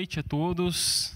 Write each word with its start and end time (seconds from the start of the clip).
noite 0.00 0.18
a 0.18 0.22
todos. 0.22 1.14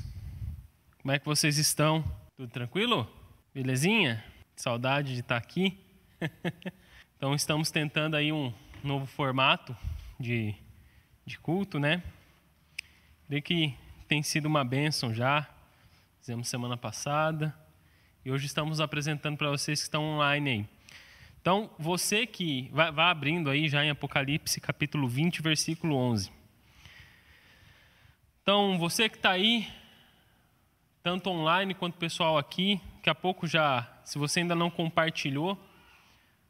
Como 1.00 1.10
é 1.10 1.18
que 1.18 1.24
vocês 1.24 1.56
estão? 1.56 2.04
Tudo 2.36 2.50
tranquilo? 2.50 3.10
Belezinha? 3.54 4.22
Saudade 4.54 5.14
de 5.14 5.20
estar 5.20 5.38
aqui. 5.38 5.78
então 7.16 7.34
estamos 7.34 7.70
tentando 7.70 8.14
aí 8.14 8.30
um 8.30 8.52
novo 8.82 9.06
formato 9.06 9.74
de, 10.20 10.54
de 11.24 11.38
culto, 11.38 11.78
né? 11.78 12.02
Creio 13.26 13.42
que 13.42 13.74
tem 14.06 14.22
sido 14.22 14.44
uma 14.44 14.62
bênção 14.62 15.14
já. 15.14 15.48
Fizemos 16.20 16.46
semana 16.46 16.76
passada 16.76 17.56
e 18.22 18.30
hoje 18.30 18.44
estamos 18.44 18.82
apresentando 18.82 19.38
para 19.38 19.48
vocês 19.48 19.78
que 19.78 19.84
estão 19.84 20.04
online 20.04 20.50
aí. 20.50 20.68
Então, 21.40 21.70
você 21.78 22.26
que 22.26 22.68
vai, 22.70 22.92
vai 22.92 23.06
abrindo 23.06 23.48
aí 23.48 23.66
já 23.66 23.82
em 23.82 23.88
Apocalipse 23.88 24.60
capítulo 24.60 25.08
20, 25.08 25.40
versículo 25.40 25.96
11. 25.96 26.43
Então, 28.44 28.76
você 28.76 29.08
que 29.08 29.16
está 29.16 29.30
aí, 29.30 29.66
tanto 31.02 31.30
online 31.30 31.72
quanto 31.72 31.96
pessoal 31.96 32.36
aqui, 32.36 32.78
daqui 32.96 33.08
a 33.08 33.14
pouco 33.14 33.46
já, 33.46 33.90
se 34.04 34.18
você 34.18 34.40
ainda 34.40 34.54
não 34.54 34.68
compartilhou 34.68 35.58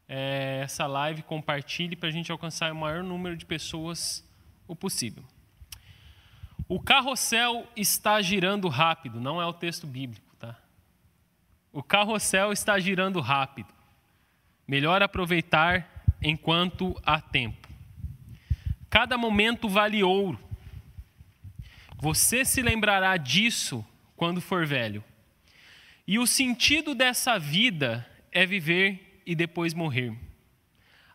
é, 0.08 0.62
essa 0.64 0.88
live, 0.88 1.22
compartilhe 1.22 1.94
para 1.94 2.08
a 2.08 2.10
gente 2.10 2.32
alcançar 2.32 2.72
o 2.72 2.74
maior 2.74 3.04
número 3.04 3.36
de 3.36 3.46
pessoas 3.46 4.28
o 4.66 4.74
possível. 4.74 5.22
O 6.68 6.80
carrossel 6.80 7.64
está 7.76 8.20
girando 8.20 8.68
rápido, 8.68 9.20
não 9.20 9.40
é 9.40 9.46
o 9.46 9.52
texto 9.52 9.86
bíblico, 9.86 10.34
tá? 10.34 10.56
O 11.72 11.80
carrossel 11.80 12.52
está 12.52 12.76
girando 12.80 13.20
rápido. 13.20 13.72
Melhor 14.66 15.00
aproveitar 15.00 16.04
enquanto 16.20 17.00
há 17.06 17.20
tempo. 17.20 17.68
Cada 18.90 19.16
momento 19.16 19.68
vale 19.68 20.02
ouro. 20.02 20.43
Você 22.04 22.44
se 22.44 22.60
lembrará 22.60 23.16
disso 23.16 23.82
quando 24.14 24.38
for 24.38 24.66
velho. 24.66 25.02
E 26.06 26.18
o 26.18 26.26
sentido 26.26 26.94
dessa 26.94 27.38
vida 27.38 28.06
é 28.30 28.44
viver 28.44 29.22
e 29.24 29.34
depois 29.34 29.72
morrer. 29.72 30.12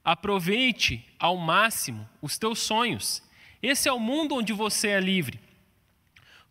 Aproveite 0.03 1.07
ao 1.19 1.37
máximo 1.37 2.09
os 2.19 2.39
teus 2.39 2.57
sonhos. 2.57 3.21
Esse 3.61 3.87
é 3.87 3.93
o 3.93 3.99
mundo 3.99 4.33
onde 4.33 4.51
você 4.51 4.87
é 4.87 4.99
livre. 4.99 5.39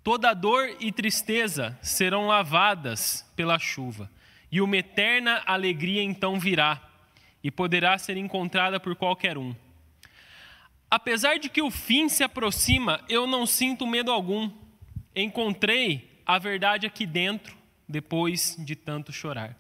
Toda 0.05 0.33
dor 0.35 0.71
e 0.79 0.93
tristeza 0.93 1.77
serão 1.83 2.29
lavadas 2.29 3.29
pela 3.35 3.59
chuva, 3.59 4.09
e 4.53 4.61
uma 4.61 4.77
eterna 4.77 5.43
alegria 5.47 6.01
então 6.01 6.39
virá, 6.39 6.81
e 7.43 7.51
poderá 7.51 7.99
ser 7.99 8.17
encontrada 8.17 8.79
por 8.79 8.95
qualquer 8.95 9.37
um. 9.37 9.53
Apesar 10.91 11.39
de 11.39 11.49
que 11.49 11.61
o 11.61 11.71
fim 11.71 12.09
se 12.09 12.25
aproxima, 12.25 13.05
eu 13.09 13.27
não 13.27 13.45
sinto 13.45 13.87
medo 13.87 14.11
algum. 14.11 14.51
Encontrei 15.15 16.23
a 16.25 16.39
verdade 16.39 16.87
aqui 16.87 17.07
dentro, 17.07 17.57
depois 17.89 18.57
de 18.59 18.75
tanto 18.75 19.13
chorar. 19.13 19.57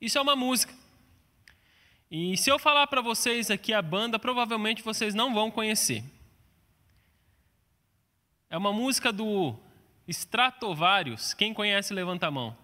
Isso 0.00 0.16
é 0.16 0.20
uma 0.20 0.36
música. 0.36 0.72
E 2.10 2.36
se 2.36 2.50
eu 2.50 2.58
falar 2.58 2.86
para 2.86 3.00
vocês 3.00 3.50
aqui 3.50 3.72
a 3.72 3.82
banda, 3.82 4.18
provavelmente 4.18 4.82
vocês 4.82 5.14
não 5.14 5.34
vão 5.34 5.50
conhecer. 5.50 6.04
É 8.48 8.56
uma 8.56 8.72
música 8.72 9.12
do 9.12 9.54
Stratovarius. 10.06 11.34
Quem 11.34 11.52
conhece, 11.52 11.92
levanta 11.92 12.28
a 12.28 12.30
mão. 12.30 12.56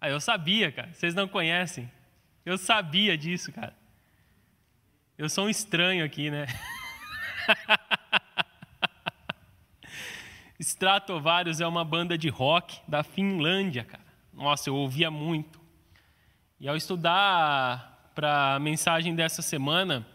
Ah, 0.00 0.10
eu 0.10 0.20
sabia, 0.20 0.70
cara. 0.70 0.92
Vocês 0.92 1.14
não 1.14 1.26
conhecem. 1.26 1.90
Eu 2.44 2.58
sabia 2.58 3.16
disso, 3.16 3.52
cara. 3.52 3.74
Eu 5.18 5.28
sou 5.28 5.44
um 5.44 5.50
estranho 5.50 6.02
aqui, 6.02 6.30
né? 6.30 6.46
Stratovarius 10.58 11.60
é 11.60 11.66
uma 11.66 11.84
banda 11.84 12.16
de 12.16 12.30
rock 12.30 12.80
da 12.88 13.04
Finlândia, 13.04 13.84
cara. 13.84 14.02
Nossa, 14.32 14.70
eu 14.70 14.74
ouvia 14.74 15.10
muito. 15.10 15.60
E 16.58 16.66
ao 16.66 16.76
estudar 16.76 18.10
para 18.14 18.54
a 18.54 18.58
mensagem 18.58 19.14
dessa 19.14 19.42
semana, 19.42 20.06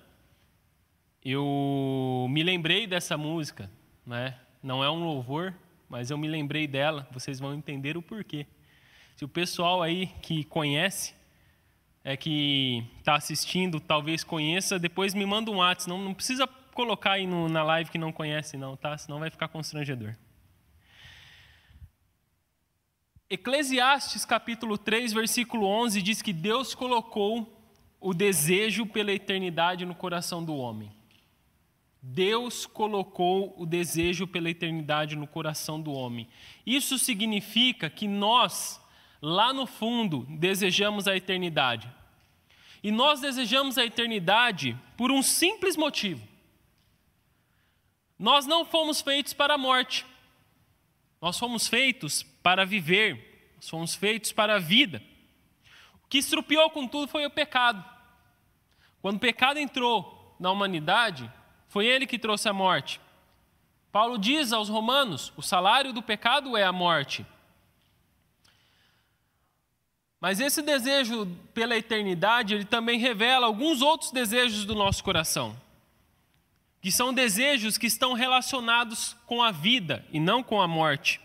eu 1.24 2.26
me 2.30 2.42
lembrei 2.42 2.88
dessa 2.88 3.16
música, 3.16 3.70
né? 4.04 4.40
Não 4.64 4.84
é 4.84 4.90
um 4.90 5.04
louvor, 5.04 5.54
mas 5.88 6.10
eu 6.10 6.18
me 6.18 6.28
lembrei 6.28 6.66
dela. 6.66 7.08
Vocês 7.12 7.40
vão 7.40 7.54
entender 7.54 7.98
o 7.98 8.02
porquê. 8.02 8.48
Se 9.16 9.24
o 9.24 9.30
pessoal 9.30 9.84
aí 9.84 10.08
que 10.24 10.44
conhece 10.44 11.14
é, 12.08 12.16
que 12.16 12.86
está 13.00 13.16
assistindo 13.16 13.82
talvez 13.82 14.24
conheça, 14.24 14.80
depois 14.80 15.14
me 15.14 15.26
manda 15.26 15.52
um 15.52 15.58
WhatsApp. 15.58 15.90
Não, 15.90 16.02
não 16.02 16.14
precisa 16.14 16.48
colocar 16.74 17.14
aí 17.14 17.28
no, 17.28 17.50
na 17.50 17.62
live 17.64 17.92
que 17.92 17.98
não 17.98 18.14
conhece, 18.14 18.56
não, 18.56 18.78
tá? 18.78 18.98
Senão 18.98 19.20
vai 19.20 19.30
ficar 19.30 19.50
constrangedor. 19.50 20.16
Eclesiastes 23.30 24.24
capítulo 24.24 24.78
3, 24.78 25.12
versículo 25.12 25.66
11 25.68 26.02
diz 26.02 26.22
que 26.22 26.32
Deus 26.32 26.74
colocou 26.74 27.62
o 28.00 28.14
desejo 28.14 28.86
pela 28.86 29.12
eternidade 29.12 29.86
no 29.86 29.94
coração 29.94 30.42
do 30.42 30.56
homem. 30.56 30.90
Deus 32.02 32.66
colocou 32.66 33.54
o 33.58 33.66
desejo 33.66 34.26
pela 34.26 34.50
eternidade 34.50 35.18
no 35.18 35.28
coração 35.28 35.82
do 35.82 35.92
homem. 35.92 36.26
Isso 36.66 36.98
significa 36.98 37.90
que 37.90 38.08
nós, 38.08 38.82
lá 39.22 39.52
no 39.52 39.68
fundo, 39.68 40.26
desejamos 40.30 41.06
a 41.06 41.18
eternidade. 41.18 41.97
E 42.84 42.92
nós 42.92 43.20
desejamos 43.20 43.78
a 43.78 43.86
eternidade 43.86 44.78
por 44.96 45.12
um 45.12 45.22
simples 45.22 45.76
motivo. 45.76 46.28
Nós 48.18 48.46
não 48.46 48.66
fomos 48.66 49.02
feitos 49.02 49.34
para 49.34 49.56
a 49.56 49.58
morte. 49.58 50.06
Nós 51.22 51.38
fomos 51.38 51.68
feitos 51.68 52.24
para 52.42 52.66
viver. 52.66 53.52
Nós 53.56 53.70
fomos 53.70 53.96
feitos 53.96 54.32
para 54.32 54.56
a 54.56 54.60
vida. 54.60 55.02
O 56.04 56.08
que 56.08 56.18
estrupiou 56.18 56.70
com 56.70 56.88
tudo 56.88 57.08
foi 57.08 57.26
o 57.26 57.32
pecado. 57.32 57.84
Quando 59.02 59.18
o 59.18 59.20
pecado 59.20 59.60
entrou 59.60 60.36
na 60.40 60.52
humanidade, 60.52 61.32
foi 61.68 61.86
ele 61.86 62.08
que 62.08 62.20
trouxe 62.20 62.48
a 62.48 62.54
morte. 62.54 63.00
Paulo 63.92 64.18
diz 64.18 64.54
aos 64.54 64.70
romanos: 64.70 65.34
o 65.36 65.42
salário 65.42 65.94
do 65.94 66.02
pecado 66.02 66.56
é 66.56 66.64
a 66.64 66.72
morte. 66.72 67.26
Mas 70.20 70.40
esse 70.40 70.62
desejo 70.62 71.28
pela 71.54 71.78
eternidade, 71.78 72.56
ele 72.56 72.66
também 72.66 73.00
revela 73.00 73.46
alguns 73.46 73.82
outros 73.82 74.12
desejos 74.12 74.66
do 74.66 74.74
nosso 74.74 75.04
coração, 75.04 75.56
que 76.82 76.92
são 76.92 77.14
desejos 77.14 77.78
que 77.78 77.86
estão 77.86 78.14
relacionados 78.14 79.16
com 79.26 79.44
a 79.44 79.52
vida 79.52 80.04
e 80.12 80.20
não 80.20 80.42
com 80.42 80.60
a 80.60 80.68
morte. 80.68 81.22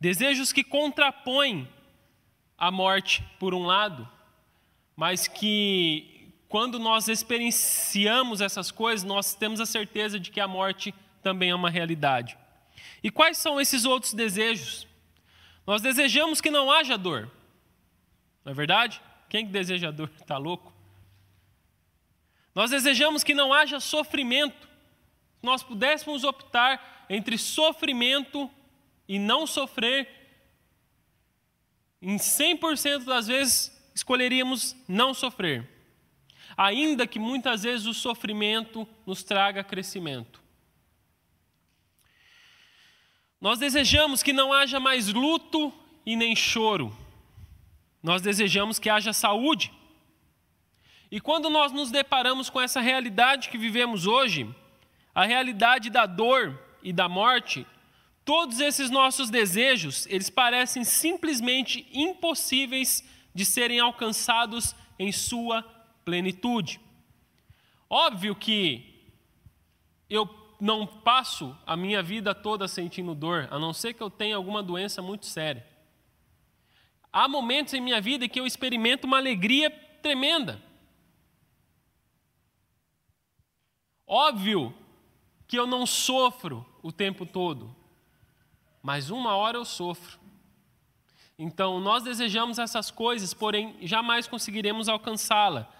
Desejos 0.00 0.52
que 0.52 0.62
contrapõem 0.62 1.68
a 2.56 2.70
morte, 2.70 3.24
por 3.40 3.54
um 3.54 3.64
lado, 3.64 4.08
mas 4.96 5.26
que, 5.26 6.32
quando 6.48 6.78
nós 6.78 7.08
experienciamos 7.08 8.40
essas 8.40 8.70
coisas, 8.70 9.04
nós 9.04 9.34
temos 9.34 9.60
a 9.60 9.66
certeza 9.66 10.20
de 10.20 10.30
que 10.30 10.40
a 10.40 10.46
morte 10.46 10.94
também 11.22 11.50
é 11.50 11.54
uma 11.54 11.70
realidade. 11.70 12.38
E 13.02 13.10
quais 13.10 13.38
são 13.38 13.60
esses 13.60 13.84
outros 13.84 14.14
desejos? 14.14 14.86
Nós 15.66 15.82
desejamos 15.82 16.40
que 16.40 16.50
não 16.50 16.70
haja 16.70 16.96
dor. 16.96 17.30
Não 18.44 18.52
é 18.52 18.54
verdade? 18.54 19.00
Quem 19.28 19.46
que 19.46 19.52
deseja 19.52 19.90
dor 19.90 20.10
está 20.20 20.36
louco? 20.38 20.72
Nós 22.54 22.70
desejamos 22.70 23.24
que 23.24 23.34
não 23.34 23.52
haja 23.52 23.80
sofrimento. 23.80 24.68
Se 25.40 25.46
nós 25.46 25.62
pudéssemos 25.62 26.24
optar 26.24 27.06
entre 27.08 27.38
sofrimento 27.38 28.50
e 29.08 29.18
não 29.18 29.46
sofrer, 29.46 30.08
em 32.00 32.16
100% 32.16 33.04
das 33.04 33.26
vezes 33.26 33.90
escolheríamos 33.94 34.76
não 34.86 35.14
sofrer. 35.14 35.68
Ainda 36.56 37.06
que 37.06 37.18
muitas 37.18 37.62
vezes 37.62 37.86
o 37.86 37.94
sofrimento 37.94 38.86
nos 39.06 39.22
traga 39.22 39.64
crescimento. 39.64 40.42
Nós 43.40 43.58
desejamos 43.58 44.22
que 44.22 44.32
não 44.32 44.52
haja 44.52 44.78
mais 44.78 45.08
luto 45.08 45.72
e 46.04 46.14
nem 46.14 46.36
choro. 46.36 46.96
Nós 48.02 48.20
desejamos 48.20 48.78
que 48.78 48.90
haja 48.90 49.12
saúde. 49.12 49.72
E 51.10 51.20
quando 51.20 51.48
nós 51.48 51.72
nos 51.72 51.90
deparamos 51.90 52.50
com 52.50 52.60
essa 52.60 52.80
realidade 52.80 53.48
que 53.48 53.58
vivemos 53.58 54.06
hoje, 54.06 54.52
a 55.14 55.24
realidade 55.24 55.90
da 55.90 56.06
dor 56.06 56.58
e 56.82 56.92
da 56.92 57.08
morte, 57.08 57.66
todos 58.24 58.60
esses 58.60 58.90
nossos 58.90 59.30
desejos, 59.30 60.06
eles 60.06 60.30
parecem 60.30 60.84
simplesmente 60.84 61.86
impossíveis 61.92 63.06
de 63.34 63.44
serem 63.44 63.78
alcançados 63.78 64.74
em 64.98 65.12
sua 65.12 65.62
plenitude. 66.04 66.80
Óbvio 67.88 68.34
que 68.34 69.12
eu 70.08 70.28
não 70.60 70.86
passo 70.86 71.56
a 71.66 71.76
minha 71.76 72.02
vida 72.02 72.34
toda 72.34 72.68
sentindo 72.68 73.14
dor, 73.14 73.48
a 73.50 73.58
não 73.58 73.72
ser 73.72 73.94
que 73.94 74.02
eu 74.02 74.08
tenha 74.08 74.36
alguma 74.36 74.62
doença 74.62 75.02
muito 75.02 75.26
séria. 75.26 75.66
Há 77.12 77.28
momentos 77.28 77.74
em 77.74 77.80
minha 77.80 78.00
vida 78.00 78.28
que 78.28 78.40
eu 78.40 78.46
experimento 78.46 79.06
uma 79.06 79.18
alegria 79.18 79.70
tremenda. 80.00 80.62
Óbvio 84.06 84.74
que 85.46 85.58
eu 85.58 85.66
não 85.66 85.84
sofro 85.84 86.66
o 86.82 86.90
tempo 86.90 87.26
todo, 87.26 87.74
mas 88.82 89.10
uma 89.10 89.36
hora 89.36 89.58
eu 89.58 89.64
sofro. 89.64 90.18
Então, 91.38 91.80
nós 91.80 92.02
desejamos 92.02 92.58
essas 92.58 92.90
coisas, 92.90 93.34
porém 93.34 93.76
jamais 93.82 94.26
conseguiremos 94.26 94.88
alcançá-la 94.88 95.70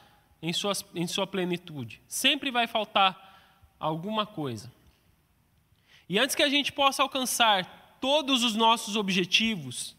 em, 0.42 0.50
em 0.94 1.06
sua 1.06 1.26
plenitude. 1.26 2.02
Sempre 2.06 2.50
vai 2.50 2.66
faltar 2.66 3.74
alguma 3.78 4.26
coisa. 4.26 4.72
E 6.08 6.18
antes 6.18 6.34
que 6.34 6.42
a 6.42 6.48
gente 6.48 6.72
possa 6.72 7.02
alcançar 7.02 7.96
todos 8.00 8.42
os 8.42 8.54
nossos 8.54 8.96
objetivos 8.96 9.96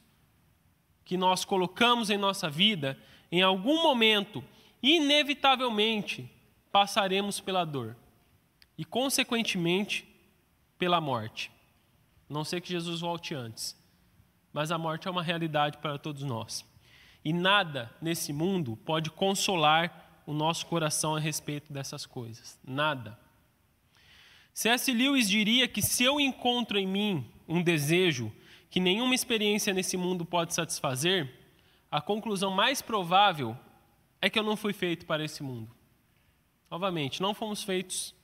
que 1.06 1.18
nós 1.18 1.44
colocamos 1.44 2.10
em 2.10 2.18
nossa 2.18 2.50
vida, 2.50 2.98
em 3.32 3.42
algum 3.42 3.82
momento, 3.84 4.44
inevitavelmente, 4.82 6.30
passaremos 6.72 7.40
pela 7.40 7.66
dor 7.66 7.96
e, 8.78 8.84
consequentemente, 8.84 10.08
pela 10.78 11.00
morte. 11.00 11.52
Não 12.30 12.44
sei 12.44 12.60
que 12.60 12.70
Jesus 12.70 13.02
volte 13.02 13.34
antes, 13.34 13.76
mas 14.52 14.72
a 14.72 14.78
morte 14.78 15.08
é 15.08 15.12
uma 15.12 15.24
realidade 15.24 15.78
para 15.78 15.98
todos 15.98 16.24
nós. 16.24 16.66
E 17.24 17.32
nada 17.32 17.92
nesse 18.02 18.34
mundo 18.34 18.78
pode 18.86 19.10
consolar 19.10 20.22
o 20.26 20.34
nosso 20.34 20.66
coração 20.66 21.16
a 21.16 21.20
respeito 21.20 21.72
dessas 21.72 22.06
coisas. 22.06 22.60
Nada. 22.64 23.18
C.S. 24.54 24.92
Lewis 24.92 25.30
diria 25.30 25.68
que 25.68 25.82
se 25.82 26.04
eu 26.04 26.20
encontro 26.20 26.78
em 26.78 26.88
mim 26.88 27.26
um 27.48 27.62
desejo 27.62 28.32
que 28.74 28.80
nenhuma 28.80 29.14
experiência 29.14 29.72
nesse 29.72 29.96
mundo 29.96 30.26
pode 30.26 30.52
satisfazer, 30.52 31.32
a 31.92 32.02
conclusão 32.02 32.50
mais 32.50 32.82
provável 32.82 33.56
é 34.20 34.32
que 34.32 34.40
eu 34.40 34.42
não 34.42 34.58
fui 34.58 34.74
feito 34.74 35.06
para 35.06 35.24
esse 35.24 35.44
mundo. 35.44 35.70
Novamente, 36.72 37.22
não 37.22 37.36
fomos 37.36 37.62
feitos 37.62 38.16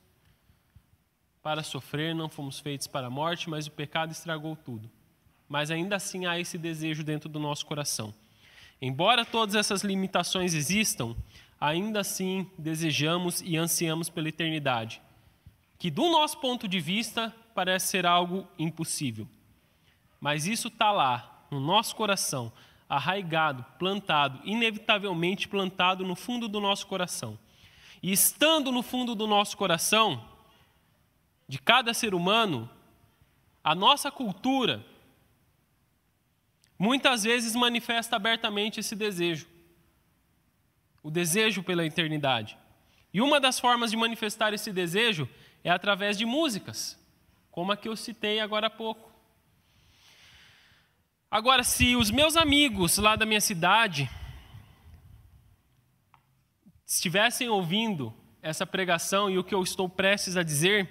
para 1.40 1.62
sofrer, 1.62 2.16
não 2.16 2.28
fomos 2.28 2.58
feitos 2.58 2.88
para 2.88 3.06
a 3.06 3.10
morte, 3.10 3.48
mas 3.48 3.68
o 3.68 3.70
pecado 3.70 4.10
estragou 4.10 4.56
tudo. 4.56 4.90
Mas 5.48 5.70
ainda 5.70 5.94
assim 5.94 6.26
há 6.26 6.36
esse 6.36 6.58
desejo 6.58 7.04
dentro 7.04 7.28
do 7.28 7.38
nosso 7.38 7.64
coração. 7.64 8.12
Embora 8.82 9.24
todas 9.24 9.54
essas 9.54 9.84
limitações 9.84 10.52
existam, 10.52 11.14
ainda 11.60 12.00
assim 12.00 12.50
desejamos 12.58 13.40
e 13.40 13.56
ansiamos 13.56 14.10
pela 14.10 14.28
eternidade, 14.28 15.00
que 15.78 15.92
do 15.92 16.10
nosso 16.10 16.38
ponto 16.38 16.66
de 16.66 16.80
vista 16.80 17.32
parece 17.54 17.86
ser 17.86 18.04
algo 18.04 18.48
impossível. 18.58 19.28
Mas 20.20 20.46
isso 20.46 20.68
está 20.68 20.92
lá, 20.92 21.46
no 21.50 21.58
nosso 21.58 21.96
coração, 21.96 22.52
arraigado, 22.88 23.64
plantado, 23.78 24.40
inevitavelmente 24.44 25.48
plantado 25.48 26.04
no 26.04 26.14
fundo 26.14 26.46
do 26.48 26.60
nosso 26.60 26.86
coração. 26.86 27.38
E 28.02 28.12
estando 28.12 28.70
no 28.70 28.82
fundo 28.82 29.14
do 29.14 29.26
nosso 29.26 29.56
coração, 29.56 30.24
de 31.48 31.58
cada 31.58 31.94
ser 31.94 32.14
humano, 32.14 32.68
a 33.62 33.74
nossa 33.74 34.10
cultura 34.10 34.84
muitas 36.78 37.24
vezes 37.24 37.54
manifesta 37.54 38.16
abertamente 38.16 38.80
esse 38.80 38.96
desejo. 38.96 39.46
O 41.02 41.10
desejo 41.10 41.62
pela 41.62 41.84
eternidade. 41.84 42.56
E 43.12 43.20
uma 43.20 43.40
das 43.40 43.58
formas 43.58 43.90
de 43.90 43.96
manifestar 43.96 44.54
esse 44.54 44.72
desejo 44.72 45.28
é 45.64 45.70
através 45.70 46.16
de 46.16 46.24
músicas, 46.24 46.98
como 47.50 47.72
a 47.72 47.76
que 47.76 47.88
eu 47.88 47.96
citei 47.96 48.40
agora 48.40 48.68
há 48.68 48.70
pouco. 48.70 49.09
Agora, 51.30 51.62
se 51.62 51.94
os 51.94 52.10
meus 52.10 52.36
amigos 52.36 52.98
lá 52.98 53.14
da 53.14 53.24
minha 53.24 53.40
cidade 53.40 54.10
estivessem 56.84 57.48
ouvindo 57.48 58.12
essa 58.42 58.66
pregação 58.66 59.30
e 59.30 59.38
o 59.38 59.44
que 59.44 59.54
eu 59.54 59.62
estou 59.62 59.88
prestes 59.88 60.36
a 60.36 60.42
dizer, 60.42 60.88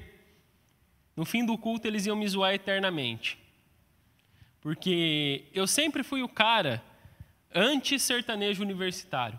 no 1.13 1.25
fim 1.25 1.45
do 1.45 1.57
culto 1.57 1.86
eles 1.88 2.06
iam 2.06 2.15
me 2.15 2.25
zoar 2.25 2.53
eternamente. 2.53 3.38
Porque 4.62 5.45
eu 5.53 5.68
sempre 5.68 6.03
fui 6.03 6.24
o 6.24 6.30
cara 6.30 6.81
anti-sertanejo 7.53 8.63
universitário. 8.63 9.38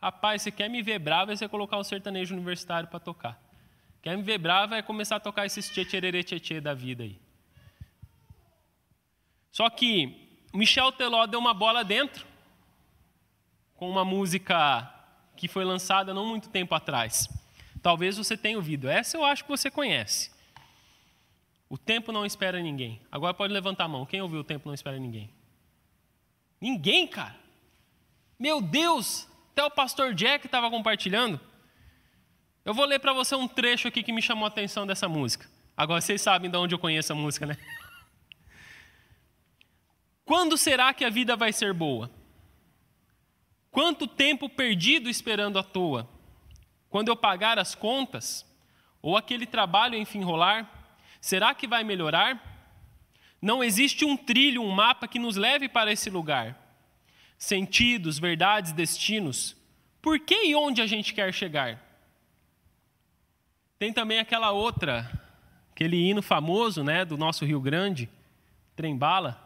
Rapaz, 0.00 0.42
você 0.42 0.52
quer 0.52 0.70
me 0.70 0.80
ver 0.80 1.00
bravo 1.00 1.32
é 1.32 1.36
você 1.36 1.48
colocar 1.48 1.76
o 1.76 1.82
sertanejo 1.82 2.34
universitário 2.34 2.88
para 2.88 3.00
tocar. 3.00 3.42
Quer 4.00 4.16
me 4.16 4.22
ver 4.22 4.38
bravo 4.38 4.74
é 4.74 4.82
começar 4.82 5.16
a 5.16 5.20
tocar 5.20 5.44
esses 5.44 5.68
tchê 5.68 5.84
tchê 5.84 6.60
da 6.60 6.72
vida 6.72 7.02
aí. 7.02 7.23
Só 9.54 9.70
que 9.70 10.36
Michel 10.52 10.90
Teló 10.90 11.26
deu 11.26 11.38
uma 11.38 11.54
bola 11.54 11.84
dentro 11.84 12.26
com 13.76 13.88
uma 13.88 14.04
música 14.04 14.92
que 15.36 15.46
foi 15.46 15.64
lançada 15.64 16.12
não 16.12 16.26
muito 16.26 16.48
tempo 16.48 16.74
atrás. 16.74 17.28
Talvez 17.80 18.16
você 18.16 18.36
tenha 18.36 18.56
ouvido. 18.56 18.88
Essa 18.88 19.16
eu 19.16 19.24
acho 19.24 19.44
que 19.44 19.50
você 19.50 19.70
conhece. 19.70 20.32
O 21.68 21.78
tempo 21.78 22.10
não 22.10 22.26
espera 22.26 22.60
ninguém. 22.60 23.00
Agora 23.12 23.32
pode 23.32 23.52
levantar 23.52 23.84
a 23.84 23.88
mão. 23.88 24.04
Quem 24.04 24.20
ouviu 24.20 24.40
o 24.40 24.44
tempo 24.44 24.66
não 24.66 24.74
espera 24.74 24.98
ninguém? 24.98 25.30
Ninguém, 26.60 27.06
cara. 27.06 27.36
Meu 28.36 28.60
Deus! 28.60 29.28
Até 29.52 29.62
o 29.62 29.70
pastor 29.70 30.14
Jack 30.14 30.46
estava 30.46 30.68
compartilhando. 30.68 31.40
Eu 32.64 32.74
vou 32.74 32.86
ler 32.86 32.98
para 32.98 33.12
você 33.12 33.36
um 33.36 33.46
trecho 33.46 33.86
aqui 33.86 34.02
que 34.02 34.12
me 34.12 34.20
chamou 34.20 34.46
a 34.46 34.48
atenção 34.48 34.84
dessa 34.84 35.08
música. 35.08 35.48
Agora 35.76 36.00
vocês 36.00 36.20
sabem 36.20 36.50
de 36.50 36.56
onde 36.56 36.74
eu 36.74 36.78
conheço 36.80 37.12
a 37.12 37.16
música, 37.16 37.46
né? 37.46 37.56
Quando 40.24 40.56
será 40.56 40.94
que 40.94 41.04
a 41.04 41.10
vida 41.10 41.36
vai 41.36 41.52
ser 41.52 41.72
boa? 41.72 42.10
Quanto 43.70 44.06
tempo 44.06 44.48
perdido 44.48 45.10
esperando 45.10 45.58
à 45.58 45.62
toa? 45.62 46.08
Quando 46.88 47.08
eu 47.08 47.16
pagar 47.16 47.58
as 47.58 47.74
contas? 47.74 48.46
Ou 49.02 49.16
aquele 49.16 49.46
trabalho 49.46 49.96
enfim 49.96 50.22
rolar? 50.22 50.70
Será 51.20 51.54
que 51.54 51.66
vai 51.66 51.84
melhorar? 51.84 52.40
Não 53.40 53.62
existe 53.62 54.04
um 54.04 54.16
trilho, 54.16 54.62
um 54.62 54.70
mapa 54.70 55.06
que 55.06 55.18
nos 55.18 55.36
leve 55.36 55.68
para 55.68 55.92
esse 55.92 56.08
lugar. 56.08 56.56
Sentidos, 57.36 58.18
verdades, 58.18 58.72
destinos. 58.72 59.54
Por 60.00 60.18
que 60.20 60.46
e 60.46 60.54
onde 60.54 60.80
a 60.80 60.86
gente 60.86 61.12
quer 61.12 61.34
chegar? 61.34 61.82
Tem 63.78 63.92
também 63.92 64.18
aquela 64.18 64.52
outra, 64.52 65.10
aquele 65.72 65.96
hino 65.96 66.22
famoso, 66.22 66.82
né, 66.82 67.04
do 67.04 67.18
nosso 67.18 67.44
Rio 67.44 67.60
Grande, 67.60 68.08
Trembala, 68.74 69.43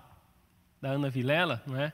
da 0.80 0.90
Ana 0.90 1.10
Vilela, 1.10 1.62
não 1.66 1.80
é? 1.80 1.92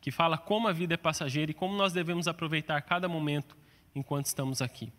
Que 0.00 0.10
fala 0.10 0.38
como 0.38 0.68
a 0.68 0.72
vida 0.72 0.94
é 0.94 0.96
passageira 0.96 1.50
e 1.50 1.54
como 1.54 1.76
nós 1.76 1.92
devemos 1.92 2.26
aproveitar 2.26 2.80
cada 2.82 3.08
momento 3.08 3.56
enquanto 3.94 4.26
estamos 4.26 4.62
aqui. 4.62 4.92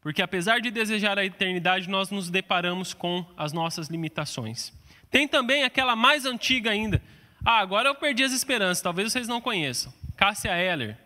Porque 0.00 0.20
apesar 0.20 0.60
de 0.60 0.70
desejar 0.70 1.18
a 1.18 1.24
eternidade, 1.24 1.88
nós 1.88 2.10
nos 2.10 2.28
deparamos 2.28 2.92
com 2.92 3.24
as 3.36 3.52
nossas 3.52 3.88
limitações. 3.88 4.72
Tem 5.10 5.28
também 5.28 5.62
aquela 5.62 5.94
mais 5.94 6.24
antiga 6.24 6.70
ainda. 6.70 7.00
Ah, 7.44 7.58
agora 7.58 7.88
eu 7.88 7.94
perdi 7.94 8.24
as 8.24 8.32
esperanças, 8.32 8.82
talvez 8.82 9.12
vocês 9.12 9.28
não 9.28 9.40
conheçam. 9.40 9.92
Cássia 10.16 10.56
Eller. 10.56 10.98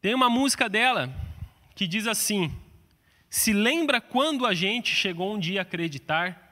Tem 0.00 0.14
uma 0.14 0.30
música 0.30 0.68
dela 0.68 1.12
que 1.74 1.86
diz 1.86 2.06
assim: 2.06 2.52
Se 3.28 3.52
lembra 3.52 4.00
quando 4.00 4.46
a 4.46 4.54
gente 4.54 4.94
chegou 4.94 5.34
um 5.34 5.38
dia 5.38 5.60
a 5.60 5.62
acreditar 5.62 6.45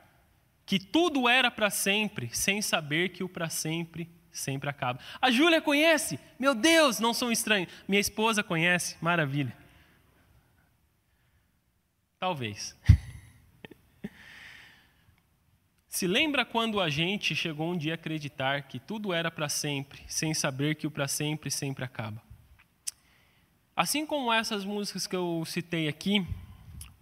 que 0.66 0.78
tudo 0.78 1.28
era 1.28 1.50
para 1.50 1.70
sempre, 1.70 2.30
sem 2.32 2.62
saber 2.62 3.10
que 3.10 3.22
o 3.22 3.28
para 3.28 3.48
sempre 3.48 4.08
sempre 4.34 4.68
acaba. 4.68 4.98
A 5.20 5.30
Júlia 5.30 5.62
conhece? 5.62 6.18
Meu 6.38 6.54
Deus, 6.54 6.98
não 6.98 7.14
sou 7.14 7.30
estranho. 7.30 7.68
Minha 7.86 8.00
esposa 8.00 8.42
conhece? 8.42 8.96
Maravilha. 9.00 9.56
Talvez. 12.18 12.76
Se 15.88 16.08
lembra 16.08 16.44
quando 16.44 16.80
a 16.80 16.90
gente 16.90 17.36
chegou 17.36 17.70
um 17.70 17.78
dia 17.78 17.92
a 17.92 17.94
acreditar 17.94 18.62
que 18.62 18.80
tudo 18.80 19.12
era 19.12 19.30
para 19.30 19.48
sempre, 19.48 20.02
sem 20.08 20.34
saber 20.34 20.74
que 20.74 20.88
o 20.88 20.90
para 20.90 21.06
sempre 21.06 21.50
sempre 21.52 21.84
acaba? 21.84 22.20
Assim 23.76 24.04
como 24.04 24.32
essas 24.32 24.64
músicas 24.64 25.06
que 25.06 25.14
eu 25.14 25.44
citei 25.46 25.86
aqui, 25.86 26.26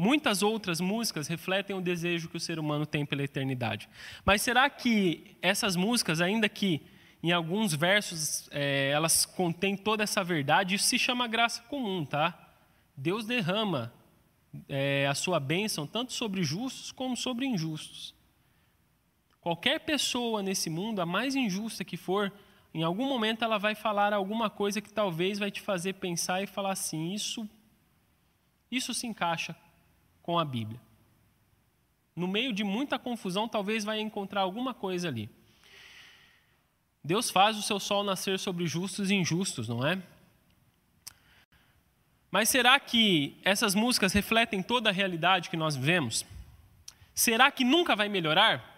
muitas 0.03 0.43
outras 0.43 0.81
músicas 0.81 1.29
refletem 1.29 1.77
o 1.77 1.81
desejo 1.81 2.29
que 2.29 2.37
o 2.37 2.41
ser 2.41 2.59
humano 2.59 2.85
tem 2.85 3.07
pela 3.07 3.23
eternidade. 3.23 3.89
Mas 4.25 4.43
será 4.43 4.69
que 4.69 5.37
essas 5.41 5.77
músicas, 5.77 6.21
ainda 6.21 6.49
que 6.49 6.83
em 7.23 7.31
alguns 7.31 7.73
versos 7.73 8.49
é, 8.51 8.91
elas 8.91 9.25
contêm 9.25 9.77
toda 9.77 10.03
essa 10.03 10.25
verdade, 10.25 10.75
isso 10.75 10.87
se 10.87 10.99
chama 10.99 11.29
graça 11.29 11.63
comum, 11.63 12.05
tá? 12.05 12.37
Deus 12.97 13.25
derrama 13.25 13.93
é, 14.69 15.07
a 15.07 15.15
sua 15.15 15.39
bênção 15.39 15.87
tanto 15.87 16.13
sobre 16.13 16.43
justos 16.43 16.91
como 16.91 17.17
sobre 17.17 17.47
injustos. 17.47 18.13
Qualquer 19.41 19.79
pessoa 19.81 20.43
nesse 20.43 20.69
mundo, 20.69 21.01
a 21.01 21.07
mais 21.07 21.37
injusta 21.37 21.85
que 21.85 21.97
for, 21.97 22.33
em 22.75 22.83
algum 22.83 23.09
momento 23.09 23.45
ela 23.45 23.57
vai 23.57 23.77
falar 23.77 24.13
alguma 24.13 24.51
coisa 24.51 24.81
que 24.81 24.93
talvez 24.93 25.39
vai 25.39 25.53
te 25.53 25.61
fazer 25.61 25.93
pensar 25.95 26.43
e 26.43 26.47
falar 26.49 26.73
assim: 26.73 27.13
isso, 27.13 27.49
isso 28.69 28.93
se 28.93 29.07
encaixa 29.07 29.55
com 30.23 30.39
a 30.39 30.45
Bíblia. 30.45 30.81
No 32.15 32.29
meio 32.29 32.53
de 32.53 32.63
muita 32.63 32.99
confusão, 32.99 33.49
talvez 33.49 33.85
vai 33.85 34.01
encontrar 34.01 34.43
alguma 34.43 34.75
coisa 34.75 35.09
ali. 35.09 35.29
Deus 37.03 37.31
faz 37.31 37.57
o 37.57 37.63
seu 37.63 37.81
sol 37.81 38.05
nascer 38.05 38.39
sobre 38.39 38.67
justos 38.67 39.11
e 39.11 39.15
injustos, 39.15 39.69
não 39.69 39.85
é? 39.85 40.01
Mas 42.31 42.49
será 42.49 42.79
que 42.79 43.37
essas 43.45 43.75
músicas 43.75 44.13
refletem 44.13 44.63
toda 44.63 44.89
a 44.89 44.93
realidade 44.93 45.51
que 45.51 45.57
nós 45.57 45.75
vivemos? 45.75 46.25
Será 47.15 47.51
que 47.51 47.65
nunca 47.65 47.97
vai 47.97 48.09
melhorar? 48.09 48.71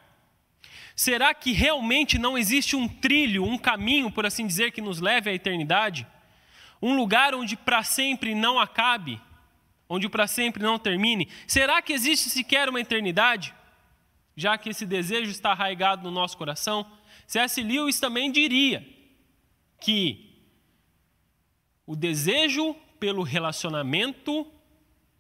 Será 0.97 1.35
que 1.35 1.53
realmente 1.53 2.19
não 2.19 2.39
existe 2.39 2.75
um 2.77 2.89
trilho, 2.89 3.45
um 3.45 3.59
caminho, 3.59 4.11
por 4.11 4.25
assim 4.25 4.47
dizer, 4.47 4.73
que 4.73 4.81
nos 4.81 5.01
leve 5.01 5.31
à 5.31 5.35
eternidade? 5.35 6.07
Um 6.81 6.97
lugar 6.97 7.35
onde 7.35 7.57
para 7.57 7.83
sempre 7.83 8.35
não 8.35 8.59
acabe? 8.59 9.21
Onde 9.89 10.09
para 10.09 10.27
sempre 10.27 10.63
não 10.63 10.79
termine? 10.79 11.29
Será 11.47 11.83
que 11.83 11.93
existe 11.93 12.31
sequer 12.31 12.69
uma 12.69 12.81
eternidade? 12.81 13.55
Já 14.37 14.57
que 14.59 14.71
esse 14.71 14.87
desejo 14.87 15.31
está 15.31 15.53
arraigado 15.53 16.03
no 16.03 16.11
nosso 16.11 16.37
coração? 16.37 16.87
C.S. 17.27 17.63
Lewis 17.63 18.01
também 18.01 18.33
diria 18.33 18.87
que 19.81 20.35
o 21.87 21.95
desejo 21.95 22.75
pelo 22.99 23.23
relacionamento 23.23 24.47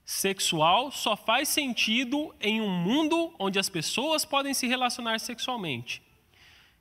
sexual 0.04 0.90
só 0.90 1.16
faz 1.16 1.49
sentido 1.49 2.35
em 2.40 2.61
um 2.61 2.68
mundo 2.68 3.35
onde 3.38 3.59
as 3.59 3.68
pessoas 3.68 4.25
podem 4.25 4.52
se 4.52 4.66
relacionar 4.66 5.21
sexualmente. 5.21 6.02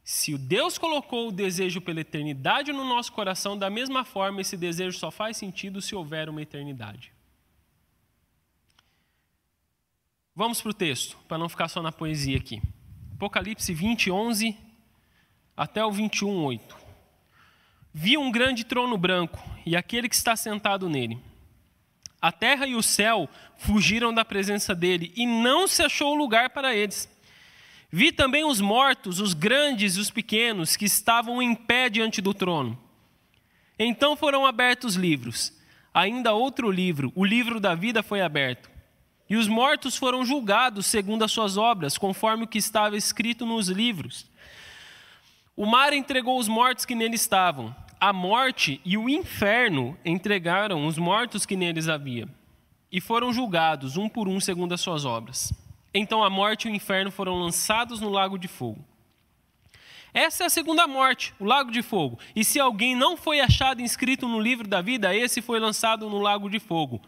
Se 0.04 0.34
o 0.34 0.38
Deus 0.38 0.78
colocou 0.78 1.30
o 1.30 1.32
desejo 1.32 1.80
pela 1.80 2.02
eternidade 2.02 2.74
no 2.74 2.84
nosso 2.84 3.12
coração, 3.14 3.58
da 3.58 3.70
mesma 3.70 4.04
forma, 4.04 4.42
esse 4.42 4.58
desejo 4.58 4.98
só 4.98 5.10
faz 5.10 5.38
sentido 5.38 5.82
se 5.82 5.96
houver 5.96 6.28
uma 6.28 6.42
eternidade. 6.42 7.14
Vamos 10.36 10.60
para 10.60 10.72
o 10.72 10.74
texto, 10.74 11.16
para 11.28 11.38
não 11.38 11.48
ficar 11.48 11.68
só 11.68 11.80
na 11.80 11.92
poesia 11.92 12.38
aqui. 12.38 12.60
Apocalipse 13.14 13.72
20, 13.72 14.10
11 14.10 14.58
até 15.56 15.86
o 15.86 15.92
21, 15.92 16.44
8. 16.46 16.76
Vi 17.94 18.18
um 18.18 18.32
grande 18.32 18.64
trono 18.64 18.98
branco 18.98 19.40
e 19.64 19.76
aquele 19.76 20.10
que 20.10 20.16
está 20.16 20.36
sentado 20.36 20.90
nele. 20.90 21.20
A 22.20 22.32
terra 22.32 22.66
e 22.66 22.74
o 22.74 22.82
céu 22.82 23.30
fugiram 23.58 24.12
da 24.12 24.26
presença 24.26 24.74
dele 24.74 25.14
e 25.16 25.28
não 25.28 25.68
se 25.68 25.84
achou 25.84 26.16
lugar 26.16 26.50
para 26.50 26.76
eles. 26.76 27.08
Vi 27.92 28.12
também 28.12 28.44
os 28.44 28.60
mortos, 28.60 29.20
os 29.20 29.36
grandes 29.36 29.98
e 29.98 30.00
os 30.00 30.10
pequenos, 30.10 30.76
que 30.76 30.86
estavam 30.86 31.44
em 31.44 31.54
pé 31.54 31.90
diante 31.90 32.22
do 32.22 32.34
trono. 32.34 32.76
Então 33.78 34.16
foram 34.16 34.48
abertos 34.48 34.96
livros. 34.96 35.54
Ainda 35.94 36.34
outro 36.34 36.72
livro, 36.72 37.14
o 37.14 37.24
livro 37.24 37.60
da 37.60 37.76
vida, 37.76 38.02
foi 38.02 38.22
aberto. 38.22 38.73
E 39.30 39.36
os 39.36 39.48
mortos 39.48 39.96
foram 39.96 40.26
julgados 40.26 40.86
segundo 40.86 41.24
as 41.24 41.32
suas 41.32 41.58
obras, 41.58 41.98
conforme 41.98 42.44
o 42.44 42.48
que 42.48 42.58
estava 42.58 42.98
escrito 42.98 43.46
nos 43.46 43.70
livros. 43.70 44.26
O 45.56 45.66
mar 45.66 45.94
entregou 45.94 46.40
os 46.40 46.48
mortos 46.48 46.86
que 46.86 46.96
nele 46.96 47.16
estavam 47.16 47.76
a 48.04 48.12
morte 48.12 48.82
e 48.84 48.98
o 48.98 49.08
inferno 49.08 49.98
entregaram 50.04 50.86
os 50.86 50.98
mortos 50.98 51.46
que 51.46 51.56
neles 51.56 51.88
havia, 51.88 52.28
e 52.92 53.00
foram 53.00 53.32
julgados, 53.32 53.96
um 53.96 54.10
por 54.10 54.28
um, 54.28 54.42
segundo 54.42 54.74
as 54.74 54.82
suas 54.82 55.06
obras. 55.06 55.54
Então 55.94 56.22
a 56.22 56.30
morte 56.30 56.68
e 56.68 56.72
o 56.72 56.76
inferno 56.76 57.10
foram 57.10 57.40
lançados 57.40 58.02
no 58.02 58.10
lago 58.10 58.38
de 58.38 58.50
fogo. 58.50 58.84
Essa 60.14 60.44
é 60.44 60.48
a 60.48 60.50
segunda 60.50 60.86
morte, 60.86 61.34
o 61.40 61.46
lago 61.46 61.72
de 61.72 61.82
fogo. 61.82 62.20
E 62.36 62.44
se 62.44 62.60
alguém 62.60 62.94
não 62.94 63.16
foi 63.16 63.40
achado 63.40 63.82
inscrito 63.82 64.28
no 64.28 64.38
livro 64.38 64.68
da 64.68 64.82
vida, 64.82 65.16
esse 65.16 65.42
foi 65.42 65.58
lançado 65.58 66.10
no 66.10 66.20
lago 66.20 66.50
de 66.50 66.60
fogo. 66.60 67.00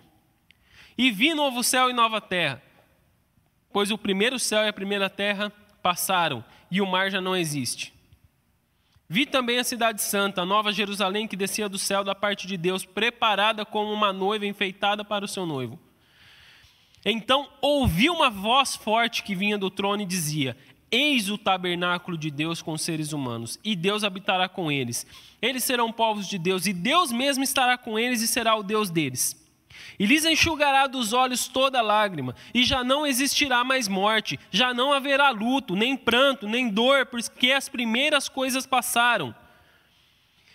E 0.97 1.11
vi 1.11 1.33
novo 1.33 1.63
céu 1.63 1.89
e 1.89 1.93
nova 1.93 2.21
terra, 2.21 2.61
pois 3.71 3.91
o 3.91 3.97
primeiro 3.97 4.39
céu 4.39 4.63
e 4.63 4.69
a 4.69 4.73
primeira 4.73 5.09
terra 5.09 5.51
passaram, 5.83 6.43
e 6.71 6.81
o 6.81 6.87
mar 6.87 7.11
já 7.11 7.19
não 7.19 7.35
existe. 7.35 7.93
Vi 9.07 9.25
também 9.25 9.59
a 9.59 9.63
cidade 9.63 10.01
santa, 10.01 10.41
a 10.41 10.45
nova 10.45 10.71
Jerusalém 10.71 11.27
que 11.27 11.35
descia 11.35 11.69
do 11.69 11.77
céu 11.77 12.03
da 12.03 12.15
parte 12.15 12.47
de 12.47 12.57
Deus, 12.57 12.85
preparada 12.85 13.65
como 13.65 13.91
uma 13.91 14.11
noiva 14.11 14.45
enfeitada 14.47 15.05
para 15.05 15.25
o 15.25 15.27
seu 15.27 15.45
noivo. 15.45 15.79
Então 17.05 17.47
ouvi 17.61 18.09
uma 18.09 18.31
voz 18.31 18.75
forte 18.75 19.21
que 19.21 19.35
vinha 19.35 19.57
do 19.59 19.69
trono 19.69 20.01
e 20.01 20.07
dizia: 20.07 20.57
Eis 20.89 21.29
o 21.29 21.37
tabernáculo 21.37 22.17
de 22.17 22.31
Deus 22.31 22.63
com 22.63 22.71
os 22.73 22.81
seres 22.81 23.13
humanos, 23.13 23.59
e 23.63 23.75
Deus 23.75 24.03
habitará 24.03 24.49
com 24.49 24.71
eles. 24.71 25.05
Eles 25.39 25.63
serão 25.63 25.91
povos 25.91 26.27
de 26.27 26.39
Deus, 26.39 26.65
e 26.65 26.73
Deus 26.73 27.11
mesmo 27.11 27.43
estará 27.43 27.77
com 27.77 27.99
eles 27.99 28.21
e 28.21 28.27
será 28.27 28.55
o 28.55 28.63
Deus 28.63 28.89
deles. 28.89 29.44
E 29.97 30.05
lhes 30.05 30.25
enxugará 30.25 30.87
dos 30.87 31.13
olhos 31.13 31.47
toda 31.47 31.81
lágrima, 31.81 32.35
e 32.53 32.63
já 32.63 32.83
não 32.83 33.05
existirá 33.05 33.63
mais 33.63 33.87
morte, 33.87 34.39
já 34.51 34.73
não 34.73 34.91
haverá 34.91 35.29
luto, 35.29 35.75
nem 35.75 35.95
pranto, 35.95 36.47
nem 36.47 36.69
dor, 36.69 37.05
porque 37.05 37.51
as 37.51 37.69
primeiras 37.69 38.27
coisas 38.27 38.65
passaram. 38.65 39.33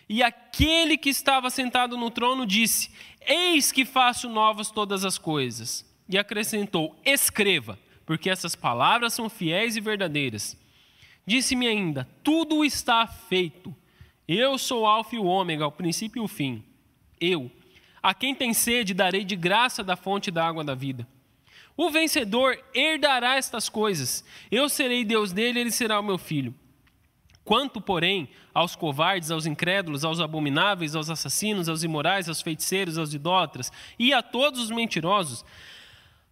E 0.09 0.23
aquele 0.23 0.99
que 0.99 1.09
estava 1.09 1.49
sentado 1.51 1.97
no 1.97 2.11
trono 2.11 2.45
disse: 2.45 2.91
Eis 3.21 3.71
que 3.71 3.85
faço 3.85 4.29
novas 4.29 4.71
todas 4.71 5.05
as 5.05 5.17
coisas. 5.17 5.89
E 6.09 6.19
acrescentou: 6.19 7.01
Escreva, 7.05 7.79
porque 8.05 8.29
essas 8.29 8.57
palavras 8.57 9.15
são 9.15 9.31
fiéis 9.31 9.77
e 9.77 9.81
verdadeiras. 9.81 10.59
Disse-me 11.25 11.69
ainda: 11.69 12.09
Tudo 12.25 12.65
está 12.65 13.07
feito. 13.07 13.73
Eu 14.27 14.59
sou 14.59 14.83
o 14.83 14.87
Alfa 14.87 15.15
e 15.15 15.19
o 15.19 15.25
Ômega, 15.25 15.67
o 15.67 15.73
princípio 15.73 16.21
e 16.21 16.25
o 16.25 16.29
fim. 16.29 16.65
Eu, 17.21 17.49
a 18.03 18.15
quem 18.15 18.35
tem 18.35 18.55
sede, 18.55 18.95
darei 18.95 19.25
de 19.25 19.37
graça 19.37 19.85
da 19.85 19.97
fonte 19.97 20.31
da 20.31 20.47
água 20.47 20.65
da 20.65 20.75
vida. 20.75 21.07
O 21.77 21.91
vencedor 21.91 22.59
herdará 22.75 23.37
estas 23.37 23.69
coisas. 23.69 24.25
Eu 24.51 24.69
serei 24.69 25.05
Deus 25.05 25.33
dele, 25.33 25.61
ele 25.61 25.71
será 25.71 25.99
o 25.99 26.03
meu 26.03 26.19
filho. 26.19 26.55
Quanto, 27.45 27.81
porém, 27.81 28.29
aos 28.53 28.77
covardes, 28.77 29.31
aos 29.31 29.47
incrédulos, 29.47 30.05
aos 30.05 30.21
abomináveis, 30.21 30.95
aos 30.95 31.11
assassinos, 31.11 31.69
aos 31.69 31.83
imorais, 31.83 32.29
aos 32.29 32.43
feiticeiros, 32.43 32.99
aos 32.99 33.15
idólatras 33.15 33.73
e 33.99 34.13
a 34.13 34.23
todos 34.23 34.61
os 34.61 34.71
mentirosos, 34.71 35.45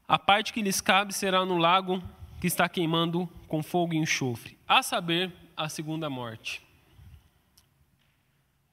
a 0.06 0.18
parte 0.18 0.52
que 0.52 0.62
lhes 0.62 0.80
cabe 0.80 1.12
será 1.12 1.44
no 1.44 1.56
lago 1.56 2.02
que 2.40 2.46
está 2.46 2.68
queimando 2.68 3.28
com 3.48 3.62
fogo 3.62 3.94
e 3.94 3.96
enxofre, 3.96 4.56
a 4.66 4.82
saber, 4.82 5.32
a 5.56 5.68
segunda 5.68 6.08
morte. 6.08 6.62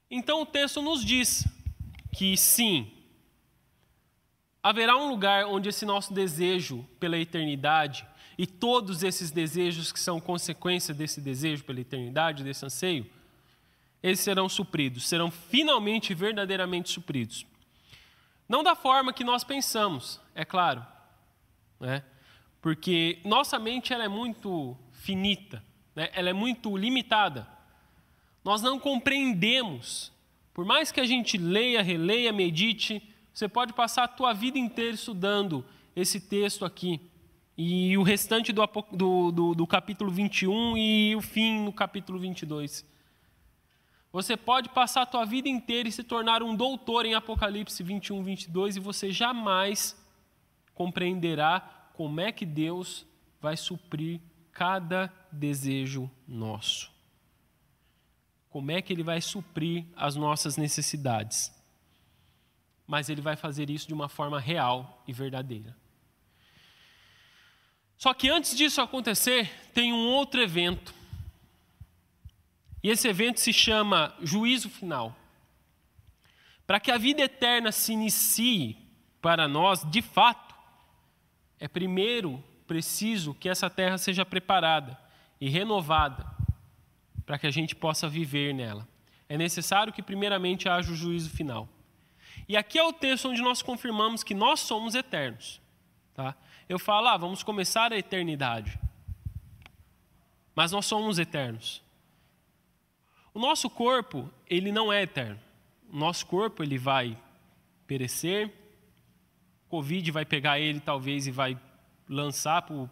Então 0.10 0.42
o 0.42 0.46
texto 0.46 0.82
nos 0.82 1.04
diz 1.04 1.48
que 2.16 2.38
sim, 2.38 2.90
haverá 4.64 4.96
um 4.96 5.10
lugar 5.10 5.46
onde 5.48 5.68
esse 5.68 5.86
nosso 5.86 6.14
desejo 6.14 6.88
pela 6.98 7.18
eternidade 7.18 8.08
e 8.38 8.48
todos 8.48 9.04
esses 9.04 9.32
desejos 9.32 9.92
que 9.92 10.00
são 10.00 10.22
consequência 10.22 10.94
desse 10.94 11.20
desejo 11.20 11.66
pela 11.66 11.82
eternidade, 11.82 12.42
desse 12.42 12.66
anseio, 12.66 13.06
eles 14.02 14.22
serão 14.22 14.48
supridos, 14.48 15.10
serão 15.10 15.30
finalmente 15.30 16.14
verdadeiramente 16.14 16.90
supridos. 16.90 17.46
Não 18.48 18.64
da 18.64 18.76
forma 18.76 19.12
que 19.12 19.24
nós 19.26 19.44
pensamos, 19.44 20.22
é 20.34 20.46
claro, 20.46 20.86
né? 21.82 22.02
porque 22.62 23.20
nossa 23.26 23.60
mente 23.60 23.92
ela 23.92 24.06
é 24.06 24.10
muito 24.10 24.78
finita, 24.94 25.62
né? 25.94 26.10
ela 26.14 26.30
é 26.30 26.34
muito 26.34 26.78
limitada. 26.78 27.46
Nós 28.42 28.62
não 28.62 28.80
compreendemos 28.80 30.15
por 30.56 30.64
mais 30.64 30.90
que 30.90 31.02
a 31.02 31.06
gente 31.06 31.38
leia, 31.38 31.84
releia, 31.84 32.32
medite, 32.32 33.04
você 33.34 33.46
pode 33.46 33.74
passar 33.74 34.06
a 34.06 34.08
tua 34.08 34.32
vida 34.32 34.58
inteira 34.58 34.96
estudando 34.96 35.66
esse 35.94 36.18
texto 36.18 36.64
aqui. 36.64 37.02
E 37.58 37.98
o 37.98 38.04
restante 38.04 38.54
do, 38.54 38.66
do, 38.94 39.32
do, 39.34 39.54
do 39.54 39.68
capítulo 39.68 40.10
21 40.10 40.78
e 40.78 41.14
o 41.14 41.22
fim 41.22 41.60
no 41.60 41.74
capítulo 41.74 42.18
22. 42.18 42.86
Você 44.14 44.38
pode 44.38 44.70
passar 44.70 45.02
a 45.02 45.06
tua 45.06 45.26
vida 45.26 45.50
inteira 45.50 45.90
e 45.90 45.92
se 45.92 46.06
tornar 46.06 46.42
um 46.42 46.56
doutor 46.56 47.06
em 47.06 47.16
Apocalipse 47.16 47.84
21, 47.84 48.24
22 48.24 48.78
e 48.78 48.80
você 48.80 49.12
jamais 49.12 50.02
compreenderá 50.74 51.90
como 51.96 52.22
é 52.22 52.32
que 52.32 52.46
Deus 52.46 53.06
vai 53.42 53.58
suprir 53.58 54.22
cada 54.54 55.12
desejo 55.34 56.10
nosso 56.26 56.95
como 58.56 58.72
é 58.72 58.82
que 58.82 58.94
ele 58.94 59.04
vai 59.04 59.20
suprir 59.20 59.84
as 59.98 60.16
nossas 60.16 60.56
necessidades. 60.56 61.54
Mas 62.88 63.10
ele 63.10 63.20
vai 63.20 63.36
fazer 63.36 63.70
isso 63.70 63.86
de 63.86 63.94
uma 63.94 64.08
forma 64.08 64.40
real 64.40 65.04
e 65.06 65.12
verdadeira. 65.12 65.76
Só 67.98 68.14
que 68.14 68.30
antes 68.30 68.56
disso 68.56 68.80
acontecer, 68.80 69.52
tem 69.74 69.92
um 69.92 70.08
outro 70.08 70.42
evento. 70.42 70.96
E 72.82 72.90
esse 72.90 73.10
evento 73.10 73.42
se 73.42 73.52
chama 73.52 74.16
juízo 74.22 74.70
final. 74.70 75.14
Para 76.66 76.80
que 76.80 76.92
a 76.92 76.98
vida 76.98 77.24
eterna 77.24 77.74
se 77.74 77.92
inicie 77.92 78.78
para 79.22 79.50
nós, 79.50 79.84
de 79.92 80.02
fato, 80.02 80.56
é 81.60 81.68
primeiro 81.68 82.42
preciso 82.66 83.34
que 83.34 83.50
essa 83.50 83.70
terra 83.70 83.98
seja 83.98 84.26
preparada 84.26 84.98
e 85.42 85.50
renovada 85.50 86.35
para 87.26 87.38
que 87.40 87.48
a 87.48 87.52
gente 87.52 87.76
possa 87.76 88.08
viver 88.08 88.54
nela. 88.54 88.88
É 89.28 89.38
necessário 89.38 89.92
que, 89.92 90.04
primeiramente, 90.04 90.70
haja 90.70 90.92
o 90.92 90.96
juízo 90.96 91.30
final. 91.30 91.68
E 92.48 92.56
aqui 92.56 92.78
é 92.78 92.84
o 92.84 92.94
texto 92.94 93.30
onde 93.30 93.42
nós 93.42 93.62
confirmamos 93.62 94.24
que 94.24 94.34
nós 94.34 94.60
somos 94.60 94.94
eternos. 94.94 95.60
Tá? 96.14 96.36
Eu 96.70 96.78
falo, 96.78 97.08
ah, 97.08 97.18
vamos 97.18 97.42
começar 97.42 97.92
a 97.92 97.98
eternidade. 97.98 98.80
Mas 100.56 100.72
nós 100.72 100.86
somos 100.86 101.18
eternos. 101.18 101.82
O 103.34 103.40
nosso 103.40 103.70
corpo, 103.70 104.30
ele 104.48 104.72
não 104.72 104.94
é 104.94 105.04
eterno. 105.04 105.40
O 105.92 105.98
nosso 105.98 106.26
corpo, 106.26 106.64
ele 106.64 106.78
vai 106.78 107.18
perecer, 107.86 108.52
Covid 109.68 110.12
vai 110.12 110.26
pegar 110.26 110.60
ele 110.60 110.80
talvez 110.80 111.28
e 111.28 111.32
vai 111.32 111.60
lançar 112.08 112.62
para 112.62 112.88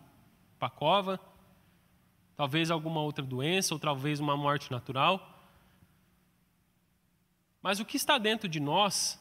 a 0.60 0.70
cova. 0.70 1.20
Talvez 2.44 2.70
alguma 2.70 3.00
outra 3.00 3.24
doença, 3.24 3.74
ou 3.74 3.80
talvez 3.80 4.20
uma 4.20 4.36
morte 4.36 4.70
natural. 4.70 5.50
Mas 7.62 7.80
o 7.80 7.86
que 7.86 7.96
está 7.96 8.18
dentro 8.18 8.50
de 8.50 8.60
nós, 8.60 9.18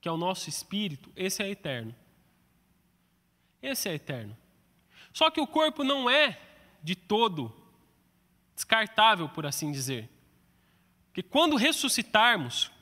que 0.00 0.08
é 0.08 0.10
o 0.10 0.16
nosso 0.16 0.48
espírito, 0.48 1.12
esse 1.14 1.40
é 1.40 1.48
eterno. 1.48 1.94
Esse 3.62 3.88
é 3.88 3.94
eterno. 3.94 4.36
Só 5.12 5.30
que 5.30 5.40
o 5.40 5.46
corpo 5.46 5.84
não 5.84 6.10
é 6.10 6.36
de 6.82 6.96
todo 6.96 7.54
descartável, 8.56 9.28
por 9.28 9.46
assim 9.46 9.70
dizer. 9.70 10.10
Porque 11.06 11.22
quando 11.22 11.54
ressuscitarmos, 11.54 12.72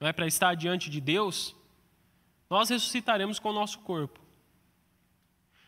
não 0.00 0.08
é 0.08 0.14
para 0.14 0.26
estar 0.26 0.54
diante 0.54 0.88
de 0.88 0.98
Deus, 0.98 1.54
nós 2.48 2.70
ressuscitaremos 2.70 3.38
com 3.38 3.50
o 3.50 3.52
nosso 3.52 3.80
corpo. 3.80 4.18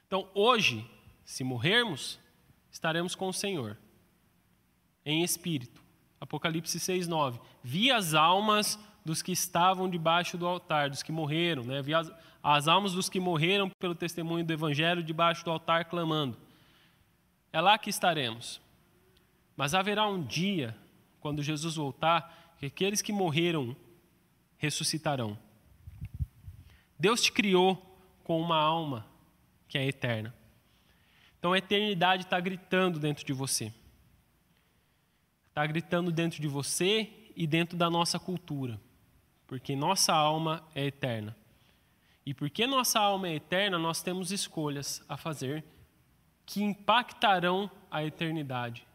Então, 0.06 0.26
hoje, 0.32 0.90
se 1.24 1.42
morrermos, 1.42 2.18
estaremos 2.70 3.14
com 3.14 3.28
o 3.28 3.32
Senhor, 3.32 3.76
em 5.04 5.22
espírito. 5.22 5.82
Apocalipse 6.20 6.78
6,9. 6.78 7.40
Vi 7.62 7.90
as 7.90 8.14
almas 8.14 8.78
dos 9.04 9.20
que 9.20 9.32
estavam 9.32 9.88
debaixo 9.88 10.38
do 10.38 10.46
altar, 10.46 10.88
dos 10.88 11.02
que 11.02 11.12
morreram, 11.12 11.62
né? 11.64 11.82
Vi 11.82 11.94
as, 11.94 12.10
as 12.42 12.68
almas 12.68 12.92
dos 12.92 13.08
que 13.08 13.20
morreram 13.20 13.68
pelo 13.78 13.94
testemunho 13.94 14.44
do 14.44 14.52
Evangelho 14.52 15.02
debaixo 15.02 15.44
do 15.44 15.50
altar 15.50 15.84
clamando. 15.84 16.36
É 17.52 17.60
lá 17.60 17.76
que 17.78 17.90
estaremos. 17.90 18.60
Mas 19.56 19.74
haverá 19.74 20.06
um 20.06 20.22
dia, 20.22 20.76
quando 21.20 21.42
Jesus 21.42 21.76
voltar, 21.76 22.54
que 22.58 22.66
aqueles 22.66 23.02
que 23.02 23.12
morreram 23.12 23.76
ressuscitarão. 24.56 25.38
Deus 26.98 27.22
te 27.22 27.30
criou 27.30 27.76
com 28.24 28.40
uma 28.40 28.56
alma 28.56 29.06
que 29.68 29.76
é 29.76 29.86
eterna. 29.86 30.34
Então 31.44 31.52
a 31.52 31.58
eternidade 31.58 32.22
está 32.22 32.40
gritando 32.40 32.98
dentro 32.98 33.22
de 33.22 33.34
você. 33.34 33.70
Está 35.50 35.66
gritando 35.66 36.10
dentro 36.10 36.40
de 36.40 36.48
você 36.48 37.12
e 37.36 37.46
dentro 37.46 37.76
da 37.76 37.90
nossa 37.90 38.18
cultura. 38.18 38.80
Porque 39.46 39.76
nossa 39.76 40.14
alma 40.14 40.66
é 40.74 40.86
eterna. 40.86 41.36
E 42.24 42.32
porque 42.32 42.66
nossa 42.66 42.98
alma 42.98 43.28
é 43.28 43.34
eterna, 43.34 43.78
nós 43.78 44.00
temos 44.00 44.30
escolhas 44.30 45.04
a 45.06 45.18
fazer 45.18 45.62
que 46.46 46.62
impactarão 46.62 47.70
a 47.90 48.02
eternidade, 48.02 48.86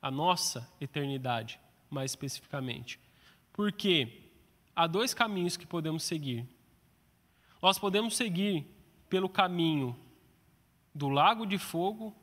a 0.00 0.08
nossa 0.08 0.72
eternidade, 0.80 1.58
mais 1.90 2.12
especificamente. 2.12 3.00
Porque 3.52 4.30
há 4.76 4.86
dois 4.86 5.12
caminhos 5.12 5.56
que 5.56 5.66
podemos 5.66 6.04
seguir. 6.04 6.46
Nós 7.60 7.80
podemos 7.80 8.16
seguir 8.16 8.64
pelo 9.08 9.28
caminho 9.28 10.05
do 10.96 11.10
lago 11.10 11.44
de 11.44 11.58
fogo, 11.58 12.16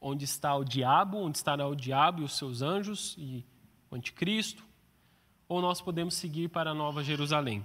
onde 0.00 0.24
está 0.24 0.56
o 0.56 0.64
diabo, 0.64 1.18
onde 1.18 1.38
estará 1.38 1.66
o 1.68 1.76
diabo 1.76 2.22
e 2.22 2.24
os 2.24 2.36
seus 2.36 2.60
anjos 2.60 3.14
e 3.16 3.46
o 3.88 3.94
anticristo, 3.94 4.64
ou 5.48 5.62
nós 5.62 5.80
podemos 5.80 6.14
seguir 6.14 6.48
para 6.48 6.72
a 6.72 6.74
Nova 6.74 7.04
Jerusalém. 7.04 7.64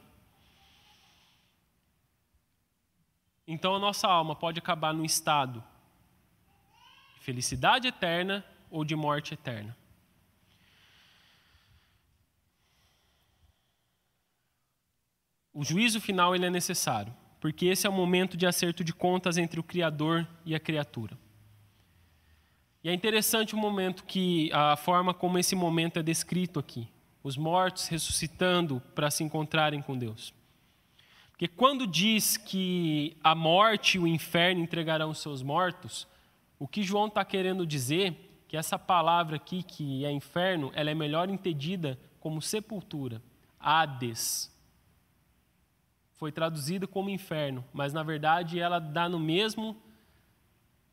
Então 3.47 3.75
a 3.75 3.79
nossa 3.79 4.07
alma 4.07 4.35
pode 4.35 4.59
acabar 4.59 4.93
num 4.93 5.03
estado 5.03 5.63
felicidade 7.21 7.87
eterna 7.87 8.45
ou 8.69 8.85
de 8.85 8.95
morte 8.95 9.33
eterna. 9.33 9.75
O 15.51 15.63
juízo 15.63 15.99
final 15.99 16.35
ele 16.35 16.45
é 16.45 16.49
necessário, 16.51 17.15
porque 17.45 17.67
esse 17.67 17.85
é 17.85 17.89
o 17.91 17.93
momento 17.93 18.35
de 18.35 18.47
acerto 18.47 18.83
de 18.83 18.91
contas 18.91 19.37
entre 19.37 19.59
o 19.59 19.63
Criador 19.63 20.27
e 20.43 20.55
a 20.55 20.59
criatura. 20.59 21.15
E 22.83 22.89
é 22.89 22.91
interessante 22.91 23.53
o 23.53 23.57
momento 23.59 24.03
que 24.03 24.49
a 24.51 24.75
forma 24.75 25.13
como 25.13 25.37
esse 25.37 25.55
momento 25.55 25.99
é 25.99 26.01
descrito 26.01 26.59
aqui, 26.59 26.87
os 27.21 27.37
mortos 27.37 27.87
ressuscitando 27.87 28.81
para 28.95 29.11
se 29.11 29.23
encontrarem 29.23 29.79
com 29.79 29.95
Deus. 29.95 30.33
Porque 31.29 31.47
quando 31.47 31.85
diz 31.85 32.35
que 32.35 33.15
a 33.23 33.35
morte 33.35 33.97
e 33.97 33.99
o 33.99 34.07
inferno 34.07 34.61
entregarão 34.61 35.11
os 35.11 35.19
seus 35.19 35.43
mortos, 35.43 36.07
o 36.57 36.67
que 36.67 36.81
João 36.81 37.05
está 37.05 37.23
querendo 37.23 37.63
dizer 37.63 38.41
que 38.47 38.57
essa 38.57 38.79
palavra 38.79 39.35
aqui, 39.35 39.61
que 39.61 40.03
é 40.03 40.11
inferno, 40.11 40.71
ela 40.73 40.89
é 40.89 40.95
melhor 40.95 41.29
entendida 41.29 41.99
como 42.19 42.41
sepultura, 42.41 43.21
Hades. 43.59 44.51
Foi 46.15 46.31
traduzida 46.31 46.87
como 46.87 47.09
inferno, 47.09 47.63
mas 47.73 47.93
na 47.93 48.03
verdade 48.03 48.59
ela 48.59 48.79
dá 48.79 49.09
no 49.09 49.19
mesmo 49.19 49.81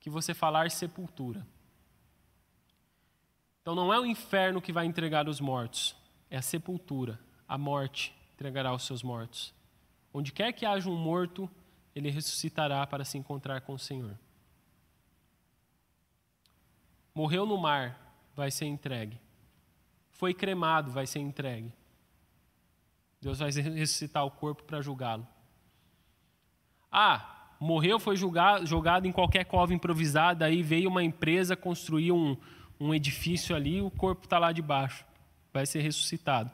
que 0.01 0.11
você 0.11 0.35
falar 0.35 0.71
sepultura. 0.71 1.47
Então 3.61 3.75
não 3.75 3.93
é 3.93 4.01
o 4.01 4.05
inferno 4.05 4.61
que 4.61 4.73
vai 4.73 4.85
entregar 4.85 5.29
os 5.29 5.41
mortos, 5.41 5.97
é 6.29 6.37
a 6.37 6.43
sepultura, 6.43 7.21
a 7.47 7.57
morte 7.57 8.13
entregará 8.35 8.75
os 8.75 8.85
seus 8.85 9.03
mortos. 9.03 9.55
Onde 10.13 10.33
quer 10.33 10.53
que 10.53 10.67
haja 10.67 10.91
um 10.91 10.97
morto, 10.97 11.49
ele 11.95 12.11
ressuscitará 12.11 12.85
para 12.87 13.05
se 13.05 13.17
encontrar 13.17 13.61
com 13.61 13.75
o 13.75 13.79
Senhor. 13.79 14.19
Morreu 17.15 17.47
no 17.47 17.57
mar, 17.57 18.17
vai 18.35 18.51
ser 18.51 18.67
entregue. 18.67 19.21
Foi 20.11 20.35
cremado, 20.35 20.91
vai 20.91 21.07
ser 21.07 21.21
entregue. 21.21 21.73
Deus 23.23 23.39
vai 23.39 23.53
ressuscitar 23.53 24.27
o 24.27 24.31
corpo 24.33 24.65
para 24.65 24.83
julgá-lo. 24.83 25.25
Ah, 26.91 27.55
morreu, 27.61 28.01
foi 28.01 28.17
julgado, 28.17 28.67
jogado 28.67 29.07
em 29.07 29.13
qualquer 29.13 29.45
cova 29.45 29.73
improvisada, 29.73 30.45
aí 30.45 30.61
veio 30.61 30.91
uma 30.91 31.05
empresa 31.05 31.55
construir 31.55 32.11
um, 32.11 32.37
um 32.81 32.93
edifício 32.93 33.55
ali, 33.55 33.81
o 33.81 33.93
corpo 33.93 34.25
está 34.25 34.41
lá 34.41 34.51
debaixo. 34.51 35.05
Vai 35.53 35.65
ser 35.67 35.83
ressuscitado. 35.83 36.51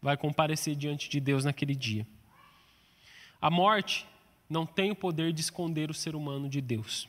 Vai 0.00 0.16
comparecer 0.16 0.74
diante 0.74 1.10
de 1.10 1.20
Deus 1.20 1.44
naquele 1.44 1.74
dia. 1.74 2.06
A 3.38 3.50
morte 3.50 4.06
não 4.48 4.64
tem 4.64 4.90
o 4.90 4.96
poder 4.96 5.30
de 5.30 5.42
esconder 5.42 5.90
o 5.90 5.94
ser 5.94 6.16
humano 6.16 6.48
de 6.48 6.62
Deus. 6.62 7.06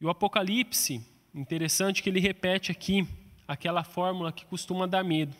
E 0.00 0.06
o 0.06 0.10
Apocalipse, 0.10 1.04
interessante 1.34 2.04
que 2.04 2.08
ele 2.08 2.20
repete 2.20 2.70
aqui 2.70 3.06
aquela 3.50 3.82
fórmula 3.82 4.30
que 4.32 4.46
costuma 4.46 4.86
dar 4.86 5.02
medo. 5.02 5.34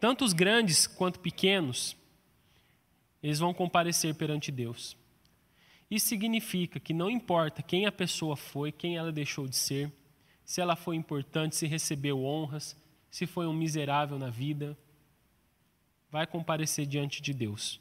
Tanto 0.00 0.24
os 0.24 0.32
grandes 0.32 0.86
quanto 0.86 1.20
pequenos, 1.20 1.94
eles 3.22 3.38
vão 3.38 3.52
comparecer 3.52 4.14
perante 4.14 4.50
Deus. 4.50 4.96
Isso 5.90 6.06
significa 6.06 6.80
que 6.80 6.94
não 6.94 7.10
importa 7.10 7.62
quem 7.62 7.84
a 7.84 7.92
pessoa 7.92 8.38
foi, 8.38 8.72
quem 8.72 8.96
ela 8.96 9.12
deixou 9.12 9.46
de 9.46 9.54
ser, 9.54 9.92
se 10.46 10.62
ela 10.62 10.74
foi 10.74 10.96
importante, 10.96 11.56
se 11.56 11.66
recebeu 11.66 12.24
honras, 12.24 12.74
se 13.10 13.26
foi 13.26 13.46
um 13.46 13.52
miserável 13.52 14.18
na 14.18 14.30
vida, 14.30 14.74
vai 16.10 16.26
comparecer 16.26 16.86
diante 16.86 17.20
de 17.20 17.34
Deus. 17.34 17.78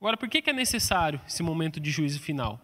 Agora, 0.00 0.16
por 0.16 0.28
que 0.28 0.48
é 0.48 0.52
necessário 0.52 1.20
esse 1.26 1.42
momento 1.42 1.80
de 1.80 1.90
juízo 1.90 2.20
final? 2.20 2.60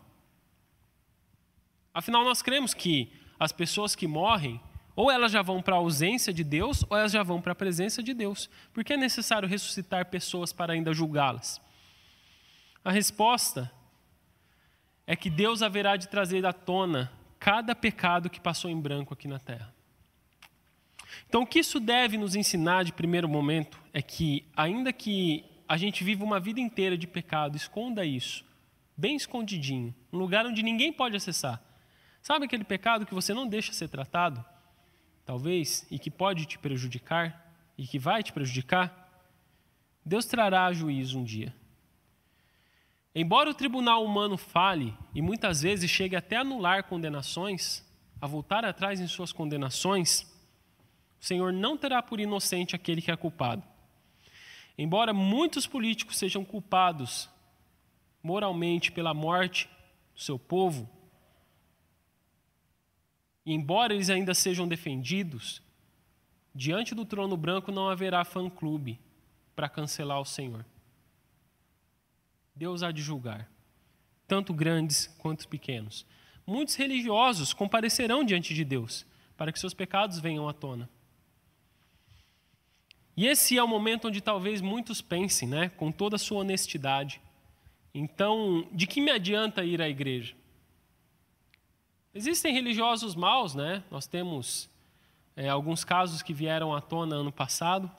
Afinal, 1.93 2.23
nós 2.23 2.43
cremos 2.43 2.73
que 2.73 3.13
as 3.41 3.51
pessoas 3.51 3.97
que 3.97 4.07
morrem, 4.07 4.61
ou 4.99 5.13
elas 5.13 5.31
já 5.31 5.43
vão 5.43 5.63
para 5.63 5.77
a 5.77 5.79
ausência 5.79 6.33
de 6.33 6.43
Deus, 6.43 6.85
ou 6.91 6.97
elas 6.99 7.13
já 7.13 7.23
vão 7.23 7.41
para 7.41 7.53
a 7.53 7.55
presença 7.55 8.03
de 8.03 8.13
Deus. 8.13 8.51
Por 8.73 8.83
que 8.83 8.95
é 8.95 8.97
necessário 8.97 9.49
ressuscitar 9.49 10.07
pessoas 10.07 10.53
para 10.53 10.73
ainda 10.73 10.93
julgá-las? 10.93 11.61
A 12.85 12.91
resposta 12.91 13.71
é 15.07 15.15
que 15.15 15.31
Deus 15.31 15.63
haverá 15.63 15.95
de 15.97 16.09
trazer 16.09 16.45
à 16.45 16.53
tona 16.53 17.13
cada 17.39 17.77
pecado 17.77 18.29
que 18.29 18.41
passou 18.41 18.69
em 18.69 18.81
branco 18.81 19.15
aqui 19.15 19.29
na 19.29 19.39
terra. 19.39 19.73
Então, 21.29 21.43
o 21.43 21.47
que 21.47 21.61
isso 21.61 21.79
deve 21.79 22.19
nos 22.19 22.35
ensinar 22.35 22.83
de 22.83 22.93
primeiro 22.93 23.29
momento 23.29 23.81
é 23.93 24.03
que, 24.03 24.45
ainda 24.57 24.93
que 24.93 25.45
a 25.69 25.77
gente 25.77 26.03
viva 26.03 26.25
uma 26.25 26.41
vida 26.41 26.59
inteira 26.59 26.99
de 26.99 27.07
pecado, 27.07 27.57
esconda 27.57 28.05
isso, 28.05 28.45
bem 28.97 29.15
escondidinho, 29.15 29.95
um 30.13 30.19
lugar 30.19 30.45
onde 30.45 30.61
ninguém 30.61 30.93
pode 30.93 31.15
acessar. 31.15 31.63
Sabe 32.21 32.47
aquele 32.47 32.65
pecado 32.65 33.07
que 33.07 33.15
você 33.15 33.33
não 33.33 33.47
deixa 33.47 33.73
ser 33.73 33.89
tratado? 33.89 34.45
Talvez, 35.29 35.87
e 35.91 35.99
que 35.99 36.11
pode 36.11 36.47
te 36.47 36.59
prejudicar, 36.59 37.53
e 37.77 37.87
que 37.87 37.99
vai 37.99 38.23
te 38.23 38.33
prejudicar? 38.33 39.13
Deus 40.03 40.25
trará 40.25 40.73
juízo 40.73 41.19
um 41.19 41.23
dia. 41.23 41.55
Embora 43.15 43.51
o 43.51 43.55
tribunal 43.55 44.03
humano 44.03 44.39
fale 44.39 44.97
e 45.15 45.21
muitas 45.21 45.61
vezes 45.61 45.91
chegue 45.91 46.17
até 46.17 46.37
a 46.37 46.41
anular 46.41 46.85
condenações, 46.85 47.85
a 48.19 48.27
voltar 48.27 48.65
atrás 48.65 49.01
em 49.01 49.07
suas 49.07 49.31
condenações, 49.31 50.23
o 51.21 51.27
Senhor 51.27 51.53
não 51.53 51.77
terá 51.77 52.03
por 52.03 52.21
inocente 52.21 52.75
aquele 52.75 53.03
que 53.03 53.11
é 53.11 53.17
culpado. 53.17 53.63
Embora 54.79 55.13
muitos 55.13 55.67
políticos 55.67 56.17
sejam 56.17 56.43
culpados 56.43 57.29
moralmente 58.23 58.91
pela 58.91 59.13
morte 59.13 59.69
do 60.15 60.23
seu 60.23 60.39
povo, 60.39 60.89
e 63.49 63.55
embora 63.55 63.95
eles 63.95 64.11
ainda 64.11 64.35
sejam 64.35 64.69
defendidos, 64.69 65.63
diante 66.55 66.95
do 66.95 67.07
trono 67.07 67.35
branco 67.35 67.73
não 67.73 67.89
haverá 67.89 68.23
fã-clube 68.23 69.01
para 69.57 69.71
cancelar 69.71 70.21
o 70.21 70.25
Senhor. 70.27 70.67
Deus 72.55 72.83
há 72.83 72.93
de 72.93 73.01
julgar, 73.01 73.51
tanto 74.27 74.53
grandes 74.53 75.07
quanto 75.17 75.49
pequenos. 75.49 76.05
Muitos 76.47 76.75
religiosos 76.75 77.55
comparecerão 77.55 78.23
diante 78.23 78.53
de 78.53 78.67
Deus 78.67 79.07
para 79.35 79.51
que 79.51 79.59
seus 79.59 79.73
pecados 79.73 80.19
venham 80.19 80.47
à 80.47 80.53
tona. 80.53 80.87
E 83.17 83.27
esse 83.27 83.57
é 83.57 83.63
o 83.63 83.67
momento 83.67 84.09
onde 84.09 84.21
talvez 84.21 84.61
muitos 84.61 85.01
pensem, 85.01 85.49
né, 85.49 85.71
com 85.71 85.91
toda 85.91 86.17
a 86.17 86.19
sua 86.19 86.41
honestidade. 86.41 87.19
Então, 87.95 88.69
de 88.73 88.87
que 88.87 89.01
me 89.01 89.11
adianta 89.11 89.65
ir 89.65 89.81
à 89.81 89.89
igreja? 89.89 90.37
Existem 92.15 92.53
religiosos 92.53 93.15
maus, 93.15 93.55
né? 93.55 93.83
Nós 93.91 94.07
temos 94.07 94.69
é, 95.37 95.49
alguns 95.49 95.85
casos 95.85 96.23
que 96.23 96.33
vieram 96.33 96.75
à 96.75 96.81
tona 96.81 97.17
ano 97.17 97.31
passado, 97.31 97.91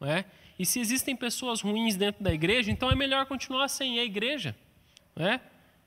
né? 0.00 0.24
E 0.58 0.64
se 0.64 0.80
existem 0.80 1.14
pessoas 1.14 1.60
ruins 1.60 1.96
dentro 1.96 2.24
da 2.24 2.32
igreja, 2.32 2.70
então 2.70 2.90
é 2.90 2.94
melhor 2.94 3.26
continuar 3.26 3.68
sem 3.68 3.98
à 3.98 4.04
igreja, 4.04 4.56
né? 5.14 5.40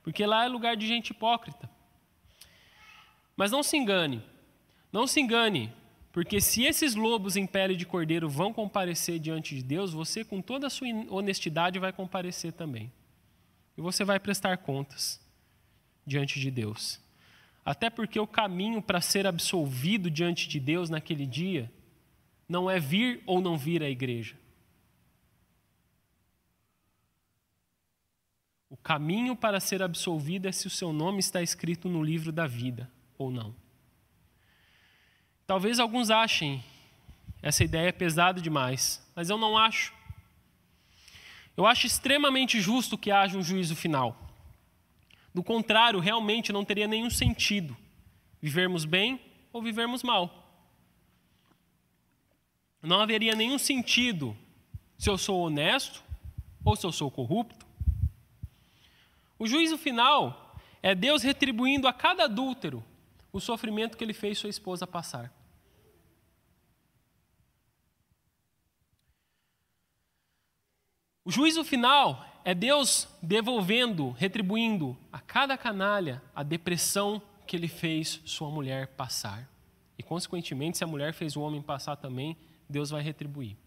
Porque 0.04 0.26
lá 0.26 0.46
é 0.46 0.48
lugar 0.48 0.78
de 0.78 0.88
gente 0.88 1.10
hipócrita. 1.10 1.70
Mas 3.36 3.52
não 3.52 3.64
se 3.64 3.78
engane, 3.78 4.24
não 4.92 5.08
se 5.08 5.20
engane, 5.20 5.74
porque 6.12 6.40
se 6.42 6.64
esses 6.64 6.96
lobos 6.96 7.36
em 7.36 7.48
pele 7.48 7.76
de 7.76 7.86
cordeiro 7.86 8.30
vão 8.30 8.54
comparecer 8.54 9.20
diante 9.20 9.56
de 9.56 9.64
Deus, 9.64 9.94
você, 9.94 10.24
com 10.24 10.42
toda 10.42 10.68
a 10.68 10.70
sua 10.70 10.88
honestidade, 11.10 11.80
vai 11.80 11.94
comparecer 11.94 12.54
também. 12.54 12.92
E 13.78 13.82
você 13.82 14.04
vai 14.04 14.20
prestar 14.20 14.58
contas 14.58 15.22
diante 16.06 16.40
de 16.40 16.52
Deus. 16.52 17.00
Até 17.70 17.88
porque 17.88 18.20
o 18.20 18.26
caminho 18.26 18.82
para 18.82 19.00
ser 19.00 19.28
absolvido 19.28 20.10
diante 20.10 20.50
de 20.50 20.60
Deus 20.60 20.90
naquele 20.90 21.28
dia 21.28 21.72
não 22.48 22.68
é 22.68 22.80
vir 22.80 23.22
ou 23.28 23.40
não 23.40 23.60
vir 23.60 23.84
à 23.84 23.88
igreja. 23.88 24.36
O 28.72 28.76
caminho 28.76 29.36
para 29.36 29.60
ser 29.60 29.84
absolvido 29.84 30.48
é 30.48 30.52
se 30.52 30.66
o 30.66 30.70
seu 30.72 30.92
nome 30.92 31.20
está 31.20 31.44
escrito 31.44 31.88
no 31.88 32.04
livro 32.04 32.32
da 32.32 32.48
vida 32.48 32.90
ou 33.20 33.30
não. 33.30 33.56
Talvez 35.46 35.80
alguns 35.80 36.10
achem 36.10 36.64
essa 37.40 37.64
ideia 37.64 37.94
pesada 37.94 38.42
demais, 38.42 39.08
mas 39.16 39.30
eu 39.30 39.38
não 39.38 39.56
acho. 39.56 39.94
Eu 41.56 41.68
acho 41.68 41.86
extremamente 41.86 42.60
justo 42.60 42.98
que 42.98 43.12
haja 43.12 43.38
um 43.38 43.44
juízo 43.44 43.76
final. 43.76 44.29
Do 45.34 45.44
contrário, 45.44 46.00
realmente 46.00 46.52
não 46.52 46.66
teria 46.66 46.88
nenhum 46.88 47.10
sentido 47.10 47.78
vivermos 48.42 48.86
bem 48.86 49.22
ou 49.54 49.62
vivermos 49.62 50.04
mal. 50.04 50.48
Não 52.82 53.02
haveria 53.02 53.36
nenhum 53.36 53.58
sentido 53.58 54.36
se 54.98 55.10
eu 55.10 55.18
sou 55.18 55.42
honesto 55.42 56.04
ou 56.64 56.76
se 56.76 56.86
eu 56.86 56.92
sou 56.92 57.12
corrupto. 57.12 57.66
O 59.38 59.48
juízo 59.48 59.78
final 59.78 60.56
é 60.82 60.96
Deus 60.96 61.24
retribuindo 61.24 61.88
a 61.88 61.94
cada 61.94 62.26
adúltero 62.26 62.84
o 63.32 63.40
sofrimento 63.40 63.98
que 63.98 64.04
ele 64.04 64.14
fez 64.14 64.38
sua 64.38 64.50
esposa 64.50 64.88
passar. 64.88 65.32
O 71.24 71.32
juízo 71.32 71.64
final 71.64 72.26
é 72.44 72.54
Deus 72.54 73.08
devolvendo, 73.22 74.12
retribuindo 74.12 74.98
a 75.12 75.20
cada 75.20 75.58
canalha 75.58 76.22
a 76.36 76.44
depressão 76.44 77.22
que 77.46 77.56
ele 77.56 77.68
fez 77.68 78.22
sua 78.26 78.50
mulher 78.50 78.88
passar. 78.88 79.50
E, 79.98 80.04
consequentemente, 80.04 80.78
se 80.78 80.84
a 80.84 80.88
mulher 80.88 81.14
fez 81.14 81.36
o 81.36 81.42
homem 81.42 81.62
passar 81.62 81.96
também, 81.96 82.38
Deus 82.70 82.90
vai 82.90 83.02
retribuir. 83.02 83.58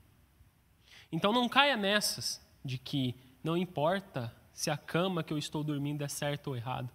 Então, 1.10 1.32
não 1.32 1.48
caia 1.48 1.76
nessas 1.76 2.40
de 2.64 2.78
que 2.78 3.14
não 3.42 3.56
importa 3.56 4.34
se 4.52 4.70
a 4.70 4.76
cama 4.76 5.22
que 5.22 5.32
eu 5.32 5.38
estou 5.38 5.64
dormindo 5.64 6.02
é 6.04 6.08
certa 6.08 6.48
ou 6.48 6.56
errada. 6.56 6.90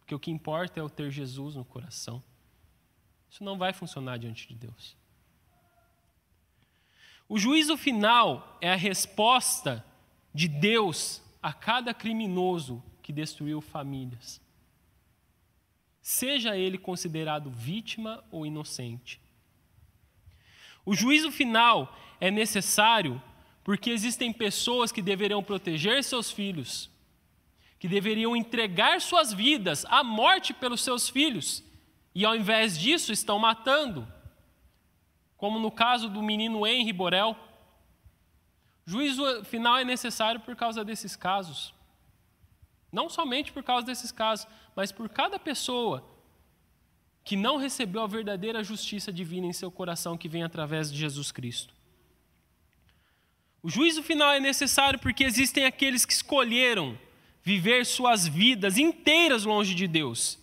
Porque 0.00 0.14
o 0.14 0.18
que 0.18 0.30
importa 0.30 0.80
é 0.80 0.82
eu 0.82 0.90
ter 0.90 1.10
Jesus 1.10 1.54
no 1.54 1.64
coração. 1.64 2.22
Isso 3.30 3.44
não 3.44 3.56
vai 3.56 3.72
funcionar 3.72 4.18
diante 4.18 4.48
de 4.48 4.54
Deus. 4.54 4.96
O 7.28 7.38
juízo 7.38 7.76
final 7.76 8.58
é 8.60 8.72
a 8.72 8.76
resposta 8.76 9.84
de 10.34 10.48
Deus 10.48 11.22
a 11.42 11.52
cada 11.52 11.92
criminoso 11.94 12.82
que 13.02 13.12
destruiu 13.12 13.60
famílias. 13.60 14.40
Seja 16.00 16.56
ele 16.56 16.78
considerado 16.78 17.50
vítima 17.50 18.24
ou 18.30 18.46
inocente. 18.46 19.20
O 20.84 20.94
juízo 20.94 21.30
final 21.30 21.96
é 22.20 22.30
necessário 22.30 23.22
porque 23.62 23.90
existem 23.90 24.32
pessoas 24.32 24.90
que 24.90 25.02
deveriam 25.02 25.42
proteger 25.42 26.02
seus 26.02 26.30
filhos, 26.30 26.90
que 27.78 27.86
deveriam 27.86 28.34
entregar 28.34 29.00
suas 29.00 29.32
vidas 29.32 29.84
à 29.86 30.02
morte 30.02 30.52
pelos 30.54 30.80
seus 30.80 31.08
filhos, 31.08 31.62
e 32.14 32.24
ao 32.24 32.34
invés 32.34 32.78
disso 32.78 33.12
estão 33.12 33.38
matando 33.38 34.06
como 35.40 35.58
no 35.58 35.70
caso 35.70 36.10
do 36.10 36.22
menino 36.22 36.66
Henry 36.66 36.92
Borel. 36.92 37.34
Juízo 38.90 39.44
final 39.44 39.78
é 39.78 39.84
necessário 39.84 40.40
por 40.40 40.56
causa 40.56 40.84
desses 40.84 41.14
casos. 41.14 41.72
Não 42.90 43.08
somente 43.08 43.52
por 43.52 43.62
causa 43.62 43.86
desses 43.86 44.10
casos, 44.10 44.48
mas 44.74 44.90
por 44.90 45.08
cada 45.08 45.38
pessoa 45.38 46.04
que 47.22 47.36
não 47.36 47.56
recebeu 47.56 48.02
a 48.02 48.08
verdadeira 48.08 48.64
justiça 48.64 49.12
divina 49.12 49.46
em 49.46 49.52
seu 49.52 49.70
coração 49.70 50.18
que 50.18 50.28
vem 50.28 50.42
através 50.42 50.90
de 50.90 50.98
Jesus 50.98 51.30
Cristo. 51.30 51.72
O 53.62 53.70
juízo 53.70 54.02
final 54.02 54.32
é 54.32 54.40
necessário 54.40 54.98
porque 54.98 55.22
existem 55.22 55.66
aqueles 55.66 56.04
que 56.04 56.12
escolheram 56.12 56.98
viver 57.44 57.86
suas 57.86 58.26
vidas 58.26 58.76
inteiras 58.76 59.44
longe 59.44 59.72
de 59.72 59.86
Deus. 59.86 60.36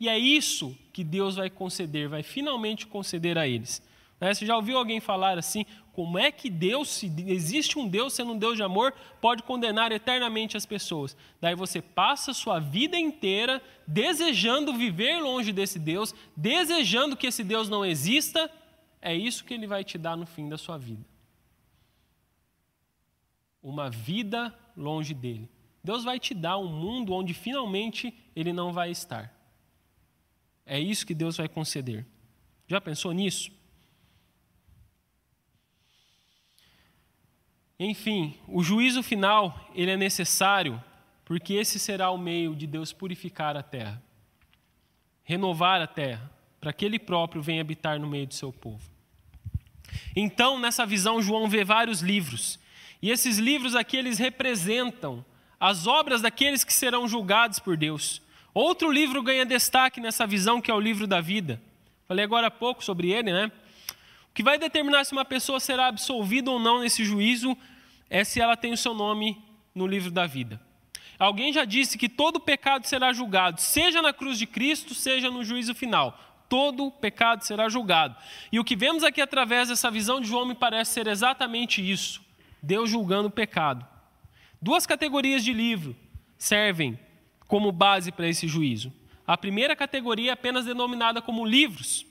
E 0.00 0.08
é 0.08 0.18
isso 0.18 0.76
que 0.92 1.04
Deus 1.04 1.36
vai 1.36 1.48
conceder, 1.48 2.08
vai 2.08 2.24
finalmente 2.24 2.88
conceder 2.88 3.38
a 3.38 3.46
eles. 3.46 3.80
Né? 4.20 4.34
Você 4.34 4.44
já 4.44 4.56
ouviu 4.56 4.78
alguém 4.78 4.98
falar 4.98 5.38
assim? 5.38 5.64
Como 5.94 6.18
é 6.18 6.32
que 6.32 6.50
Deus, 6.50 6.88
se 6.88 7.06
existe 7.24 7.78
um 7.78 7.86
Deus 7.86 8.14
sendo 8.14 8.32
um 8.32 8.38
Deus 8.38 8.56
de 8.56 8.64
amor, 8.64 8.92
pode 9.20 9.44
condenar 9.44 9.92
eternamente 9.92 10.56
as 10.56 10.66
pessoas? 10.66 11.16
Daí 11.40 11.54
você 11.54 11.80
passa 11.80 12.32
a 12.32 12.34
sua 12.34 12.58
vida 12.58 12.98
inteira 12.98 13.62
desejando 13.86 14.74
viver 14.74 15.20
longe 15.20 15.52
desse 15.52 15.78
Deus, 15.78 16.12
desejando 16.36 17.16
que 17.16 17.28
esse 17.28 17.44
Deus 17.44 17.68
não 17.68 17.86
exista. 17.86 18.50
É 19.00 19.14
isso 19.14 19.44
que 19.44 19.54
ele 19.54 19.68
vai 19.68 19.84
te 19.84 19.96
dar 19.96 20.16
no 20.16 20.26
fim 20.26 20.48
da 20.48 20.58
sua 20.58 20.76
vida. 20.76 21.04
Uma 23.62 23.88
vida 23.88 24.52
longe 24.76 25.14
dele. 25.14 25.48
Deus 25.82 26.02
vai 26.02 26.18
te 26.18 26.34
dar 26.34 26.58
um 26.58 26.66
mundo 26.66 27.12
onde 27.12 27.32
finalmente 27.32 28.12
ele 28.34 28.52
não 28.52 28.72
vai 28.72 28.90
estar. 28.90 29.32
É 30.66 30.80
isso 30.80 31.06
que 31.06 31.14
Deus 31.14 31.36
vai 31.36 31.48
conceder. 31.48 32.04
Já 32.66 32.80
pensou 32.80 33.12
nisso? 33.12 33.52
Enfim, 37.78 38.38
o 38.46 38.62
juízo 38.62 39.02
final, 39.02 39.68
ele 39.74 39.90
é 39.90 39.96
necessário 39.96 40.82
porque 41.24 41.54
esse 41.54 41.78
será 41.78 42.10
o 42.10 42.18
meio 42.18 42.54
de 42.54 42.66
Deus 42.66 42.92
purificar 42.92 43.56
a 43.56 43.62
terra, 43.62 44.02
renovar 45.22 45.80
a 45.80 45.86
terra, 45.86 46.30
para 46.60 46.72
que 46.72 46.84
ele 46.84 46.98
próprio 46.98 47.42
venha 47.42 47.60
habitar 47.60 47.98
no 47.98 48.06
meio 48.06 48.26
do 48.26 48.34
seu 48.34 48.52
povo. 48.52 48.82
Então, 50.14 50.58
nessa 50.58 50.84
visão, 50.84 51.20
João 51.20 51.48
vê 51.48 51.64
vários 51.64 52.00
livros, 52.00 52.58
e 53.00 53.10
esses 53.10 53.38
livros 53.38 53.74
aqui 53.74 53.96
eles 53.96 54.18
representam 54.18 55.24
as 55.58 55.86
obras 55.86 56.20
daqueles 56.20 56.62
que 56.62 56.72
serão 56.72 57.08
julgados 57.08 57.58
por 57.58 57.76
Deus. 57.76 58.22
Outro 58.52 58.90
livro 58.90 59.22
ganha 59.22 59.44
destaque 59.44 60.00
nessa 60.00 60.26
visão, 60.26 60.60
que 60.60 60.70
é 60.70 60.74
o 60.74 60.80
livro 60.80 61.06
da 61.06 61.20
vida. 61.20 61.60
Falei 62.06 62.24
agora 62.24 62.46
há 62.46 62.50
pouco 62.50 62.84
sobre 62.84 63.10
ele, 63.10 63.32
né? 63.32 63.50
Que 64.34 64.42
vai 64.42 64.58
determinar 64.58 65.04
se 65.04 65.12
uma 65.12 65.24
pessoa 65.24 65.60
será 65.60 65.86
absolvida 65.86 66.50
ou 66.50 66.58
não 66.58 66.80
nesse 66.80 67.04
juízo 67.04 67.56
é 68.10 68.24
se 68.24 68.40
ela 68.40 68.56
tem 68.56 68.72
o 68.72 68.76
seu 68.76 68.92
nome 68.92 69.40
no 69.72 69.86
livro 69.86 70.10
da 70.10 70.26
vida. 70.26 70.60
Alguém 71.18 71.52
já 71.52 71.64
disse 71.64 71.96
que 71.96 72.08
todo 72.08 72.40
pecado 72.40 72.86
será 72.86 73.12
julgado, 73.12 73.60
seja 73.60 74.02
na 74.02 74.12
cruz 74.12 74.36
de 74.36 74.46
Cristo, 74.46 74.94
seja 74.94 75.30
no 75.30 75.44
juízo 75.44 75.74
final. 75.74 76.18
Todo 76.48 76.90
pecado 76.90 77.44
será 77.44 77.68
julgado. 77.68 78.16
E 78.50 78.58
o 78.58 78.64
que 78.64 78.76
vemos 78.76 79.04
aqui 79.04 79.20
através 79.20 79.68
dessa 79.68 79.90
visão 79.90 80.20
de 80.20 80.26
João 80.26 80.44
me 80.44 80.54
parece 80.54 80.92
ser 80.92 81.06
exatamente 81.06 81.80
isso: 81.80 82.20
Deus 82.62 82.90
julgando 82.90 83.28
o 83.28 83.32
pecado. 83.32 83.86
Duas 84.60 84.86
categorias 84.86 85.44
de 85.44 85.52
livro 85.52 85.96
servem 86.36 86.98
como 87.46 87.70
base 87.70 88.10
para 88.10 88.28
esse 88.28 88.48
juízo. 88.48 88.92
A 89.26 89.36
primeira 89.36 89.74
categoria 89.74 90.30
é 90.30 90.34
apenas 90.34 90.66
denominada 90.66 91.22
como 91.22 91.44
livros. 91.44 92.04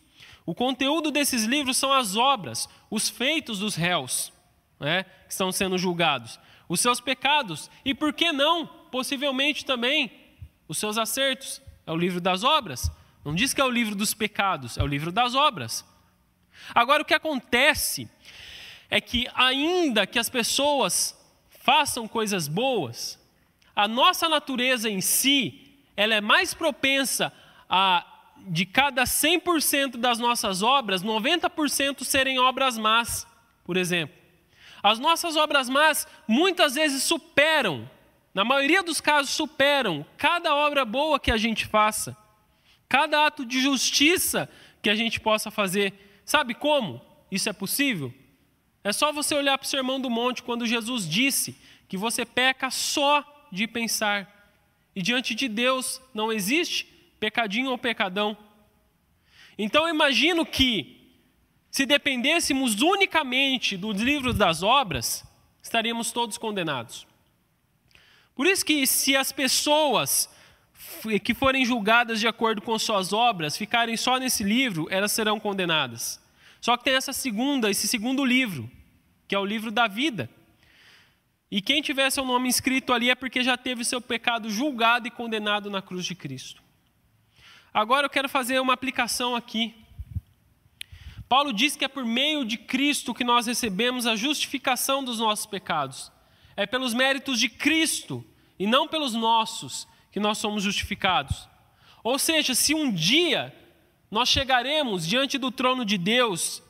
O 0.46 0.54
conteúdo 0.54 1.12
desses 1.12 1.44
livros 1.44 1.78
são 1.78 1.92
as 1.92 2.16
obras, 2.16 2.68
os 2.90 3.10
feitos 3.10 3.60
dos 3.60 3.76
réus, 3.76 4.34
né, 4.80 5.04
que 5.04 5.32
estão 5.32 5.52
sendo 5.52 5.78
julgados, 5.78 6.40
os 6.68 6.80
seus 6.80 7.00
pecados 7.00 7.70
e, 7.86 7.94
por 7.94 8.14
que 8.14 8.32
não, 8.32 8.68
possivelmente 8.68 9.66
também, 9.66 10.12
os 10.68 10.78
seus 10.78 10.98
acertos. 10.98 11.62
É 11.86 11.92
o 11.92 11.98
livro 11.98 12.22
das 12.22 12.44
obras. 12.44 12.92
Não 13.24 13.34
diz 13.34 13.54
que 13.54 13.62
é 13.62 13.64
o 13.64 13.70
livro 13.70 13.96
dos 13.96 14.14
pecados, 14.14 14.78
é 14.78 14.84
o 14.84 14.88
livro 14.88 15.12
das 15.12 15.36
obras. 15.36 15.86
Agora, 16.74 17.02
o 17.02 17.06
que 17.06 17.14
acontece 17.14 18.10
é 18.90 19.02
que, 19.02 19.28
ainda 19.34 20.06
que 20.06 20.20
as 20.20 20.30
pessoas 20.30 21.18
façam 21.50 22.08
coisas 22.08 22.48
boas, 22.48 23.20
a 23.76 23.88
nossa 23.88 24.30
natureza 24.30 24.90
em 24.90 25.02
si, 25.02 25.80
ela 25.96 26.14
é 26.14 26.22
mais 26.22 26.54
propensa 26.54 27.34
a, 27.70 28.06
de 28.48 28.66
cada 28.66 29.04
100% 29.04 29.98
das 29.98 30.20
nossas 30.20 30.62
obras, 30.62 31.04
90% 31.04 32.04
serem 32.04 32.40
obras 32.40 32.78
más, 32.78 33.26
por 33.64 33.78
exemplo. 33.78 34.16
As 34.82 35.00
nossas 35.00 35.38
obras 35.38 35.70
más 35.70 36.08
muitas 36.28 36.76
vezes 36.76 37.04
superam, 37.04 37.90
na 38.34 38.44
maioria 38.44 38.84
dos 38.84 39.00
casos 39.00 39.32
superam, 39.32 40.06
cada 40.18 40.54
obra 40.56 40.84
boa 40.84 41.20
que 41.20 41.32
a 41.32 41.38
gente 41.38 41.66
faça, 41.66 42.18
cada 42.90 43.26
ato 43.26 43.46
de 43.46 43.62
justiça 43.62 44.50
que 44.82 44.90
a 44.90 44.96
gente 44.96 45.20
possa 45.20 45.50
fazer. 45.50 46.22
Sabe 46.26 46.54
como 46.54 47.02
isso 47.32 47.48
é 47.48 47.54
possível? 47.54 48.14
É 48.84 48.92
só 48.92 49.14
você 49.14 49.34
olhar 49.34 49.58
para 49.58 49.66
o 49.66 49.70
Sermão 49.70 50.00
do 50.00 50.10
Monte, 50.10 50.44
quando 50.44 50.66
Jesus 50.66 51.08
disse 51.08 51.58
que 51.88 51.96
você 51.96 52.26
peca 52.26 52.70
só 52.70 53.48
de 53.52 53.66
pensar. 53.68 54.52
E 54.96 55.02
diante 55.02 55.34
de 55.34 55.48
Deus 55.48 56.02
não 56.14 56.32
existe 56.32 56.93
pecadinho 57.24 57.72
ou 57.72 57.78
pecadão. 57.78 58.36
Então 59.58 59.88
eu 59.88 59.96
imagino 59.96 60.46
que, 60.46 61.16
se 61.72 61.86
dependêssemos 61.86 62.82
unicamente 62.82 63.78
dos 63.78 64.02
livros 64.02 64.36
das 64.36 64.62
obras, 64.62 65.24
estaríamos 65.62 66.12
todos 66.12 66.38
condenados. 66.38 67.08
Por 68.36 68.46
isso 68.46 68.66
que, 68.66 68.86
se 68.86 69.16
as 69.16 69.32
pessoas 69.32 70.30
que 71.24 71.34
forem 71.34 71.64
julgadas 71.64 72.20
de 72.20 72.28
acordo 72.28 72.62
com 72.62 72.78
suas 72.78 73.14
obras 73.14 73.56
ficarem 73.56 73.96
só 73.96 74.18
nesse 74.18 74.44
livro, 74.44 74.86
elas 74.90 75.14
serão 75.14 75.40
condenadas. 75.40 76.22
Só 76.60 76.76
que 76.76 76.84
tem 76.84 76.96
essa 76.96 77.14
segunda, 77.14 77.72
esse 77.72 77.88
segundo 77.88 78.26
livro, 78.26 78.70
que 79.30 79.34
é 79.34 79.40
o 79.40 79.46
livro 79.46 79.72
da 79.72 79.88
vida. 79.88 80.30
E 81.50 81.62
quem 81.62 81.82
tiver 81.82 82.10
seu 82.10 82.26
nome 82.26 82.50
escrito 82.50 82.92
ali 82.92 83.10
é 83.10 83.16
porque 83.16 83.44
já 83.44 83.56
teve 83.56 83.86
seu 83.86 84.02
pecado 84.02 84.50
julgado 84.50 85.08
e 85.08 85.12
condenado 85.12 85.70
na 85.70 85.82
cruz 85.82 86.06
de 86.06 86.16
Cristo. 86.16 86.63
Agora 87.74 88.06
eu 88.06 88.10
quero 88.10 88.30
fazer 88.30 88.60
uma 88.60 88.74
aplicação 88.74 89.36
aqui. 89.36 89.74
Paulo 91.28 91.52
diz 91.52 91.76
que 91.76 91.84
é 91.84 91.88
por 91.88 92.06
meio 92.06 92.46
de 92.46 92.58
Cristo 92.58 93.14
que 93.14 93.24
nós 93.24 93.48
recebemos 93.48 94.06
a 94.06 94.16
justificação 94.16 95.04
dos 95.04 95.18
nossos 95.18 95.48
pecados. 95.48 96.12
É 96.56 96.68
pelos 96.68 96.94
méritos 96.94 97.40
de 97.40 97.50
Cristo 97.50 98.24
e 98.60 98.68
não 98.68 98.88
pelos 98.88 99.14
nossos 99.14 99.88
que 100.12 100.20
nós 100.20 100.38
somos 100.38 100.62
justificados. 100.62 101.50
Ou 102.04 102.20
seja, 102.20 102.54
se 102.54 102.76
um 102.76 102.92
dia 102.92 103.52
nós 104.12 104.30
chegaremos 104.30 105.08
diante 105.08 105.40
do 105.40 105.50
trono 105.50 105.84
de 105.84 105.98
Deus 105.98 106.62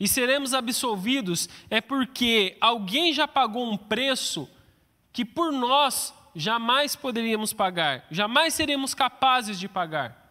e 0.00 0.08
seremos 0.08 0.52
absolvidos, 0.52 1.48
é 1.70 1.80
porque 1.80 2.56
alguém 2.60 3.12
já 3.12 3.28
pagou 3.28 3.70
um 3.70 3.76
preço 3.76 4.50
que 5.12 5.24
por 5.24 5.52
nós 5.52 6.12
jamais 6.34 6.96
poderíamos 6.96 7.52
pagar, 7.52 8.04
jamais 8.10 8.54
seremos 8.54 8.94
capazes 8.94 9.60
de 9.60 9.68
pagar. 9.68 10.21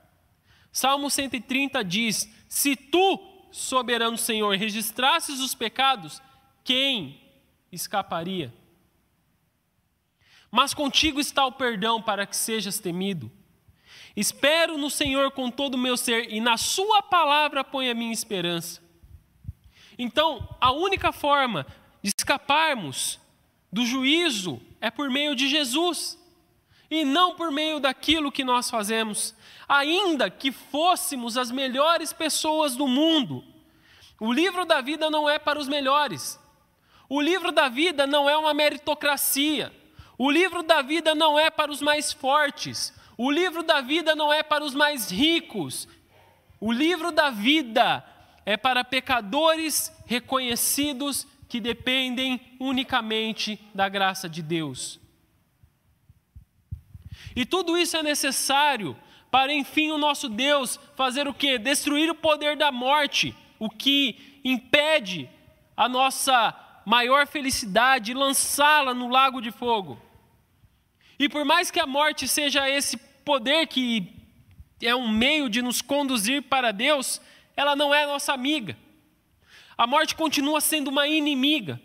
Salmo 0.72 1.10
130 1.10 1.84
diz: 1.84 2.30
Se 2.48 2.76
tu, 2.76 3.20
soberano 3.52 4.18
Senhor, 4.18 4.56
registrasses 4.56 5.40
os 5.40 5.54
pecados, 5.54 6.22
quem 6.64 7.22
escaparia? 7.72 8.54
Mas 10.50 10.74
contigo 10.74 11.20
está 11.20 11.46
o 11.46 11.52
perdão 11.52 12.02
para 12.02 12.26
que 12.26 12.36
sejas 12.36 12.80
temido. 12.80 13.32
Espero 14.16 14.78
no 14.78 14.90
Senhor 14.90 15.32
com 15.32 15.50
todo 15.50 15.76
o 15.76 15.78
meu 15.78 15.96
ser 15.96 16.32
e 16.32 16.42
na 16.42 16.58
Sua 16.58 17.02
palavra 17.02 17.64
ponho 17.64 17.92
a 17.92 17.96
minha 17.96 18.12
esperança. 18.12 18.82
Então, 19.98 20.56
a 20.60 20.72
única 20.72 21.12
forma 21.12 21.66
de 22.02 22.14
escaparmos 22.18 23.20
do 23.72 23.86
juízo 23.86 24.62
é 24.82 24.90
por 24.90 25.10
meio 25.10 25.36
de 25.36 25.48
Jesus 25.48 26.21
e 26.92 27.06
não 27.06 27.34
por 27.36 27.50
meio 27.50 27.80
daquilo 27.80 28.32
que 28.32 28.44
nós 28.44 28.70
fazemos. 28.70 29.34
Ainda 29.68 30.30
que 30.30 30.52
fôssemos 30.52 31.38
as 31.38 31.50
melhores 31.50 32.12
pessoas 32.12 32.76
do 32.76 32.86
mundo, 32.86 33.42
o 34.20 34.32
livro 34.32 34.66
da 34.66 34.82
vida 34.82 35.10
não 35.10 35.28
é 35.28 35.40
para 35.40 35.58
os 35.58 35.70
melhores. 35.70 36.38
O 37.08 37.22
livro 37.22 37.52
da 37.52 37.70
vida 37.70 38.06
não 38.06 38.30
é 38.30 38.38
uma 38.38 38.54
meritocracia. 38.54 39.72
O 40.18 40.30
livro 40.30 40.62
da 40.62 40.82
vida 40.82 41.16
não 41.16 41.40
é 41.40 41.50
para 41.50 41.72
os 41.72 41.82
mais 41.82 42.12
fortes. 42.12 42.94
O 43.18 43.32
livro 43.32 43.64
da 43.64 43.80
vida 43.80 44.14
não 44.14 44.32
é 44.32 44.44
para 44.44 44.64
os 44.64 44.76
mais 44.76 45.10
ricos. 45.10 45.88
O 46.60 46.72
livro 46.72 47.12
da 47.12 47.30
vida 47.30 48.06
é 48.46 48.58
para 48.58 48.84
pecadores 48.84 49.92
reconhecidos 50.06 51.26
que 51.48 51.60
dependem 51.60 52.40
unicamente 52.60 53.60
da 53.74 53.90
graça 53.90 54.30
de 54.30 54.42
Deus. 54.42 55.01
E 57.36 57.46
tudo 57.46 57.78
isso 57.78 57.98
é 57.98 58.04
necessário 58.04 58.96
para, 59.30 59.54
enfim, 59.54 59.92
o 59.92 59.98
nosso 59.98 60.28
Deus 60.28 60.80
fazer 60.96 61.28
o 61.28 61.34
que? 61.34 61.58
Destruir 61.58 62.10
o 62.10 62.16
poder 62.16 62.58
da 62.58 62.72
morte, 62.72 63.36
o 63.58 63.70
que 63.70 64.42
impede 64.44 65.30
a 65.76 65.88
nossa 65.88 66.54
maior 66.86 67.28
felicidade, 67.28 68.14
lançá-la 68.14 68.94
no 68.94 69.08
lago 69.08 69.42
de 69.42 69.52
fogo. 69.52 70.02
E 71.18 71.30
por 71.30 71.46
mais 71.46 71.72
que 71.72 71.80
a 71.80 71.86
morte 71.86 72.28
seja 72.28 72.70
esse 72.70 72.98
poder 72.98 73.68
que 73.68 74.12
é 74.82 74.96
um 74.96 75.08
meio 75.08 75.50
de 75.50 75.62
nos 75.62 75.82
conduzir 75.82 76.42
para 76.44 76.72
Deus, 76.72 77.22
ela 77.56 77.76
não 77.76 77.94
é 77.94 78.06
nossa 78.06 78.34
amiga. 78.34 78.76
A 79.78 79.88
morte 79.88 80.16
continua 80.16 80.60
sendo 80.60 80.90
uma 80.90 81.08
inimiga. 81.08 81.80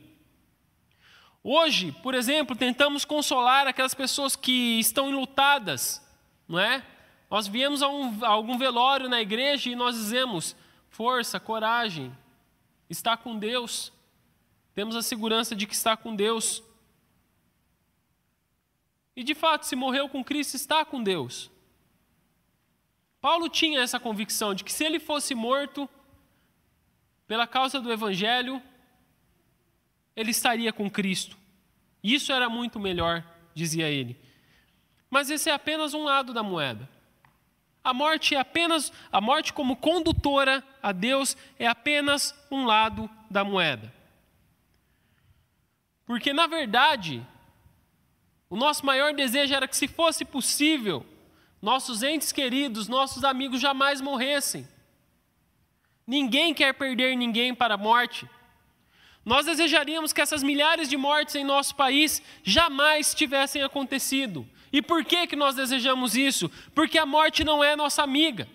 Hoje, 1.48 1.92
por 2.02 2.12
exemplo, 2.12 2.56
tentamos 2.56 3.04
consolar 3.04 3.68
aquelas 3.68 3.94
pessoas 3.94 4.34
que 4.34 4.80
estão 4.80 5.08
enlutadas, 5.08 6.04
não 6.48 6.58
é? 6.58 6.84
Nós 7.30 7.46
viemos 7.46 7.84
a, 7.84 7.88
um, 7.88 8.24
a 8.24 8.30
algum 8.30 8.58
velório 8.58 9.08
na 9.08 9.22
igreja 9.22 9.70
e 9.70 9.76
nós 9.76 9.94
dizemos: 9.94 10.56
força, 10.88 11.38
coragem, 11.38 12.12
está 12.90 13.16
com 13.16 13.38
Deus. 13.38 13.92
Temos 14.74 14.96
a 14.96 15.02
segurança 15.02 15.54
de 15.54 15.68
que 15.68 15.74
está 15.74 15.96
com 15.96 16.16
Deus. 16.16 16.64
E 19.14 19.22
de 19.22 19.32
fato, 19.32 19.66
se 19.66 19.76
morreu 19.76 20.08
com 20.08 20.24
Cristo, 20.24 20.56
está 20.56 20.84
com 20.84 21.00
Deus. 21.00 21.48
Paulo 23.20 23.48
tinha 23.48 23.82
essa 23.82 24.00
convicção 24.00 24.52
de 24.52 24.64
que 24.64 24.72
se 24.72 24.84
ele 24.84 24.98
fosse 24.98 25.32
morto 25.32 25.88
pela 27.24 27.46
causa 27.46 27.80
do 27.80 27.92
Evangelho, 27.92 28.60
ele 30.16 30.30
estaria 30.30 30.72
com 30.72 30.90
Cristo. 30.90 31.36
Isso 32.02 32.32
era 32.32 32.48
muito 32.48 32.80
melhor, 32.80 33.22
dizia 33.54 33.88
ele. 33.88 34.18
Mas 35.10 35.30
esse 35.30 35.50
é 35.50 35.52
apenas 35.52 35.94
um 35.94 36.02
lado 36.02 36.32
da 36.32 36.42
moeda. 36.42 36.88
A 37.84 37.94
morte 37.94 38.34
é 38.34 38.40
apenas 38.40 38.92
a 39.12 39.20
morte 39.20 39.52
como 39.52 39.76
condutora 39.76 40.64
a 40.82 40.90
Deus 40.90 41.36
é 41.58 41.68
apenas 41.68 42.34
um 42.50 42.64
lado 42.64 43.08
da 43.30 43.44
moeda. 43.44 43.94
Porque 46.04 46.32
na 46.32 46.46
verdade, 46.46 47.24
o 48.48 48.56
nosso 48.56 48.84
maior 48.84 49.12
desejo 49.12 49.54
era 49.54 49.68
que, 49.68 49.76
se 49.76 49.88
fosse 49.88 50.24
possível, 50.24 51.04
nossos 51.60 52.02
entes 52.02 52.32
queridos, 52.32 52.88
nossos 52.88 53.24
amigos 53.24 53.60
jamais 53.60 54.00
morressem. 54.00 54.66
Ninguém 56.06 56.54
quer 56.54 56.72
perder 56.74 57.16
ninguém 57.16 57.54
para 57.54 57.74
a 57.74 57.78
morte. 57.78 58.28
Nós 59.26 59.44
desejaríamos 59.44 60.12
que 60.12 60.20
essas 60.20 60.40
milhares 60.40 60.88
de 60.88 60.96
mortes 60.96 61.34
em 61.34 61.42
nosso 61.42 61.74
país 61.74 62.22
jamais 62.44 63.12
tivessem 63.12 63.60
acontecido. 63.60 64.48
E 64.72 64.80
por 64.80 65.04
que, 65.04 65.26
que 65.26 65.34
nós 65.34 65.56
desejamos 65.56 66.14
isso? 66.14 66.48
Porque 66.72 66.96
a 66.96 67.04
morte 67.04 67.42
não 67.42 67.62
é 67.62 67.74
nossa 67.74 68.04
amiga. 68.04 68.48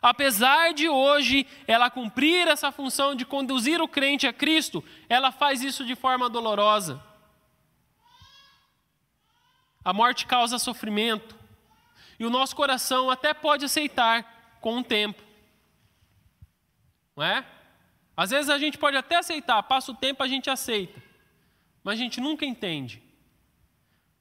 Apesar 0.00 0.72
de 0.72 0.88
hoje 0.88 1.46
ela 1.66 1.90
cumprir 1.90 2.48
essa 2.48 2.72
função 2.72 3.14
de 3.14 3.26
conduzir 3.26 3.82
o 3.82 3.86
crente 3.86 4.26
a 4.26 4.32
Cristo, 4.32 4.82
ela 5.06 5.30
faz 5.30 5.62
isso 5.62 5.84
de 5.84 5.94
forma 5.94 6.30
dolorosa. 6.30 7.04
A 9.84 9.92
morte 9.92 10.24
causa 10.24 10.58
sofrimento. 10.58 11.36
E 12.18 12.24
o 12.24 12.30
nosso 12.30 12.56
coração 12.56 13.10
até 13.10 13.34
pode 13.34 13.66
aceitar 13.66 14.56
com 14.62 14.78
o 14.78 14.82
tempo. 14.82 15.22
Não 17.14 17.22
é? 17.22 17.44
Às 18.22 18.30
vezes 18.30 18.48
a 18.48 18.56
gente 18.56 18.78
pode 18.78 18.96
até 18.96 19.16
aceitar, 19.16 19.60
passa 19.64 19.90
o 19.90 19.96
tempo 19.96 20.22
a 20.22 20.28
gente 20.28 20.48
aceita. 20.48 21.02
Mas 21.82 21.98
a 21.98 22.02
gente 22.04 22.20
nunca 22.20 22.46
entende. 22.46 23.02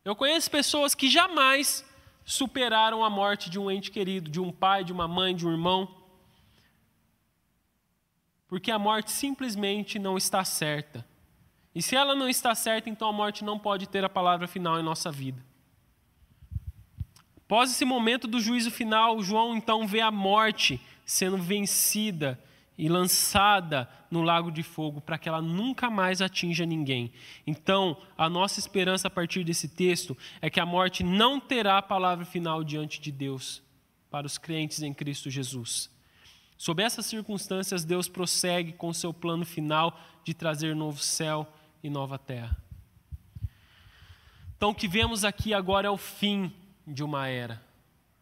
Eu 0.03 0.15
conheço 0.15 0.49
pessoas 0.49 0.95
que 0.95 1.07
jamais 1.07 1.85
superaram 2.25 3.05
a 3.05 3.11
morte 3.11 3.47
de 3.47 3.59
um 3.59 3.69
ente 3.69 3.91
querido, 3.91 4.27
de 4.27 4.39
um 4.39 4.51
pai, 4.51 4.83
de 4.83 4.91
uma 4.91 5.07
mãe, 5.07 5.35
de 5.35 5.45
um 5.45 5.51
irmão. 5.51 5.87
Porque 8.47 8.71
a 8.71 8.79
morte 8.79 9.11
simplesmente 9.11 9.99
não 9.99 10.17
está 10.17 10.43
certa. 10.43 11.07
E 11.75 11.79
se 11.79 11.95
ela 11.95 12.15
não 12.15 12.27
está 12.27 12.55
certa, 12.55 12.89
então 12.89 13.07
a 13.07 13.13
morte 13.13 13.43
não 13.43 13.59
pode 13.59 13.87
ter 13.87 14.03
a 14.03 14.09
palavra 14.09 14.47
final 14.47 14.79
em 14.79 14.83
nossa 14.83 15.11
vida. 15.11 15.45
Após 17.37 17.69
esse 17.69 17.85
momento 17.85 18.27
do 18.27 18.39
juízo 18.39 18.71
final, 18.71 19.21
João 19.21 19.55
então 19.55 19.85
vê 19.85 20.01
a 20.01 20.09
morte 20.09 20.81
sendo 21.05 21.37
vencida 21.37 22.43
e 22.81 22.89
lançada 22.89 23.87
no 24.09 24.23
lago 24.23 24.51
de 24.51 24.63
fogo 24.63 24.99
para 24.99 25.19
que 25.19 25.29
ela 25.29 25.39
nunca 25.39 25.87
mais 25.87 26.19
atinja 26.19 26.65
ninguém. 26.65 27.13
Então, 27.45 27.95
a 28.17 28.27
nossa 28.27 28.59
esperança 28.59 29.07
a 29.07 29.11
partir 29.11 29.43
desse 29.43 29.67
texto 29.67 30.17
é 30.41 30.49
que 30.49 30.59
a 30.59 30.65
morte 30.65 31.03
não 31.03 31.39
terá 31.39 31.77
a 31.77 31.81
palavra 31.83 32.25
final 32.25 32.63
diante 32.63 32.99
de 32.99 33.11
Deus 33.11 33.61
para 34.09 34.25
os 34.25 34.39
crentes 34.39 34.81
em 34.81 34.95
Cristo 34.95 35.29
Jesus. 35.29 35.91
Sob 36.57 36.81
essas 36.81 37.05
circunstâncias, 37.05 37.85
Deus 37.85 38.07
prossegue 38.07 38.71
com 38.71 38.91
seu 38.91 39.13
plano 39.13 39.45
final 39.45 39.95
de 40.23 40.33
trazer 40.33 40.75
novo 40.75 40.99
céu 41.03 41.47
e 41.83 41.89
nova 41.89 42.17
terra. 42.17 42.57
Então, 44.57 44.71
o 44.71 44.75
que 44.75 44.87
vemos 44.87 45.23
aqui 45.23 45.53
agora 45.53 45.85
é 45.85 45.91
o 45.91 45.97
fim 45.97 46.51
de 46.87 47.03
uma 47.03 47.27
era, 47.27 47.63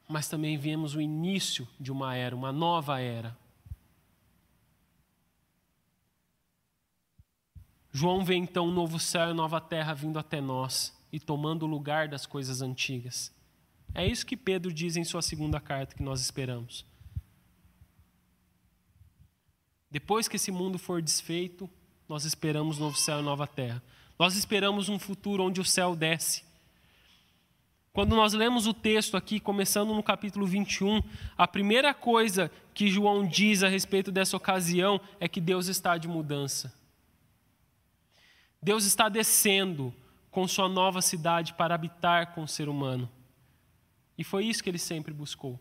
mas 0.06 0.28
também 0.28 0.58
vemos 0.58 0.96
o 0.96 1.02
início 1.02 1.66
de 1.80 1.94
uma 1.94 2.14
era, 2.14 2.36
uma 2.36 2.52
nova 2.52 3.00
era. 3.00 3.39
João 7.92 8.24
vê 8.24 8.36
então 8.36 8.68
um 8.68 8.74
novo 8.74 9.00
céu 9.00 9.32
e 9.32 9.34
nova 9.34 9.60
terra 9.60 9.94
vindo 9.94 10.20
até 10.20 10.40
nós 10.40 10.96
e 11.12 11.20
tomando 11.20 11.64
o 11.64 11.68
lugar 11.68 12.08
das 12.08 12.26
coisas 12.26 12.62
antigas. 12.62 13.34
É 13.94 14.06
isso 14.06 14.26
que 14.26 14.38
Pedro 14.38 14.72
diz 14.72 14.96
em 14.96 15.04
sua 15.04 15.22
segunda 15.22 15.60
carta 15.60 15.96
que 15.96 16.04
nós 16.04 16.22
esperamos. 16.22 16.86
Depois 19.90 20.28
que 20.28 20.36
esse 20.36 20.52
mundo 20.52 20.78
for 20.78 21.02
desfeito, 21.02 21.68
nós 22.08 22.26
esperamos 22.26 22.78
novo 22.78 22.96
céu 22.98 23.20
e 23.20 23.24
nova 23.24 23.48
terra. 23.48 23.82
Nós 24.20 24.36
esperamos 24.36 24.88
um 24.88 25.00
futuro 25.00 25.44
onde 25.44 25.60
o 25.60 25.66
céu 25.66 25.96
desce. 25.96 26.44
Quando 27.92 28.16
nós 28.16 28.34
lemos 28.34 28.68
o 28.68 28.74
texto 28.74 29.18
aqui, 29.18 29.40
começando 29.40 29.94
no 29.94 30.04
capítulo 30.04 30.46
21, 30.46 31.02
a 31.36 31.48
primeira 31.48 31.92
coisa 31.94 32.52
que 32.74 32.88
João 32.88 33.28
diz 33.28 33.64
a 33.64 33.68
respeito 33.68 34.12
dessa 34.12 34.38
ocasião 34.38 35.02
é 35.20 35.28
que 35.28 35.42
Deus 35.42 35.68
está 35.68 35.98
de 35.98 36.08
mudança. 36.08 36.79
Deus 38.62 38.86
está 38.86 39.10
descendo 39.10 39.94
com 40.32 40.48
sua 40.48 40.68
nova 40.68 41.02
cidade 41.02 41.54
para 41.54 41.74
habitar 41.74 42.34
com 42.34 42.44
o 42.44 42.48
ser 42.48 42.70
humano. 42.70 43.10
E 44.18 44.24
foi 44.24 44.46
isso 44.46 44.64
que 44.64 44.70
ele 44.70 44.78
sempre 44.78 45.14
buscou. 45.14 45.60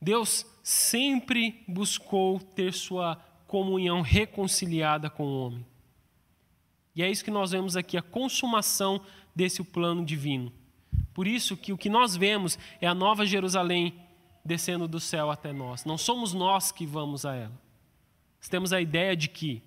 Deus 0.00 0.46
sempre 0.62 1.62
buscou 1.68 2.40
ter 2.40 2.72
sua 2.72 3.16
comunhão 3.46 4.00
reconciliada 4.00 5.08
com 5.08 5.24
o 5.24 5.40
homem. 5.40 5.66
E 6.94 7.02
é 7.02 7.10
isso 7.10 7.24
que 7.24 7.30
nós 7.30 7.52
vemos 7.52 7.76
aqui, 7.76 7.96
a 7.96 8.02
consumação 8.02 9.00
desse 9.34 9.62
plano 9.62 10.04
divino. 10.04 10.52
Por 11.14 11.26
isso 11.26 11.56
que 11.56 11.72
o 11.72 11.78
que 11.78 11.88
nós 11.88 12.16
vemos 12.16 12.58
é 12.80 12.86
a 12.86 12.94
nova 12.94 13.24
Jerusalém 13.24 13.94
descendo 14.44 14.88
do 14.88 14.98
céu 14.98 15.30
até 15.30 15.52
nós. 15.52 15.84
Não 15.84 15.98
somos 15.98 16.32
nós 16.32 16.72
que 16.72 16.86
vamos 16.86 17.24
a 17.24 17.34
ela. 17.34 17.60
Nós 18.38 18.48
temos 18.48 18.72
a 18.72 18.80
ideia 18.80 19.16
de 19.16 19.28
que 19.28 19.62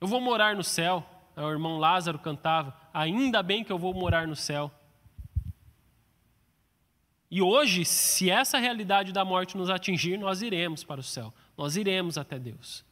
eu 0.00 0.08
vou 0.08 0.20
morar 0.20 0.56
no 0.56 0.64
céu. 0.64 1.04
O 1.36 1.50
irmão 1.50 1.78
Lázaro 1.78 2.18
cantava: 2.18 2.76
Ainda 2.92 3.42
bem 3.42 3.64
que 3.64 3.72
eu 3.72 3.78
vou 3.78 3.94
morar 3.94 4.26
no 4.26 4.36
céu. 4.36 4.70
E 7.30 7.40
hoje, 7.40 7.84
se 7.84 8.28
essa 8.28 8.58
realidade 8.58 9.12
da 9.12 9.24
morte 9.24 9.56
nos 9.56 9.70
atingir, 9.70 10.18
nós 10.18 10.42
iremos 10.42 10.82
para 10.82 11.00
o 11.00 11.04
céu, 11.04 11.32
nós 11.56 11.76
iremos 11.76 12.18
até 12.18 12.38
Deus. 12.38 12.84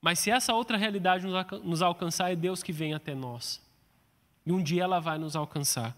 Mas 0.00 0.18
se 0.18 0.30
essa 0.30 0.52
outra 0.52 0.76
realidade 0.76 1.26
nos 1.62 1.82
alcançar, 1.82 2.32
é 2.32 2.36
Deus 2.36 2.62
que 2.62 2.72
vem 2.72 2.92
até 2.92 3.14
nós. 3.14 3.62
E 4.44 4.52
um 4.52 4.62
dia 4.62 4.84
ela 4.84 5.00
vai 5.00 5.18
nos 5.18 5.34
alcançar. 5.34 5.96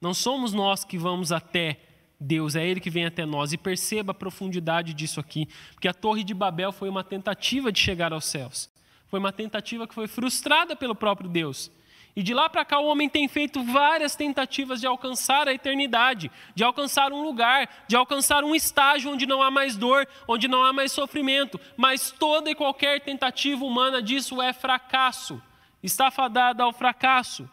Não 0.00 0.12
somos 0.12 0.52
nós 0.52 0.84
que 0.84 0.98
vamos 0.98 1.30
até 1.30 1.80
Deus, 2.22 2.56
é 2.56 2.66
Ele 2.66 2.80
que 2.80 2.90
vem 2.90 3.04
até 3.04 3.26
nós. 3.26 3.52
E 3.52 3.58
perceba 3.58 4.12
a 4.12 4.14
profundidade 4.14 4.94
disso 4.94 5.20
aqui, 5.20 5.48
porque 5.74 5.88
a 5.88 5.94
Torre 5.94 6.24
de 6.24 6.32
Babel 6.32 6.72
foi 6.72 6.88
uma 6.88 7.04
tentativa 7.04 7.70
de 7.70 7.78
chegar 7.78 8.12
aos 8.12 8.24
céus. 8.24 8.70
Foi 9.08 9.18
uma 9.18 9.32
tentativa 9.32 9.86
que 9.86 9.94
foi 9.94 10.06
frustrada 10.06 10.74
pelo 10.74 10.94
próprio 10.94 11.28
Deus. 11.28 11.70
E 12.14 12.22
de 12.22 12.34
lá 12.34 12.48
para 12.48 12.64
cá 12.64 12.78
o 12.78 12.86
homem 12.86 13.08
tem 13.08 13.26
feito 13.26 13.62
várias 13.62 14.14
tentativas 14.14 14.80
de 14.80 14.86
alcançar 14.86 15.48
a 15.48 15.54
eternidade, 15.54 16.30
de 16.54 16.62
alcançar 16.62 17.10
um 17.10 17.22
lugar, 17.22 17.68
de 17.88 17.96
alcançar 17.96 18.44
um 18.44 18.54
estágio 18.54 19.10
onde 19.10 19.26
não 19.26 19.42
há 19.42 19.50
mais 19.50 19.76
dor, 19.76 20.06
onde 20.28 20.46
não 20.46 20.62
há 20.62 20.72
mais 20.72 20.92
sofrimento. 20.92 21.58
Mas 21.76 22.10
toda 22.10 22.50
e 22.50 22.54
qualquer 22.54 23.00
tentativa 23.00 23.64
humana 23.64 24.02
disso 24.02 24.42
é 24.42 24.52
fracasso, 24.52 25.42
está 25.82 26.10
fadada 26.10 26.62
ao 26.62 26.72
fracasso. 26.72 27.48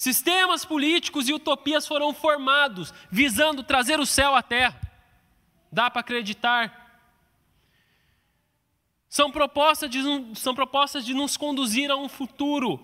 Sistemas 0.00 0.64
políticos 0.64 1.28
e 1.28 1.34
utopias 1.34 1.86
foram 1.86 2.14
formados 2.14 2.90
visando 3.10 3.62
trazer 3.62 4.00
o 4.00 4.06
céu 4.06 4.34
à 4.34 4.42
terra. 4.42 4.80
Dá 5.70 5.90
para 5.90 6.00
acreditar. 6.00 7.04
São 9.10 9.30
propostas, 9.30 9.90
de, 9.90 10.00
são 10.36 10.54
propostas 10.54 11.04
de 11.04 11.12
nos 11.12 11.36
conduzir 11.36 11.90
a 11.90 11.96
um 11.96 12.08
futuro 12.08 12.82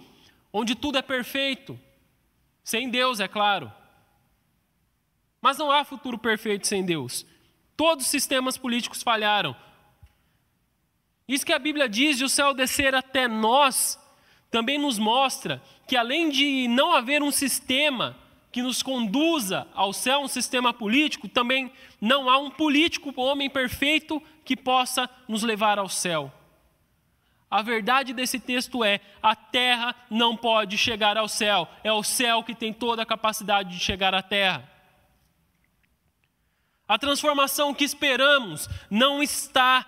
onde 0.53 0.75
tudo 0.75 0.99
é 0.99 1.01
perfeito, 1.01 1.81
sem 2.63 2.91
Deus, 2.91 3.19
é 3.19 3.27
claro. 3.27 3.73
Mas 5.41 5.57
não 5.57 5.73
há 5.73 5.87
futuro 5.87 6.19
perfeito 6.19 6.67
sem 6.67 6.85
Deus. 6.85 7.25
Todos 7.75 8.05
os 8.05 8.11
sistemas 8.11 8.59
políticos 8.59 9.03
falharam. 9.03 9.57
Isso 11.27 11.47
que 11.47 11.53
a 11.55 11.59
Bíblia 11.59 11.89
diz 11.89 12.19
de 12.19 12.25
o 12.25 12.29
céu 12.29 12.53
descer 12.53 12.95
até 12.95 13.27
nós, 13.27 13.99
também 14.51 14.79
nos 14.79 14.99
mostra 14.99 15.63
que 15.87 15.97
além 15.97 16.31
de 16.31 16.69
não 16.69 16.93
haver 16.93 17.23
um 17.23 17.31
sistema 17.31 18.17
que 18.51 18.63
nos 18.63 18.83
conduza 18.83 19.67
ao 19.75 19.93
céu, 19.93 20.21
um 20.21 20.29
sistema 20.29 20.73
político, 20.73 21.29
também 21.29 21.71
não 22.01 22.31
há 22.31 22.39
um 22.39 22.51
político, 22.51 23.13
um 23.15 23.21
homem 23.21 23.51
perfeito 23.51 24.23
que 24.45 24.57
possa 24.57 25.11
nos 25.29 25.43
levar 25.43 25.79
ao 25.79 25.89
céu. 25.89 26.33
A 27.51 27.63
verdade 27.63 28.13
desse 28.13 28.41
texto 28.41 28.83
é: 28.83 29.01
a 29.23 29.37
terra 29.37 29.95
não 30.11 30.37
pode 30.37 30.79
chegar 30.79 31.17
ao 31.17 31.29
céu, 31.29 31.69
é 31.85 31.93
o 31.93 32.03
céu 32.03 32.43
que 32.43 32.55
tem 32.55 32.73
toda 32.73 33.03
a 33.03 33.07
capacidade 33.07 33.71
de 33.71 33.79
chegar 33.79 34.15
à 34.15 34.23
terra. 34.23 34.69
A 36.89 36.99
transformação 36.99 37.75
que 37.75 37.85
esperamos 37.85 38.69
não 38.89 39.23
está, 39.23 39.85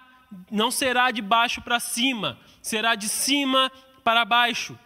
não 0.51 0.71
será 0.71 1.11
de 1.11 1.23
baixo 1.23 1.63
para 1.63 1.81
cima, 1.81 2.39
será 2.61 2.95
de 2.95 3.09
cima 3.09 3.73
para 4.09 4.25
baixo. 4.25 4.79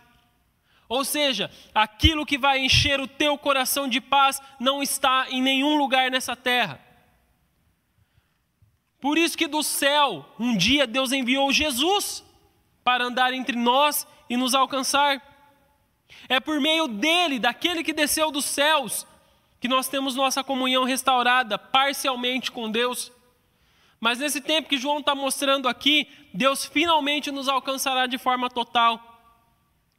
Ou 0.88 1.04
seja, 1.04 1.48
aquilo 1.72 2.26
que 2.26 2.36
vai 2.36 2.58
encher 2.58 2.98
o 2.98 3.06
teu 3.06 3.38
coração 3.38 3.86
de 3.86 4.00
paz 4.00 4.42
não 4.58 4.82
está 4.82 5.26
em 5.30 5.40
nenhum 5.40 5.78
lugar 5.78 6.10
nessa 6.10 6.34
terra. 6.34 6.80
Por 9.00 9.16
isso 9.16 9.38
que 9.38 9.46
do 9.46 9.62
céu, 9.62 10.28
um 10.40 10.56
dia 10.56 10.88
Deus 10.88 11.12
enviou 11.12 11.52
Jesus 11.52 12.24
para 12.82 13.04
andar 13.04 13.32
entre 13.32 13.56
nós 13.56 14.08
e 14.28 14.36
nos 14.36 14.56
alcançar. 14.56 15.22
É 16.28 16.40
por 16.40 16.60
meio 16.60 16.88
dele, 16.88 17.38
daquele 17.38 17.84
que 17.84 17.92
desceu 17.92 18.32
dos 18.32 18.44
céus, 18.44 19.06
que 19.60 19.68
nós 19.68 19.86
temos 19.86 20.16
nossa 20.16 20.42
comunhão 20.42 20.82
restaurada 20.82 21.56
parcialmente 21.56 22.50
com 22.50 22.68
Deus. 22.68 23.12
Mas 24.00 24.18
nesse 24.18 24.40
tempo 24.40 24.68
que 24.68 24.76
João 24.76 24.98
está 24.98 25.14
mostrando 25.14 25.68
aqui, 25.68 26.08
Deus 26.34 26.64
finalmente 26.64 27.30
nos 27.30 27.48
alcançará 27.48 28.08
de 28.08 28.18
forma 28.18 28.50
total. 28.50 29.11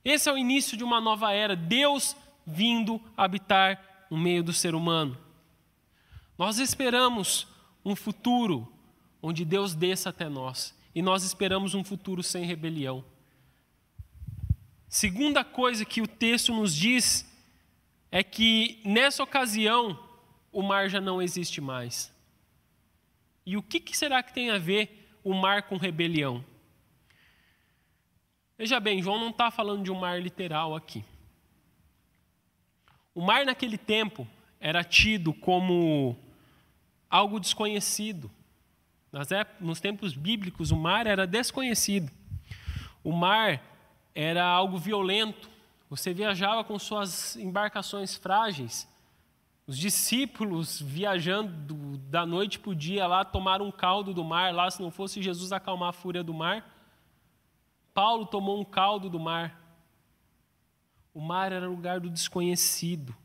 Esse 0.04 0.30
é 0.30 0.34
o 0.34 0.38
início 0.38 0.78
de 0.78 0.84
uma 0.84 1.00
nova 1.00 1.32
era, 1.32 1.56
Deus 1.56 2.16
vindo 2.46 3.02
habitar 3.16 4.06
no 4.10 4.18
meio 4.18 4.44
do 4.44 4.52
ser 4.52 4.76
humano. 4.76 5.18
Nós 6.38 6.60
esperamos 6.60 7.48
um 7.86 7.96
futuro 7.96 8.72
onde 9.22 9.46
Deus 9.46 9.74
desça 9.74 10.10
até 10.10 10.28
nós 10.28 10.78
e 10.94 11.02
nós 11.02 11.24
esperamos 11.24 11.74
um 11.74 11.84
futuro 11.84 12.22
sem 12.22 12.46
rebelião. 12.46 13.04
Segunda 14.90 15.44
coisa 15.44 15.86
que 15.86 16.02
o 16.02 16.08
texto 16.08 16.54
nos 16.54 16.76
diz 16.76 17.26
é 18.12 18.24
que 18.24 18.80
nessa 18.86 19.24
ocasião 19.24 19.98
o 20.52 20.62
mar 20.62 20.90
já 20.90 21.02
não 21.02 21.22
existe 21.22 21.60
mais. 21.60 22.14
E 23.46 23.58
o 23.58 23.64
que, 23.64 23.82
será 23.98 24.22
que 24.22 24.34
tem 24.34 24.52
a 24.52 24.58
ver 24.58 25.18
o 25.24 25.34
mar 25.34 25.64
com 25.64 25.78
rebelião? 25.78 26.46
Veja 28.64 28.80
bem, 28.80 29.04
João 29.04 29.20
não 29.20 29.30
está 29.30 29.52
falando 29.52 29.84
de 29.84 29.92
um 29.92 30.00
mar 30.00 30.22
literal 30.22 30.74
aqui. 30.74 31.04
O 33.14 33.22
mar 33.22 33.46
naquele 33.46 33.78
tempo 33.78 34.26
era 34.58 34.86
tido 34.86 35.34
como 35.34 36.18
algo 37.10 37.42
desconhecido, 37.42 38.32
nos 39.60 39.82
tempos 39.82 40.14
bíblicos, 40.14 40.72
o 40.72 40.78
mar 40.78 41.08
era 41.08 41.28
desconhecido. 41.28 42.10
O 43.04 43.12
mar 43.12 43.62
era 44.16 44.46
algo 44.46 44.78
violento. 44.78 45.50
Você 45.90 46.14
viajava 46.14 46.64
com 46.64 46.80
suas 46.80 47.36
embarcações 47.36 48.16
frágeis. 48.16 48.88
Os 49.68 49.78
discípulos 49.78 50.80
viajando 50.82 51.98
da 52.10 52.26
noite 52.26 52.60
para 52.60 52.72
o 52.72 52.76
dia 52.76 53.06
lá 53.08 53.26
tomaram 53.26 53.68
um 53.68 53.72
caldo 53.74 54.14
do 54.14 54.24
mar 54.24 54.54
lá, 54.54 54.72
se 54.72 54.82
não 54.82 54.90
fosse 54.90 55.22
Jesus 55.22 55.52
acalmar 55.52 55.90
a 55.90 55.92
fúria 55.92 56.24
do 56.24 56.34
mar. 56.34 56.73
Paulo 57.94 58.26
tomou 58.26 58.60
um 58.60 58.66
caldo 58.66 59.10
do 59.10 59.20
mar. 59.20 59.62
O 61.14 61.22
mar 61.22 61.52
era 61.52 61.68
lugar 61.68 62.00
do 62.00 62.10
desconhecido. 62.10 63.16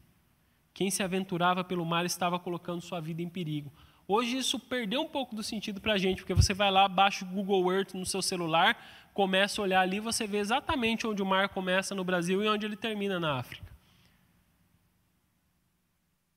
Quem 0.75 0.91
se 0.91 1.03
aventurava 1.03 1.65
pelo 1.65 1.85
mar 1.85 2.05
estava 2.05 2.39
colocando 2.39 2.83
sua 2.83 3.01
vida 3.01 3.23
em 3.23 3.29
perigo. 3.29 3.73
Hoje 4.07 4.39
isso 4.39 4.59
perdeu 4.59 5.03
um 5.03 5.09
pouco 5.09 5.35
do 5.35 5.43
sentido 5.43 5.81
para 5.81 5.95
a 5.95 5.99
gente, 5.99 6.23
porque 6.23 6.35
você 6.35 6.55
vai 6.55 6.71
lá, 6.71 6.89
baixa 6.89 7.25
o 7.25 7.29
Google 7.29 7.71
Earth 7.73 7.95
no 7.95 8.07
seu 8.07 8.23
celular, 8.23 8.77
começa 9.13 9.61
a 9.61 9.65
olhar 9.65 9.81
ali, 9.81 10.01
você 10.01 10.27
vê 10.27 10.39
exatamente 10.39 11.07
onde 11.07 11.23
o 11.23 11.27
mar 11.27 11.51
começa 11.51 11.95
no 11.95 12.05
Brasil 12.05 12.43
e 12.43 12.49
onde 12.49 12.65
ele 12.65 12.77
termina 12.77 13.21
na 13.21 13.39
África. 13.39 13.71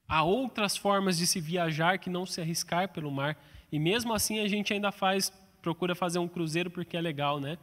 Há 0.06 0.24
outras 0.24 0.76
formas 0.76 1.18
de 1.18 1.26
se 1.26 1.40
viajar 1.40 1.98
que 1.98 2.10
não 2.10 2.26
se 2.26 2.42
arriscar 2.42 2.90
pelo 2.90 3.10
mar, 3.10 3.38
e 3.72 3.80
mesmo 3.80 4.14
assim 4.14 4.40
a 4.40 4.48
gente 4.50 4.74
ainda 4.74 4.92
faz, 4.92 5.30
procura 5.62 5.96
fazer 5.96 6.20
um 6.20 6.28
cruzeiro 6.28 6.70
porque 6.70 6.98
é 6.98 7.02
legal, 7.02 7.40
né? 7.40 7.58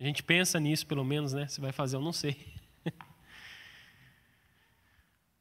A 0.00 0.04
gente 0.04 0.22
pensa 0.22 0.58
nisso, 0.58 0.86
pelo 0.86 1.04
menos, 1.04 1.34
né? 1.34 1.46
Se 1.46 1.60
vai 1.60 1.72
fazer, 1.72 1.96
eu 1.96 2.00
não 2.00 2.12
sei. 2.12 2.34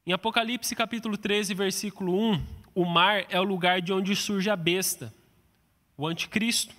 Em 0.05 0.11
Apocalipse 0.11 0.75
capítulo 0.75 1.17
13, 1.17 1.53
versículo 1.53 2.13
1, 2.13 2.45
o 2.75 2.83
mar 2.83 3.25
é 3.29 3.39
o 3.39 3.43
lugar 3.43 3.81
de 3.81 3.93
onde 3.93 4.13
surge 4.17 4.49
a 4.49 4.57
besta, 4.57 5.13
o 5.95 6.05
anticristo. 6.05 6.75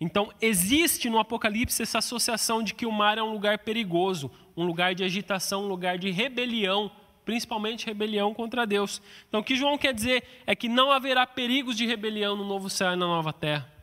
Então, 0.00 0.32
existe 0.40 1.10
no 1.10 1.18
Apocalipse 1.18 1.82
essa 1.82 1.98
associação 1.98 2.62
de 2.62 2.72
que 2.72 2.86
o 2.86 2.92
mar 2.92 3.18
é 3.18 3.22
um 3.22 3.32
lugar 3.32 3.58
perigoso, 3.58 4.30
um 4.56 4.64
lugar 4.64 4.94
de 4.94 5.02
agitação, 5.02 5.64
um 5.64 5.68
lugar 5.68 5.98
de 5.98 6.12
rebelião, 6.12 6.88
principalmente 7.24 7.84
rebelião 7.84 8.32
contra 8.32 8.64
Deus. 8.64 9.02
Então, 9.28 9.40
o 9.40 9.44
que 9.44 9.56
João 9.56 9.76
quer 9.76 9.92
dizer 9.92 10.22
é 10.46 10.54
que 10.54 10.68
não 10.68 10.92
haverá 10.92 11.26
perigos 11.26 11.76
de 11.76 11.84
rebelião 11.84 12.36
no 12.36 12.44
novo 12.44 12.70
céu 12.70 12.92
e 12.92 12.96
na 12.96 13.06
nova 13.06 13.32
terra. 13.32 13.77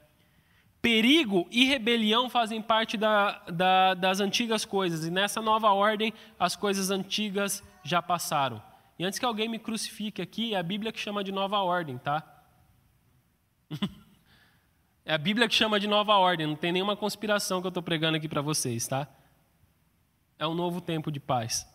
Perigo 0.86 1.48
e 1.50 1.66
rebelião 1.66 2.30
fazem 2.30 2.62
parte 2.62 2.96
da, 2.96 3.40
da, 3.48 3.96
das 3.96 4.20
antigas 4.20 4.66
coisas, 4.66 5.04
e 5.04 5.10
nessa 5.10 5.42
nova 5.42 5.72
ordem, 5.72 6.14
as 6.40 6.56
coisas 6.56 6.92
antigas 6.92 7.64
já 7.84 8.04
passaram. 8.04 8.62
E 9.00 9.04
antes 9.04 9.18
que 9.18 9.26
alguém 9.26 9.50
me 9.50 9.58
crucifique 9.58 10.22
aqui, 10.22 10.54
é 10.54 10.60
a 10.60 10.62
Bíblia 10.62 10.92
que 10.92 11.00
chama 11.00 11.24
de 11.24 11.32
nova 11.32 11.58
ordem, 11.58 11.98
tá? 11.98 12.24
é 15.04 15.16
a 15.16 15.18
Bíblia 15.18 15.50
que 15.50 15.56
chama 15.56 15.80
de 15.80 15.88
nova 15.88 16.18
ordem, 16.18 16.46
não 16.46 16.56
tem 16.56 16.72
nenhuma 16.72 16.96
conspiração 16.96 17.62
que 17.62 17.66
eu 17.66 17.70
estou 17.70 17.82
pregando 17.82 18.18
aqui 18.18 18.30
para 18.30 18.44
vocês, 18.44 18.88
tá? 18.88 19.08
É 20.38 20.46
um 20.46 20.54
novo 20.54 20.80
tempo 20.80 21.12
de 21.12 21.20
paz. 21.20 21.68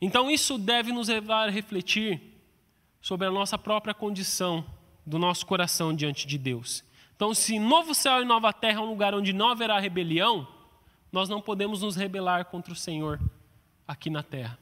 Então 0.00 0.30
isso 0.30 0.56
deve 0.56 0.92
nos 0.92 1.08
levar 1.08 1.48
a 1.48 1.50
refletir 1.50 2.40
sobre 3.00 3.26
a 3.26 3.30
nossa 3.32 3.58
própria 3.58 3.92
condição 3.92 4.64
do 5.04 5.18
nosso 5.18 5.44
coração 5.46 5.94
diante 5.94 6.26
de 6.26 6.38
Deus. 6.38 6.84
Então, 7.14 7.34
se 7.34 7.58
novo 7.58 7.94
céu 7.94 8.22
e 8.22 8.24
nova 8.24 8.52
terra 8.52 8.78
é 8.78 8.82
um 8.82 8.88
lugar 8.88 9.14
onde 9.14 9.32
não 9.32 9.50
haverá 9.50 9.78
rebelião, 9.78 10.46
nós 11.10 11.28
não 11.28 11.40
podemos 11.40 11.82
nos 11.82 11.94
rebelar 11.94 12.46
contra 12.46 12.72
o 12.72 12.76
Senhor 12.76 13.20
aqui 13.86 14.08
na 14.10 14.22
terra. 14.22 14.58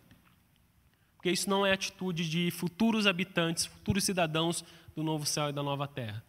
Porque 1.17 1.31
isso 1.31 1.49
não 1.49 1.65
é 1.65 1.73
atitude 1.73 2.29
de 2.29 2.51
futuros 2.51 3.07
habitantes, 3.07 3.67
futuros 3.67 4.05
cidadãos 4.05 4.65
do 4.97 5.03
novo 5.03 5.27
céu 5.27 5.51
e 5.51 5.53
da 5.53 5.63
nova 5.63 5.87
terra. 5.87 6.25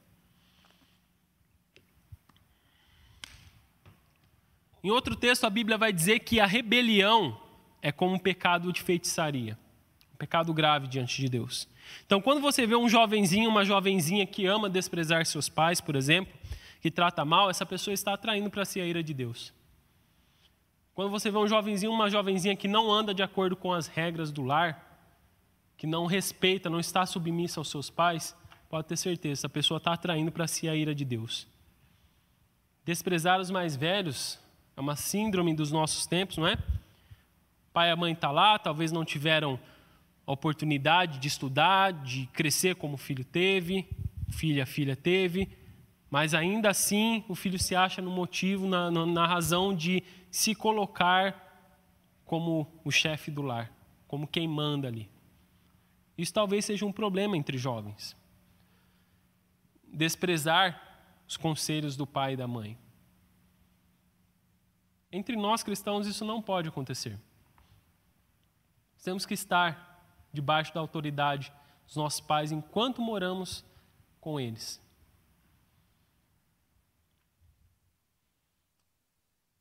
Em 4.84 4.90
outro 4.90 5.16
texto, 5.16 5.46
a 5.46 5.50
Bíblia 5.50 5.78
vai 5.78 5.94
dizer 5.94 6.20
que 6.20 6.40
a 6.40 6.46
rebelião 6.46 7.40
é 7.82 7.92
como 7.92 8.16
um 8.16 8.20
pecado 8.20 8.72
de 8.74 8.82
feitiçaria, 8.82 9.58
pecado 10.22 10.54
grave 10.54 10.86
diante 10.88 11.20
de 11.20 11.28
Deus. 11.28 11.68
Então, 12.06 12.22
quando 12.22 12.42
você 12.42 12.68
vê 12.68 12.76
um 12.76 12.88
jovenzinho, 12.88 13.50
uma 13.50 13.66
jovenzinha 13.66 14.24
que 14.24 14.46
ama 14.46 14.70
desprezar 14.70 15.26
seus 15.26 15.50
pais, 15.50 15.82
por 15.82 15.96
exemplo, 15.96 16.32
que 16.80 16.92
trata 16.92 17.26
mal, 17.26 17.50
essa 17.50 17.66
pessoa 17.66 17.92
está 17.92 18.14
atraindo 18.14 18.48
para 18.48 18.64
si 18.64 18.80
a 18.80 18.86
ira 18.86 19.02
de 19.02 19.16
Deus. 19.16 19.52
Quando 20.94 21.10
você 21.10 21.32
vê 21.32 21.40
um 21.40 21.48
jovenzinho, 21.48 21.92
uma 21.92 22.08
jovenzinha 22.08 22.56
que 22.56 22.68
não 22.68 22.92
anda 22.92 23.16
de 23.16 23.24
acordo 23.24 23.56
com 23.56 23.74
as 23.74 23.88
regras 23.88 24.32
do 24.32 24.44
lar, 24.44 25.02
que 25.76 25.88
não 25.88 26.06
respeita, 26.06 26.70
não 26.70 26.80
está 26.80 27.04
submissa 27.04 27.60
aos 27.60 27.72
seus 27.72 27.90
pais, 27.90 28.36
pode 28.70 28.88
ter 28.88 28.98
certeza, 28.98 29.42
essa 29.42 29.50
pessoa 29.50 29.80
está 29.80 29.94
atraindo 29.94 30.32
para 30.32 30.46
si 30.46 30.70
a 30.70 30.76
ira 30.76 30.94
de 30.94 31.04
Deus. 31.04 31.48
Desprezar 32.86 33.40
os 33.40 33.50
mais 33.50 33.76
velhos 33.76 34.38
é 34.78 34.82
uma 34.82 34.96
síndrome 34.96 35.56
dos 35.56 35.72
nossos 35.72 36.06
tempos, 36.06 36.38
não 36.38 36.46
é? 36.46 36.60
Pai 37.74 37.90
e 37.90 37.92
a 37.92 37.96
mãe 37.96 38.14
estão 38.14 38.30
tá 38.30 38.36
lá, 38.36 38.60
talvez 38.60 38.92
não 38.92 39.04
tiveram 39.04 39.60
a 40.32 40.34
oportunidade 40.34 41.20
de 41.20 41.28
estudar, 41.28 41.92
de 41.92 42.26
crescer 42.28 42.76
como 42.76 42.94
o 42.94 42.98
filho 42.98 43.26
teve, 43.26 43.86
filha, 44.30 44.66
filha 44.66 44.96
teve, 44.96 45.58
mas 46.10 46.34
ainda 46.34 46.70
assim 46.70 47.26
o 47.28 47.36
filho 47.36 47.60
se 47.60 47.76
acha 47.76 48.02
no 48.02 48.10
motivo, 48.10 48.66
na, 48.66 48.90
na 48.90 49.28
razão 49.28 49.76
de 49.76 50.02
se 50.32 50.56
colocar 50.56 51.36
como 52.24 52.80
o 52.86 52.90
chefe 52.90 53.30
do 53.30 53.42
lar, 53.42 53.70
como 54.08 54.26
quem 54.26 54.48
manda 54.48 54.88
ali. 54.88 55.10
Isso 56.18 56.34
talvez 56.34 56.64
seja 56.64 56.86
um 56.86 56.94
problema 56.94 57.36
entre 57.36 57.58
jovens. 57.58 58.16
Desprezar 59.84 60.82
os 61.28 61.36
conselhos 61.36 61.98
do 61.98 62.08
pai 62.08 62.34
e 62.34 62.38
da 62.38 62.48
mãe. 62.48 62.78
Entre 65.12 65.36
nós 65.36 65.62
cristãos 65.62 66.08
isso 66.08 66.24
não 66.24 66.42
pode 66.42 66.70
acontecer. 66.70 67.20
Temos 69.04 69.26
que 69.26 69.34
estar 69.34 69.91
debaixo 70.32 70.74
da 70.74 70.80
autoridade 70.80 71.52
dos 71.86 71.96
nossos 71.96 72.20
pais 72.20 72.52
enquanto 72.52 73.02
moramos 73.02 73.66
com 74.20 74.40
eles. 74.40 74.82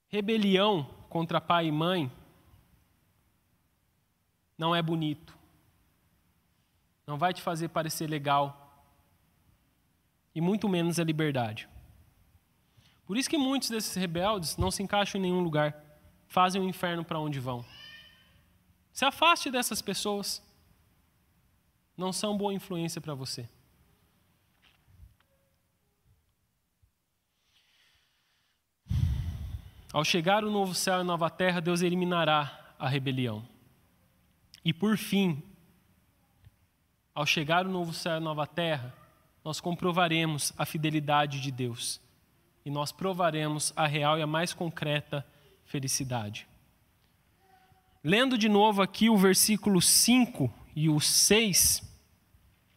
Rebelião 0.08 0.84
contra 1.08 1.40
pai 1.40 1.66
e 1.66 1.72
mãe 1.72 2.10
não 4.58 4.74
é 4.74 4.82
bonito. 4.82 5.36
Não 7.06 7.16
vai 7.16 7.32
te 7.32 7.40
fazer 7.40 7.68
parecer 7.68 8.08
legal. 8.08 8.84
E 10.34 10.40
muito 10.40 10.68
menos 10.68 11.00
a 11.00 11.04
liberdade. 11.04 11.68
Por 13.06 13.16
isso 13.16 13.28
que 13.28 13.38
muitos 13.38 13.70
desses 13.70 13.96
rebeldes 13.96 14.56
não 14.56 14.70
se 14.70 14.82
encaixam 14.82 15.18
em 15.18 15.22
nenhum 15.22 15.40
lugar, 15.40 15.74
fazem 16.28 16.60
o 16.60 16.68
inferno 16.68 17.04
para 17.04 17.18
onde 17.18 17.40
vão. 17.40 17.64
Se 18.92 19.04
afaste 19.04 19.50
dessas 19.50 19.80
pessoas. 19.80 20.42
Não 22.00 22.14
são 22.14 22.34
boa 22.34 22.54
influência 22.54 22.98
para 22.98 23.12
você. 23.12 23.46
Ao 29.92 30.02
chegar 30.02 30.42
o 30.42 30.50
novo 30.50 30.74
céu 30.74 30.96
e 30.96 31.00
a 31.02 31.04
nova 31.04 31.28
terra, 31.28 31.60
Deus 31.60 31.82
eliminará 31.82 32.74
a 32.78 32.88
rebelião. 32.88 33.46
E 34.64 34.72
por 34.72 34.96
fim, 34.96 35.42
ao 37.14 37.26
chegar 37.26 37.66
o 37.66 37.70
novo 37.70 37.92
céu 37.92 38.14
e 38.14 38.16
a 38.16 38.20
nova 38.20 38.46
terra, 38.46 38.94
nós 39.44 39.60
comprovaremos 39.60 40.54
a 40.56 40.64
fidelidade 40.64 41.38
de 41.38 41.50
Deus 41.50 42.00
e 42.64 42.70
nós 42.70 42.90
provaremos 42.90 43.74
a 43.76 43.86
real 43.86 44.18
e 44.18 44.22
a 44.22 44.26
mais 44.26 44.54
concreta 44.54 45.22
felicidade. 45.66 46.48
Lendo 48.02 48.38
de 48.38 48.48
novo 48.48 48.80
aqui 48.80 49.10
o 49.10 49.18
versículo 49.18 49.82
5 49.82 50.50
e 50.74 50.88
o 50.88 50.98
6, 50.98 51.89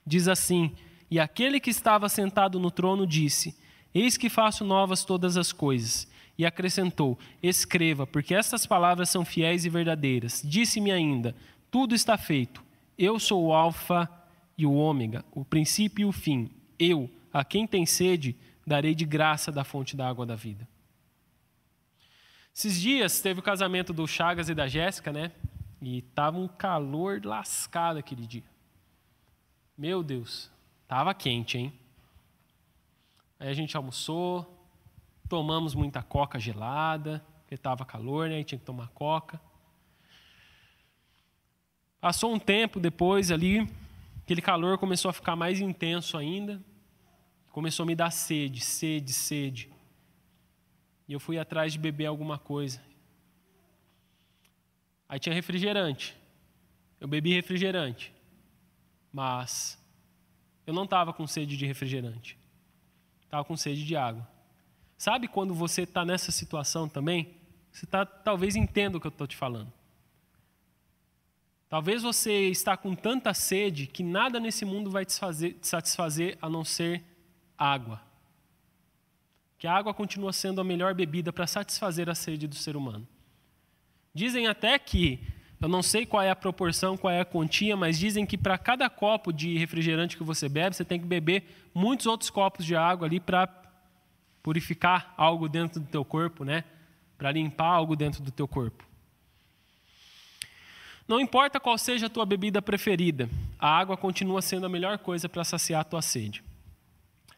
diz 0.06 0.28
assim: 0.28 0.76
E 1.10 1.20
aquele 1.20 1.60
que 1.60 1.70
estava 1.70 2.10
sentado 2.10 2.60
no 2.60 2.72
trono 2.72 3.06
disse: 3.06 3.56
Eis 3.94 4.18
que 4.18 4.30
faço 4.30 4.64
novas 4.64 5.04
todas 5.04 5.38
as 5.38 5.52
coisas. 5.52 6.08
E 6.38 6.46
acrescentou: 6.46 7.18
Escreva, 7.42 8.08
porque 8.08 8.34
estas 8.34 8.66
palavras 8.66 9.10
são 9.10 9.24
fiéis 9.24 9.66
e 9.66 9.70
verdadeiras. 9.70 10.42
Disse-me 10.44 10.92
ainda: 10.92 11.36
Tudo 11.70 11.94
está 11.94 12.18
feito. 12.18 12.64
Eu 12.98 13.20
sou 13.20 13.46
o 13.46 13.54
Alfa 13.54 14.10
e 14.58 14.66
o 14.66 14.74
Ômega, 14.74 15.26
o 15.32 15.44
princípio 15.44 16.04
e 16.04 16.06
o 16.06 16.12
fim. 16.12 16.50
Eu, 16.78 17.10
a 17.32 17.44
quem 17.44 17.66
tem 17.66 17.86
sede, 17.86 18.36
darei 18.66 18.94
de 18.94 19.06
graça 19.06 19.52
da 19.52 19.64
fonte 19.64 19.96
da 19.96 20.08
água 20.08 20.26
da 20.26 20.36
vida. 20.36 20.68
Esses 22.56 22.80
dias 22.80 23.20
teve 23.20 23.40
o 23.40 23.44
casamento 23.44 23.92
do 23.92 24.08
Chagas 24.08 24.48
e 24.48 24.54
da 24.54 24.68
Jéssica, 24.68 25.12
né? 25.12 25.32
E 25.82 26.02
tava 26.02 26.38
um 26.38 26.48
calor 26.48 27.20
lascado 27.24 27.98
aquele 27.98 28.28
dia. 28.28 28.44
Meu 29.78 30.04
Deus, 30.04 30.52
tava 30.88 31.14
quente, 31.16 31.58
hein? 31.58 31.74
Aí 33.40 33.50
a 33.50 33.54
gente 33.54 33.76
almoçou, 33.76 34.68
tomamos 35.28 35.74
muita 35.74 36.04
coca 36.04 36.40
gelada, 36.40 37.26
porque 37.40 37.56
estava 37.56 37.84
calor, 37.84 38.30
né? 38.30 38.40
E 38.40 38.44
tinha 38.44 38.60
que 38.60 38.66
tomar 38.66 38.90
coca. 38.90 39.42
Passou 42.00 42.32
um 42.32 42.38
tempo 42.38 42.80
depois 42.80 43.32
ali, 43.32 43.68
aquele 44.22 44.42
calor 44.44 44.78
começou 44.78 45.10
a 45.10 45.14
ficar 45.14 45.36
mais 45.36 45.60
intenso 45.60 46.18
ainda. 46.18 46.62
Começou 47.52 47.84
a 47.84 47.88
me 47.88 47.96
dar 47.96 48.12
sede, 48.12 48.62
sede, 48.62 49.12
sede. 49.12 49.72
E 51.08 51.14
eu 51.14 51.20
fui 51.20 51.40
atrás 51.40 51.74
de 51.74 51.80
beber 51.80 52.06
alguma 52.06 52.38
coisa. 52.38 52.80
Aí 55.10 55.20
tinha 55.20 55.34
refrigerante. 55.34 56.16
Eu 57.00 57.08
bebi 57.08 57.34
refrigerante. 57.34 58.14
Mas 59.14 59.80
eu 60.66 60.74
não 60.74 60.86
estava 60.86 61.14
com 61.14 61.28
sede 61.28 61.56
de 61.56 61.66
refrigerante. 61.68 62.38
Estava 63.24 63.46
com 63.46 63.56
sede 63.56 63.86
de 63.86 63.96
água. 63.96 64.28
Sabe 64.98 65.28
quando 65.28 65.54
você 65.54 65.84
está 65.84 66.04
nessa 66.04 66.32
situação 66.32 66.90
também? 66.90 67.36
Você 67.72 67.86
tá, 67.86 68.06
talvez 68.06 68.56
entenda 68.56 68.98
o 68.98 69.02
que 69.02 69.08
eu 69.08 69.10
estou 69.10 69.28
te 69.28 69.36
falando. 69.36 69.72
Talvez 71.70 72.04
você 72.04 72.50
está 72.50 72.78
com 72.78 72.94
tanta 72.94 73.34
sede 73.34 73.88
que 73.88 74.04
nada 74.04 74.40
nesse 74.40 74.64
mundo 74.64 74.92
vai 74.92 75.06
te, 75.06 75.18
fazer, 75.18 75.54
te 75.54 75.68
satisfazer 75.68 76.38
a 76.42 76.48
não 76.48 76.64
ser 76.64 77.04
água. 77.58 78.00
Que 79.58 79.66
a 79.66 79.74
água 79.74 79.94
continua 79.94 80.32
sendo 80.32 80.62
a 80.62 80.64
melhor 80.64 80.94
bebida 80.94 81.34
para 81.34 81.48
satisfazer 81.48 82.10
a 82.10 82.16
sede 82.16 82.48
do 82.48 82.56
ser 82.56 82.76
humano. 82.76 83.08
Dizem 84.14 84.46
até 84.46 84.78
que, 84.78 85.20
eu 85.64 85.70
não 85.70 85.82
sei 85.82 86.06
qual 86.06 86.22
é 86.22 86.30
a 86.30 86.36
proporção, 86.36 86.98
qual 86.98 87.14
é 87.14 87.22
a 87.22 87.26
quantia, 87.26 87.78
mas 87.78 87.98
dizem 87.98 88.26
que 88.26 88.38
para 88.38 88.58
cada 88.58 88.90
copo 88.90 89.32
de 89.32 89.58
refrigerante 89.58 90.18
que 90.18 90.24
você 90.24 90.50
bebe, 90.50 90.76
você 90.76 90.84
tem 90.84 91.00
que 91.00 91.06
beber 91.06 91.70
muitos 91.74 92.06
outros 92.06 92.30
copos 92.30 92.66
de 92.66 92.76
água 92.76 93.08
ali 93.08 93.18
para 93.18 93.48
purificar 94.44 95.14
algo 95.16 95.48
dentro 95.48 95.80
do 95.80 95.86
teu 95.88 96.04
corpo, 96.04 96.44
né? 96.44 96.66
Para 97.18 97.32
limpar 97.32 97.68
algo 97.68 97.96
dentro 97.96 98.22
do 98.22 98.30
teu 98.30 98.46
corpo. 98.46 98.84
Não 101.08 101.18
importa 101.18 101.62
qual 101.62 101.78
seja 101.78 102.08
a 102.08 102.10
tua 102.10 102.26
bebida 102.26 102.62
preferida, 102.62 103.30
a 103.58 103.70
água 103.70 103.96
continua 103.96 104.42
sendo 104.42 104.66
a 104.66 104.70
melhor 104.70 104.98
coisa 104.98 105.30
para 105.30 105.46
saciar 105.46 105.80
a 105.80 105.86
tua 105.86 106.02
sede. 106.02 106.44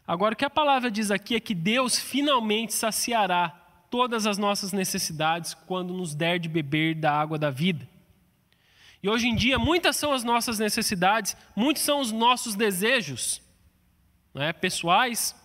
Agora, 0.08 0.34
o 0.34 0.36
que 0.36 0.46
a 0.46 0.50
palavra 0.50 0.90
diz 0.90 1.12
aqui 1.12 1.36
é 1.36 1.40
que 1.40 1.54
Deus 1.54 2.00
finalmente 2.00 2.74
saciará 2.74 3.50
todas 3.92 4.26
as 4.26 4.40
nossas 4.40 4.72
necessidades 4.72 5.54
quando 5.54 5.94
nos 5.94 6.16
der 6.16 6.40
de 6.40 6.50
beber 6.50 6.96
da 6.96 7.12
água 7.12 7.38
da 7.38 7.52
vida. 7.52 7.94
E 9.06 9.08
hoje 9.08 9.28
em 9.28 9.36
dia, 9.36 9.60
muitas 9.60 9.98
são 9.98 10.14
as 10.14 10.24
nossas 10.24 10.58
necessidades, 10.58 11.38
muitos 11.56 11.84
são 11.84 12.02
os 12.02 12.12
nossos 12.12 12.56
desejos 12.56 13.40
né, 14.34 14.52
pessoais, 14.52 15.36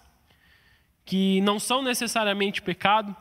que 1.04 1.42
não 1.42 1.60
são 1.60 1.82
necessariamente 1.82 2.62
pecado, 2.62 3.14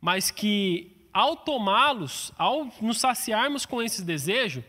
mas 0.00 0.32
que 0.32 1.08
ao 1.12 1.36
tomá-los, 1.36 2.32
ao 2.36 2.68
nos 2.80 2.98
saciarmos 2.98 3.64
com 3.64 3.80
esse 3.80 4.02
desejo, 4.02 4.64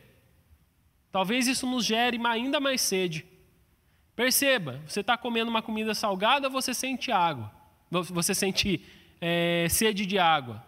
talvez 1.12 1.48
isso 1.48 1.66
nos 1.66 1.84
gere 1.84 2.22
ainda 2.28 2.60
mais 2.60 2.82
sede. 2.82 3.26
Perceba, 4.16 4.80
você 4.86 5.00
está 5.00 5.18
comendo 5.18 5.50
uma 5.50 5.64
comida 5.64 5.96
salgada, 5.96 6.50
você 6.50 6.72
sente 6.72 7.12
água, 7.12 7.52
você 7.90 8.36
sente 8.36 8.86
é, 9.20 9.66
sede 9.72 10.06
de 10.06 10.20
água. 10.20 10.64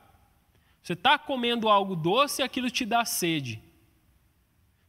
Você 0.81 0.93
está 0.93 1.15
comendo 1.19 1.69
algo 1.69 1.95
doce 1.95 2.41
aquilo 2.41 2.71
te 2.71 2.83
dá 2.83 3.05
sede. 3.05 3.66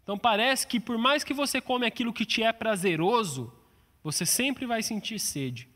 Então 0.09 0.17
parece 0.17 0.67
que 0.67 0.81
por 0.81 0.97
mais 0.97 1.23
que 1.23 1.35
você 1.35 1.61
come 1.61 1.85
aquilo 1.85 2.15
que 2.15 2.25
te 2.25 2.43
é 2.43 2.51
prazeroso, 2.51 3.53
você 4.03 4.25
sempre 4.25 4.65
vai 4.65 4.83
sentir 4.83 5.19
sede. 5.19 5.69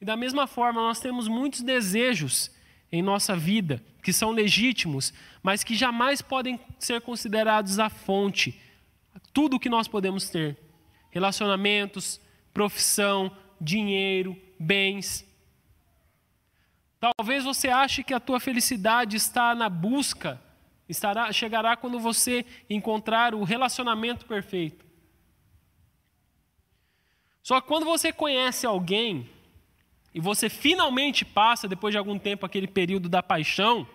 E 0.00 0.04
da 0.04 0.16
mesma 0.16 0.48
forma, 0.48 0.80
nós 0.80 0.98
temos 0.98 1.28
muitos 1.28 1.62
desejos 1.62 2.50
em 2.90 3.00
nossa 3.00 3.36
vida, 3.36 3.80
que 4.02 4.12
são 4.12 4.32
legítimos, 4.32 5.14
mas 5.44 5.62
que 5.62 5.76
jamais 5.76 6.20
podem 6.20 6.58
ser 6.76 7.00
considerados 7.00 7.78
a 7.78 7.88
fonte, 7.88 8.60
tudo 9.32 9.54
o 9.54 9.60
que 9.60 9.68
nós 9.68 9.86
podemos 9.86 10.28
ter: 10.28 10.58
relacionamentos, 11.08 12.20
profissão, 12.52 13.30
dinheiro, 13.60 14.36
bens. 14.58 15.24
Talvez 16.98 17.44
você 17.44 17.68
ache 17.68 18.02
que 18.02 18.12
a 18.12 18.18
tua 18.18 18.40
felicidade 18.40 19.16
está 19.16 19.54
na 19.54 19.68
busca, 19.68 20.42
estará, 20.88 21.30
chegará 21.32 21.76
quando 21.76 22.00
você 22.00 22.44
encontrar 22.68 23.34
o 23.34 23.44
relacionamento 23.44 24.26
perfeito. 24.26 24.86
Só 27.42 27.60
que 27.60 27.68
quando 27.68 27.84
você 27.84 28.12
conhece 28.12 28.66
alguém 28.66 29.28
e 30.14 30.20
você 30.20 30.48
finalmente 30.48 31.24
passa, 31.24 31.68
depois 31.68 31.92
de 31.92 31.98
algum 31.98 32.18
tempo, 32.18 32.44
aquele 32.44 32.66
período 32.66 33.08
da 33.08 33.22
paixão, 33.22 33.86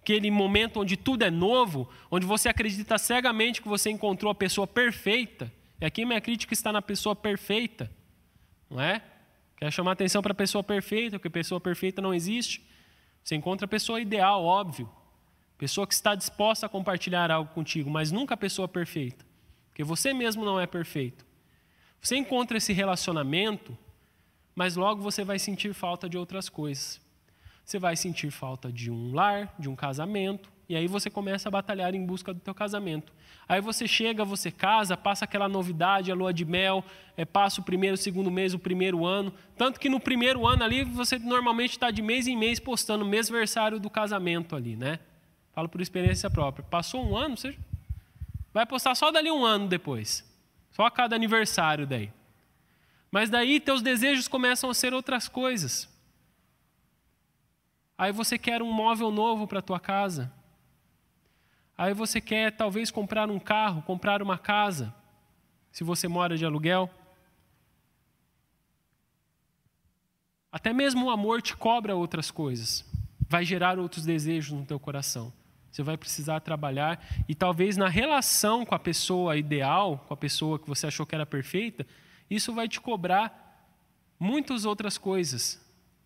aquele 0.00 0.30
momento 0.30 0.80
onde 0.80 0.96
tudo 0.96 1.22
é 1.22 1.30
novo, 1.30 1.88
onde 2.10 2.26
você 2.26 2.48
acredita 2.48 2.98
cegamente 2.98 3.62
que 3.62 3.68
você 3.68 3.90
encontrou 3.90 4.30
a 4.32 4.34
pessoa 4.34 4.66
perfeita, 4.66 5.52
e 5.80 5.84
aqui 5.84 6.04
minha 6.04 6.20
crítica 6.20 6.52
está 6.54 6.72
na 6.72 6.82
pessoa 6.82 7.14
perfeita, 7.14 7.90
não 8.70 8.80
é? 8.80 9.02
Quer 9.56 9.70
chamar 9.70 9.92
atenção 9.92 10.20
para 10.20 10.32
a 10.32 10.34
pessoa 10.34 10.64
perfeita, 10.64 11.18
porque 11.18 11.30
pessoa 11.30 11.60
perfeita 11.60 12.02
não 12.02 12.12
existe. 12.12 12.66
Você 13.22 13.36
encontra 13.36 13.64
a 13.64 13.68
pessoa 13.68 14.00
ideal, 14.00 14.44
óbvio. 14.44 14.90
Pessoa 15.62 15.86
que 15.86 15.94
está 15.94 16.16
disposta 16.16 16.66
a 16.66 16.68
compartilhar 16.68 17.30
algo 17.30 17.54
contigo, 17.54 17.88
mas 17.88 18.10
nunca 18.10 18.34
a 18.34 18.36
pessoa 18.36 18.66
perfeita. 18.66 19.24
Porque 19.68 19.84
você 19.84 20.12
mesmo 20.12 20.44
não 20.44 20.58
é 20.58 20.66
perfeito. 20.66 21.24
Você 22.00 22.16
encontra 22.16 22.58
esse 22.58 22.72
relacionamento 22.72 23.78
mas 24.54 24.76
logo 24.76 25.02
você 25.02 25.24
vai 25.24 25.38
sentir 25.38 25.72
falta 25.72 26.08
de 26.08 26.18
outras 26.18 26.48
coisas. 26.48 27.00
Você 27.64 27.78
vai 27.78 27.96
sentir 27.96 28.30
falta 28.30 28.72
de 28.72 28.90
um 28.90 29.14
lar, 29.14 29.54
de 29.58 29.68
um 29.68 29.76
casamento, 29.76 30.50
e 30.68 30.76
aí 30.76 30.86
você 30.86 31.08
começa 31.08 31.48
a 31.48 31.52
batalhar 31.52 31.94
em 31.94 32.04
busca 32.04 32.34
do 32.34 32.40
teu 32.40 32.54
casamento. 32.54 33.12
Aí 33.48 33.60
você 33.60 33.86
chega, 33.86 34.24
você 34.24 34.50
casa, 34.50 34.96
passa 34.96 35.24
aquela 35.24 35.48
novidade, 35.48 36.10
a 36.10 36.14
lua 36.14 36.32
de 36.32 36.44
mel, 36.44 36.84
é, 37.16 37.24
passa 37.24 37.60
o 37.60 37.64
primeiro, 37.64 37.94
o 37.94 37.98
segundo 37.98 38.30
mês, 38.30 38.54
o 38.54 38.58
primeiro 38.58 39.06
ano. 39.06 39.32
Tanto 39.56 39.78
que 39.78 39.88
no 39.88 40.00
primeiro 40.00 40.46
ano 40.46 40.64
ali, 40.64 40.84
você 40.84 41.18
normalmente 41.18 41.72
está 41.72 41.90
de 41.90 42.02
mês 42.02 42.26
em 42.26 42.36
mês 42.36 42.58
postando 42.58 43.04
o 43.04 43.08
mêsversário 43.08 43.78
do 43.78 43.90
casamento 43.90 44.56
ali, 44.56 44.76
né? 44.76 44.98
Falo 45.52 45.68
por 45.68 45.80
experiência 45.80 46.30
própria. 46.30 46.64
Passou 46.64 47.04
um 47.04 47.16
ano, 47.16 47.36
você 47.36 47.56
vai 48.52 48.66
postar 48.66 48.94
só 48.94 49.10
dali 49.10 49.30
um 49.30 49.44
ano 49.44 49.68
depois. 49.68 50.24
Só 50.70 50.86
a 50.86 50.90
cada 50.90 51.14
aniversário 51.14 51.86
daí. 51.86 52.10
Mas 53.10 53.28
daí 53.28 53.60
teus 53.60 53.82
desejos 53.82 54.26
começam 54.26 54.70
a 54.70 54.74
ser 54.74 54.94
outras 54.94 55.28
coisas. 55.28 55.88
Aí 57.96 58.10
você 58.10 58.38
quer 58.38 58.62
um 58.62 58.72
móvel 58.72 59.10
novo 59.10 59.46
para 59.46 59.60
tua 59.60 59.78
casa. 59.78 60.32
Aí 61.76 61.92
você 61.92 62.20
quer 62.20 62.52
talvez 62.52 62.90
comprar 62.90 63.30
um 63.30 63.38
carro, 63.38 63.82
comprar 63.82 64.22
uma 64.22 64.38
casa, 64.38 64.94
se 65.70 65.84
você 65.84 66.08
mora 66.08 66.36
de 66.36 66.44
aluguel. 66.44 66.90
Até 70.50 70.72
mesmo 70.72 71.06
o 71.06 71.10
amor 71.10 71.42
te 71.42 71.56
cobra 71.56 71.96
outras 71.96 72.30
coisas, 72.30 72.84
vai 73.28 73.44
gerar 73.44 73.78
outros 73.78 74.04
desejos 74.04 74.52
no 74.52 74.66
teu 74.66 74.78
coração. 74.78 75.32
Você 75.72 75.82
vai 75.82 75.96
precisar 75.96 76.40
trabalhar 76.40 77.02
e 77.26 77.34
talvez 77.34 77.78
na 77.78 77.88
relação 77.88 78.64
com 78.64 78.74
a 78.74 78.78
pessoa 78.78 79.38
ideal, 79.38 80.04
com 80.06 80.12
a 80.12 80.16
pessoa 80.16 80.58
que 80.58 80.68
você 80.68 80.86
achou 80.86 81.06
que 81.06 81.14
era 81.14 81.24
perfeita, 81.24 81.86
isso 82.30 82.52
vai 82.52 82.68
te 82.68 82.78
cobrar 82.78 83.72
muitas 84.20 84.66
outras 84.66 84.98
coisas, 84.98 85.58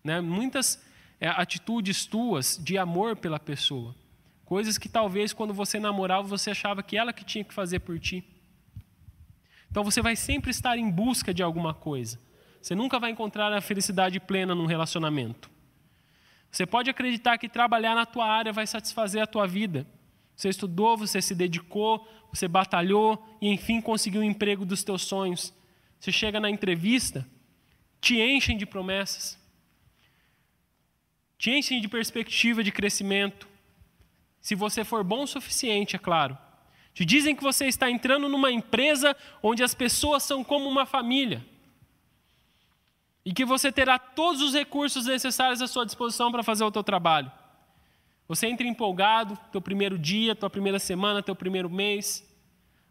né? 0.05 0.21
muitas 0.21 0.81
é, 1.21 1.29
atitudes 1.29 2.07
tuas 2.07 2.61
de 2.63 2.79
amor 2.79 3.17
pela 3.17 3.41
pessoa. 3.41 3.93
Coisas 4.45 4.79
que 4.79 4.89
talvez 4.89 5.33
quando 5.33 5.53
você 5.53 5.81
namorava 5.81 6.29
você 6.29 6.53
achava 6.53 6.81
que 6.81 6.97
ela 6.97 7.13
que 7.13 7.25
tinha 7.25 7.43
que 7.43 7.53
fazer 7.53 7.81
por 7.81 7.99
ti. 7.99 8.25
Então 9.69 9.83
você 9.83 10.01
vai 10.01 10.15
sempre 10.15 10.53
estar 10.53 10.79
em 10.79 10.89
busca 10.89 11.35
de 11.35 11.43
alguma 11.43 11.75
coisa. 11.75 12.21
Você 12.63 12.77
nunca 12.77 13.01
vai 13.01 13.11
encontrar 13.11 13.53
a 13.53 13.61
felicidade 13.61 14.21
plena 14.21 14.55
num 14.55 14.67
relacionamento. 14.67 15.51
Você 16.57 16.65
pode 16.65 16.89
acreditar 16.89 17.37
que 17.37 17.51
trabalhar 17.51 17.95
na 17.95 18.07
tua 18.07 18.27
área 18.27 18.51
vai 18.51 18.67
satisfazer 18.67 19.23
a 19.23 19.27
tua 19.27 19.47
vida. 19.47 19.87
Você 20.35 20.49
estudou, 20.49 20.97
você 20.97 21.21
se 21.21 21.35
dedicou, 21.35 22.09
você 22.33 22.49
batalhou 22.49 23.23
e 23.43 23.49
enfim 23.53 23.79
conseguiu 23.79 24.23
o 24.23 24.25
emprego 24.25 24.65
dos 24.65 24.83
teus 24.83 25.03
sonhos. 25.03 25.53
Você 26.01 26.11
chega 26.11 26.41
na 26.41 26.49
entrevista, 26.49 27.29
te 28.01 28.19
enchem 28.23 28.57
de 28.57 28.65
promessas, 28.65 29.39
te 31.37 31.51
enchem 31.51 31.79
de 31.79 31.89
perspectiva 31.89 32.65
de 32.65 32.73
crescimento. 32.73 33.47
Se 34.41 34.55
você 34.55 34.83
for 34.83 35.05
bom 35.05 35.25
o 35.25 35.27
suficiente, 35.27 35.95
é 35.95 35.99
claro. 35.99 36.39
Te 36.95 37.05
dizem 37.05 37.37
que 37.37 37.43
você 37.43 37.67
está 37.67 37.91
entrando 37.91 38.31
numa 38.31 38.51
empresa 38.51 39.15
onde 39.43 39.63
as 39.63 39.75
pessoas 39.75 40.23
são 40.23 40.43
como 40.43 40.71
uma 40.71 40.87
família. 40.87 41.45
E 43.27 43.35
que 43.35 43.45
você 43.45 43.71
terá 43.71 43.99
todos 43.99 44.41
os 44.41 44.55
recursos 44.55 45.05
necessários 45.05 45.61
à 45.61 45.67
sua 45.67 45.85
disposição 45.85 46.33
para 46.33 46.43
fazer 46.43 46.65
o 46.65 46.71
teu 46.71 46.83
trabalho. 46.83 47.31
Você 48.27 48.47
entra 48.47 48.67
empolgado, 48.67 49.39
teu 49.53 49.61
primeiro 49.61 49.99
dia, 49.99 50.35
tua 50.35 50.49
primeira 50.49 50.79
semana, 50.79 51.23
teu 51.23 51.37
primeiro 51.37 51.69
mês. 51.69 52.25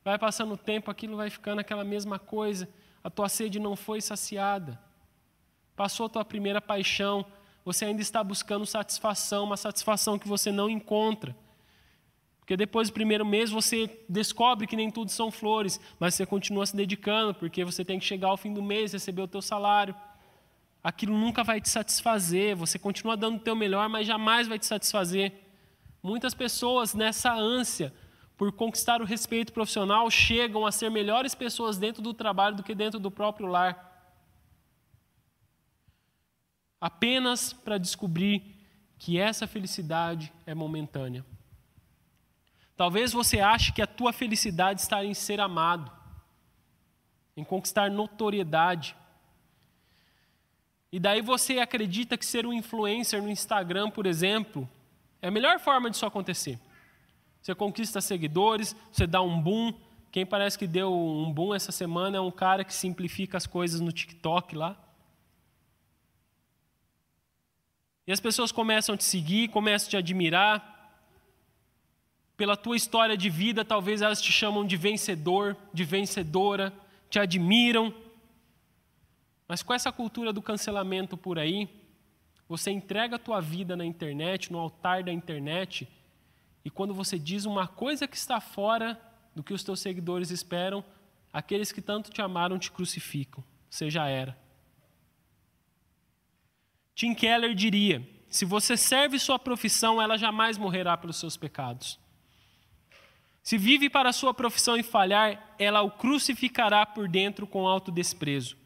Vai 0.03 0.19
passando 0.19 0.53
o 0.53 0.57
tempo, 0.57 0.91
aquilo 0.91 1.17
vai 1.17 1.31
ficando 1.31 1.59
aquela 1.59 1.83
mesma 1.83 2.19
coisa 2.19 2.69
a 3.05 3.09
tua 3.11 3.29
sede 3.29 3.59
não 3.59 3.75
foi 3.75 4.01
saciada. 4.01 4.79
Passou 5.75 6.07
a 6.07 6.09
tua 6.09 6.25
primeira 6.25 6.59
paixão, 6.59 7.23
você 7.63 7.85
ainda 7.85 8.01
está 8.01 8.23
buscando 8.23 8.65
satisfação, 8.65 9.43
uma 9.43 9.57
satisfação 9.57 10.17
que 10.17 10.27
você 10.27 10.51
não 10.51 10.67
encontra. 10.67 11.35
Porque 12.39 12.57
depois 12.57 12.89
do 12.89 12.93
primeiro 12.93 13.23
mês 13.23 13.51
você 13.51 13.87
descobre 14.09 14.65
que 14.65 14.75
nem 14.75 14.89
tudo 14.89 15.11
são 15.11 15.29
flores, 15.29 15.79
mas 15.99 16.15
você 16.15 16.25
continua 16.25 16.65
se 16.65 16.75
dedicando, 16.75 17.35
porque 17.35 17.63
você 17.63 17.85
tem 17.85 17.99
que 17.99 18.05
chegar 18.05 18.29
ao 18.29 18.37
fim 18.37 18.51
do 18.51 18.63
mês, 18.63 18.93
receber 18.93 19.21
o 19.21 19.27
teu 19.27 19.41
salário. 19.41 19.93
Aquilo 20.85 21.17
nunca 21.17 21.43
vai 21.43 21.59
te 21.59 21.67
satisfazer, 21.67 22.55
você 22.55 22.77
continua 22.77 23.17
dando 23.17 23.37
o 23.37 23.43
teu 23.43 23.55
melhor, 23.55 23.89
mas 23.89 24.05
jamais 24.05 24.47
vai 24.47 24.59
te 24.59 24.67
satisfazer. 24.67 25.33
Muitas 26.03 26.35
pessoas 26.35 26.93
nessa 26.93 27.33
ânsia 27.33 27.91
por 28.37 28.51
conquistar 28.51 29.01
o 29.01 29.05
respeito 29.05 29.53
profissional, 29.53 30.09
chegam 30.11 30.65
a 30.65 30.71
ser 30.71 30.89
melhores 30.91 31.33
pessoas 31.33 31.77
dentro 31.77 32.01
do 32.01 32.13
trabalho 32.13 32.55
do 32.55 32.63
que 32.63 32.75
dentro 32.75 32.99
do 32.99 33.09
próprio 33.09 33.47
lar. 33.47 33.93
Apenas 36.79 37.53
para 37.53 37.77
descobrir 37.77 38.43
que 38.97 39.17
essa 39.17 39.47
felicidade 39.47 40.31
é 40.45 40.53
momentânea. 40.53 41.25
Talvez 42.75 43.13
você 43.13 43.39
ache 43.39 43.71
que 43.71 43.81
a 43.81 43.87
tua 43.87 44.11
felicidade 44.11 44.81
está 44.81 45.03
em 45.03 45.13
ser 45.13 45.39
amado, 45.39 45.91
em 47.37 47.43
conquistar 47.43 47.89
notoriedade. 47.89 48.95
E 50.91 50.99
daí 50.99 51.21
você 51.21 51.59
acredita 51.59 52.17
que 52.17 52.25
ser 52.25 52.45
um 52.45 52.53
influencer 52.53 53.21
no 53.21 53.29
Instagram, 53.29 53.89
por 53.89 54.05
exemplo, 54.05 54.69
é 55.21 55.27
a 55.27 55.31
melhor 55.31 55.59
forma 55.59 55.89
disso 55.89 56.05
acontecer. 56.05 56.59
Você 57.41 57.53
conquista 57.53 58.01
seguidores, 58.01 58.75
você 58.91 59.05
dá 59.05 59.21
um 59.21 59.39
boom. 59.39 59.73
Quem 60.11 60.25
parece 60.25 60.57
que 60.57 60.65
deu 60.65 60.91
um 60.93 61.31
boom 61.31 61.53
essa 61.53 61.71
semana 61.71 62.17
é 62.17 62.21
um 62.21 62.31
cara 62.31 62.63
que 62.63 62.73
simplifica 62.73 63.37
as 63.37 63.45
coisas 63.45 63.81
no 63.81 63.91
TikTok 63.91 64.55
lá. 64.55 64.77
E 68.07 68.11
as 68.11 68.19
pessoas 68.19 68.51
começam 68.51 68.95
a 68.95 68.97
te 68.97 69.03
seguir, 69.03 69.49
começam 69.49 69.87
a 69.87 69.89
te 69.91 69.97
admirar. 69.97 70.73
Pela 72.37 72.55
tua 72.55 72.75
história 72.75 73.17
de 73.17 73.29
vida, 73.29 73.65
talvez 73.65 74.01
elas 74.01 74.21
te 74.21 74.31
chamam 74.31 74.65
de 74.65 74.77
vencedor, 74.77 75.57
de 75.73 75.83
vencedora, 75.83 76.73
te 77.09 77.17
admiram. 77.17 77.93
Mas 79.47 79.61
com 79.61 79.73
essa 79.73 79.91
cultura 79.91 80.33
do 80.33 80.41
cancelamento 80.41 81.15
por 81.15 81.37
aí, 81.37 81.69
você 82.47 82.71
entrega 82.71 83.15
a 83.15 83.19
tua 83.19 83.41
vida 83.41 83.75
na 83.75 83.85
internet, 83.85 84.51
no 84.51 84.59
altar 84.59 85.03
da 85.03 85.11
internet, 85.11 85.87
e 86.63 86.69
quando 86.69 86.93
você 86.93 87.17
diz 87.19 87.45
uma 87.45 87.67
coisa 87.67 88.07
que 88.07 88.17
está 88.17 88.39
fora 88.39 88.99
do 89.35 89.43
que 89.43 89.53
os 89.53 89.63
teus 89.63 89.79
seguidores 89.79 90.31
esperam, 90.31 90.83
aqueles 91.31 91.71
que 91.71 91.81
tanto 91.81 92.09
te 92.09 92.21
amaram 92.21 92.57
te 92.57 92.71
crucificam. 92.71 93.43
Você 93.69 93.89
já 93.89 94.07
era. 94.07 94.37
Tim 96.95 97.13
Keller 97.13 97.53
diria: 97.53 98.07
se 98.27 98.45
você 98.45 98.75
serve 98.75 99.19
sua 99.19 99.37
profissão, 99.37 100.01
ela 100.01 100.17
jamais 100.17 100.57
morrerá 100.57 100.97
pelos 100.97 101.17
seus 101.17 101.37
pecados. 101.37 101.99
Se 103.43 103.57
vive 103.57 103.89
para 103.89 104.11
sua 104.11 104.33
profissão 104.33 104.75
e 104.75 104.81
falhar, 104.81 105.55
ela 105.59 105.81
o 105.83 105.91
crucificará 105.91 106.83
por 106.85 107.07
dentro 107.07 107.45
com 107.45 107.67
alto 107.67 107.91
desprezo. 107.91 108.57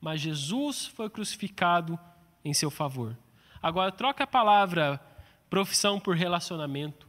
Mas 0.00 0.20
Jesus 0.20 0.86
foi 0.86 1.10
crucificado 1.10 1.98
em 2.44 2.54
seu 2.54 2.70
favor. 2.70 3.16
Agora, 3.62 3.90
troca 3.90 4.24
a 4.24 4.26
palavra 4.26 5.00
profissão 5.50 5.98
por 5.98 6.16
relacionamento. 6.16 7.08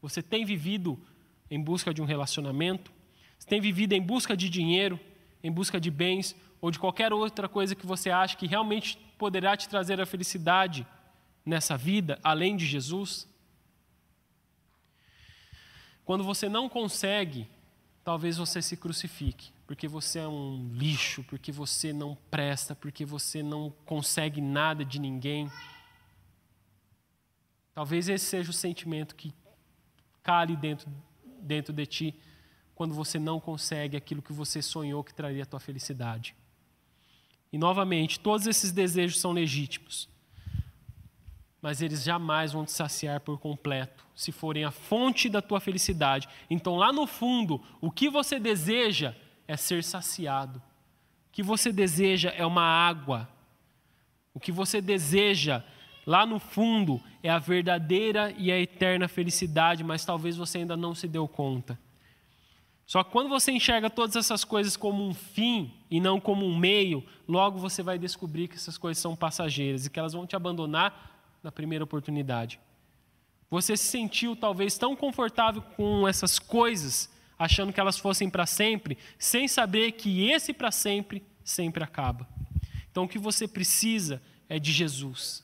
Você 0.00 0.22
tem 0.22 0.44
vivido 0.44 0.98
em 1.50 1.60
busca 1.60 1.92
de 1.92 2.00
um 2.00 2.04
relacionamento? 2.04 2.92
Você 3.38 3.48
tem 3.48 3.60
vivido 3.60 3.92
em 3.92 4.02
busca 4.02 4.36
de 4.36 4.48
dinheiro, 4.48 5.00
em 5.42 5.50
busca 5.50 5.80
de 5.80 5.90
bens 5.90 6.36
ou 6.60 6.70
de 6.70 6.78
qualquer 6.78 7.12
outra 7.12 7.48
coisa 7.48 7.74
que 7.74 7.86
você 7.86 8.10
acha 8.10 8.36
que 8.36 8.46
realmente 8.46 8.98
poderá 9.18 9.56
te 9.56 9.68
trazer 9.68 10.00
a 10.00 10.06
felicidade 10.06 10.86
nessa 11.44 11.76
vida, 11.76 12.18
além 12.22 12.56
de 12.56 12.66
Jesus? 12.66 13.28
Quando 16.04 16.24
você 16.24 16.48
não 16.48 16.68
consegue, 16.68 17.48
talvez 18.04 18.36
você 18.36 18.60
se 18.60 18.76
crucifique, 18.76 19.52
porque 19.70 19.86
você 19.86 20.18
é 20.18 20.26
um 20.26 20.68
lixo, 20.74 21.22
porque 21.22 21.52
você 21.52 21.92
não 21.92 22.18
presta, 22.28 22.74
porque 22.74 23.04
você 23.04 23.40
não 23.40 23.72
consegue 23.86 24.40
nada 24.40 24.84
de 24.84 24.98
ninguém. 24.98 25.48
Talvez 27.72 28.08
esse 28.08 28.24
seja 28.24 28.50
o 28.50 28.52
sentimento 28.52 29.14
que 29.14 29.32
cale 30.24 30.56
dentro, 30.56 30.90
dentro 31.40 31.72
de 31.72 31.86
ti 31.86 32.16
quando 32.74 32.96
você 32.96 33.16
não 33.16 33.38
consegue 33.38 33.96
aquilo 33.96 34.20
que 34.20 34.32
você 34.32 34.60
sonhou 34.60 35.04
que 35.04 35.14
traria 35.14 35.44
a 35.44 35.46
tua 35.46 35.60
felicidade. 35.60 36.34
E 37.52 37.56
novamente, 37.56 38.18
todos 38.18 38.48
esses 38.48 38.72
desejos 38.72 39.20
são 39.20 39.30
legítimos, 39.30 40.08
mas 41.62 41.80
eles 41.80 42.02
jamais 42.02 42.50
vão 42.50 42.64
te 42.64 42.72
saciar 42.72 43.20
por 43.20 43.38
completo, 43.38 44.04
se 44.16 44.32
forem 44.32 44.64
a 44.64 44.72
fonte 44.72 45.28
da 45.28 45.40
tua 45.40 45.60
felicidade. 45.60 46.28
Então, 46.50 46.74
lá 46.74 46.92
no 46.92 47.06
fundo, 47.06 47.62
o 47.80 47.88
que 47.88 48.10
você 48.10 48.40
deseja 48.40 49.14
é 49.50 49.56
ser 49.56 49.82
saciado. 49.82 50.62
O 51.28 51.32
que 51.32 51.42
você 51.42 51.72
deseja 51.72 52.30
é 52.30 52.46
uma 52.46 52.62
água. 52.62 53.28
O 54.32 54.38
que 54.38 54.52
você 54.52 54.80
deseja 54.80 55.64
lá 56.06 56.24
no 56.24 56.38
fundo 56.38 57.02
é 57.20 57.28
a 57.28 57.40
verdadeira 57.40 58.32
e 58.38 58.52
a 58.52 58.58
eterna 58.60 59.08
felicidade, 59.08 59.82
mas 59.82 60.04
talvez 60.04 60.36
você 60.36 60.58
ainda 60.58 60.76
não 60.76 60.94
se 60.94 61.08
deu 61.08 61.26
conta. 61.26 61.76
Só 62.86 63.02
que 63.02 63.10
quando 63.10 63.28
você 63.28 63.50
enxerga 63.50 63.90
todas 63.90 64.14
essas 64.14 64.44
coisas 64.44 64.76
como 64.76 65.04
um 65.04 65.12
fim 65.12 65.74
e 65.90 65.98
não 65.98 66.20
como 66.20 66.46
um 66.46 66.56
meio, 66.56 67.04
logo 67.26 67.58
você 67.58 67.82
vai 67.82 67.98
descobrir 67.98 68.46
que 68.46 68.54
essas 68.54 68.78
coisas 68.78 69.02
são 69.02 69.16
passageiras 69.16 69.84
e 69.84 69.90
que 69.90 69.98
elas 69.98 70.12
vão 70.12 70.28
te 70.28 70.36
abandonar 70.36 71.10
na 71.42 71.50
primeira 71.50 71.82
oportunidade. 71.82 72.60
Você 73.50 73.76
se 73.76 73.86
sentiu 73.86 74.36
talvez 74.36 74.78
tão 74.78 74.94
confortável 74.94 75.60
com 75.76 76.06
essas 76.06 76.38
coisas, 76.38 77.10
achando 77.40 77.72
que 77.72 77.80
elas 77.80 77.98
fossem 77.98 78.28
para 78.28 78.44
sempre, 78.44 78.98
sem 79.18 79.48
saber 79.48 79.92
que 79.92 80.30
esse 80.30 80.52
para 80.52 80.70
sempre 80.70 81.24
sempre 81.42 81.82
acaba. 81.82 82.28
Então 82.90 83.04
o 83.04 83.08
que 83.08 83.18
você 83.18 83.48
precisa 83.48 84.22
é 84.46 84.58
de 84.58 84.70
Jesus. 84.70 85.42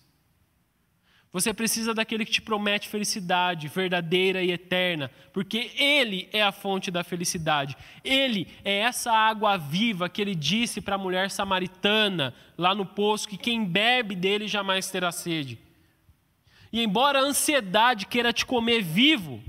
Você 1.33 1.55
precisa 1.55 1.95
daquele 1.95 2.25
que 2.27 2.33
te 2.33 2.43
promete 2.43 2.89
felicidade 2.89 3.69
verdadeira 3.69 4.43
e 4.43 4.53
eterna, 4.53 5.11
porque 5.33 5.71
Ele 5.77 6.29
é 6.33 6.43
a 6.43 6.53
fonte 6.53 6.91
da 6.91 7.03
felicidade. 7.03 7.77
Ele 8.05 8.47
é 8.63 8.81
essa 8.81 9.11
água 9.11 9.57
viva 9.57 10.09
que 10.09 10.21
ele 10.21 10.35
disse 10.35 10.81
para 10.81 10.97
a 10.97 10.99
mulher 10.99 11.31
samaritana 11.31 12.35
lá 12.59 12.75
no 12.75 12.85
poço: 12.85 13.29
que 13.29 13.37
quem 13.39 13.65
bebe 13.65 14.15
dele 14.15 14.47
jamais 14.47 14.91
terá 14.91 15.11
sede. 15.11 15.59
E 16.73 16.83
embora 16.83 17.21
a 17.21 17.23
ansiedade 17.23 18.07
queira 18.07 18.33
te 18.33 18.45
comer 18.45 18.83
vivo, 18.83 19.43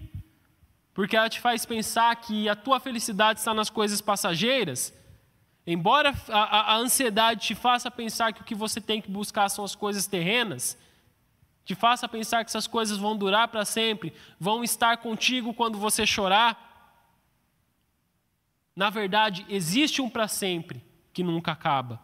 porque 0.97 1.15
ela 1.15 1.29
te 1.29 1.39
faz 1.39 1.63
pensar 1.63 2.15
que 2.15 2.49
a 2.49 2.55
tua 2.55 2.79
felicidade 2.79 3.37
está 3.37 3.53
nas 3.53 3.69
coisas 3.69 4.01
passageiras, 4.01 4.91
embora 5.67 6.11
a, 6.27 6.39
a, 6.39 6.73
a 6.73 6.77
ansiedade 6.77 7.45
te 7.45 7.53
faça 7.53 7.91
pensar 7.91 8.33
que 8.33 8.41
o 8.41 8.43
que 8.43 8.55
você 8.55 8.81
tem 8.81 8.99
que 8.99 9.11
buscar 9.11 9.47
são 9.49 9.63
as 9.63 9.75
coisas 9.75 10.07
terrenas, 10.07 10.75
te 11.63 11.75
faça 11.75 12.09
pensar 12.09 12.43
que 12.43 12.49
essas 12.49 12.65
coisas 12.65 12.97
vão 12.97 13.15
durar 13.15 13.47
para 13.47 13.63
sempre, 13.63 14.11
vão 14.39 14.63
estar 14.63 14.97
contigo 14.97 15.53
quando 15.53 15.77
você 15.77 16.03
chorar. 16.03 17.05
Na 18.75 18.89
verdade, 18.89 19.45
existe 19.49 20.01
um 20.01 20.09
para 20.09 20.27
sempre 20.27 20.83
que 21.13 21.21
nunca 21.21 21.51
acaba. 21.51 22.01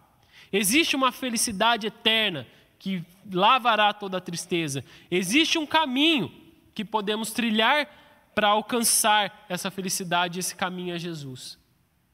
Existe 0.52 0.96
uma 0.96 1.12
felicidade 1.12 1.88
eterna 1.88 2.46
que 2.78 3.04
lavará 3.32 3.92
toda 3.92 4.20
a 4.20 4.22
tristeza. 4.22 4.86
Existe 5.10 5.58
um 5.58 5.66
caminho 5.66 6.32
que 6.76 6.86
podemos 6.86 7.32
trilhar 7.32 8.03
para 8.34 8.50
alcançar 8.50 9.46
essa 9.48 9.70
felicidade, 9.70 10.40
esse 10.40 10.56
caminho 10.56 10.96
é 10.96 11.00
Jesus. 11.00 11.58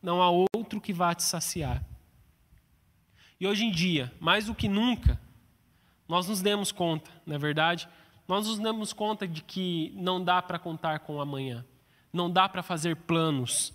Não 0.02 0.22
há 0.22 0.30
outro 0.30 0.80
que 0.80 0.94
vá 0.94 1.14
te 1.14 1.24
saciar. 1.24 1.84
E 3.40 3.48
hoje 3.48 3.66
em 3.66 3.72
dia, 3.72 4.14
mais 4.20 4.46
do 4.46 4.56
que 4.56 4.68
nunca, 4.68 5.20
nós 6.08 6.28
nos 6.28 6.42
demos 6.42 6.72
conta, 6.72 7.10
não 7.26 7.36
é 7.36 7.40
verdade? 7.40 7.88
Nós 8.28 8.48
nos 8.48 8.60
damos 8.60 8.94
conta 8.94 9.28
de 9.28 9.42
que 9.42 9.94
não 9.96 10.24
dá 10.24 10.42
para 10.42 10.60
contar 10.60 11.00
com 11.00 11.16
o 11.16 11.22
amanhã, 11.22 11.66
não 12.12 12.30
dá 12.30 12.50
para 12.50 12.62
fazer 12.62 12.96
planos 12.96 13.74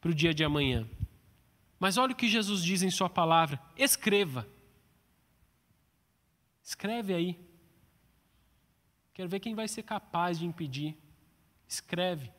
para 0.00 0.10
o 0.10 0.14
dia 0.14 0.34
de 0.34 0.44
amanhã. 0.44 0.86
Mas 1.78 1.96
olha 1.96 2.12
o 2.12 2.16
que 2.16 2.28
Jesus 2.28 2.62
diz 2.62 2.82
em 2.82 2.90
Sua 2.90 3.08
palavra: 3.08 3.60
escreva. 3.76 4.46
Escreve 6.62 7.14
aí. 7.14 7.40
Quero 9.14 9.28
ver 9.28 9.40
quem 9.40 9.54
vai 9.54 9.66
ser 9.66 9.82
capaz 9.82 10.38
de 10.38 10.46
impedir. 10.46 10.96
Escreve. 11.72 12.30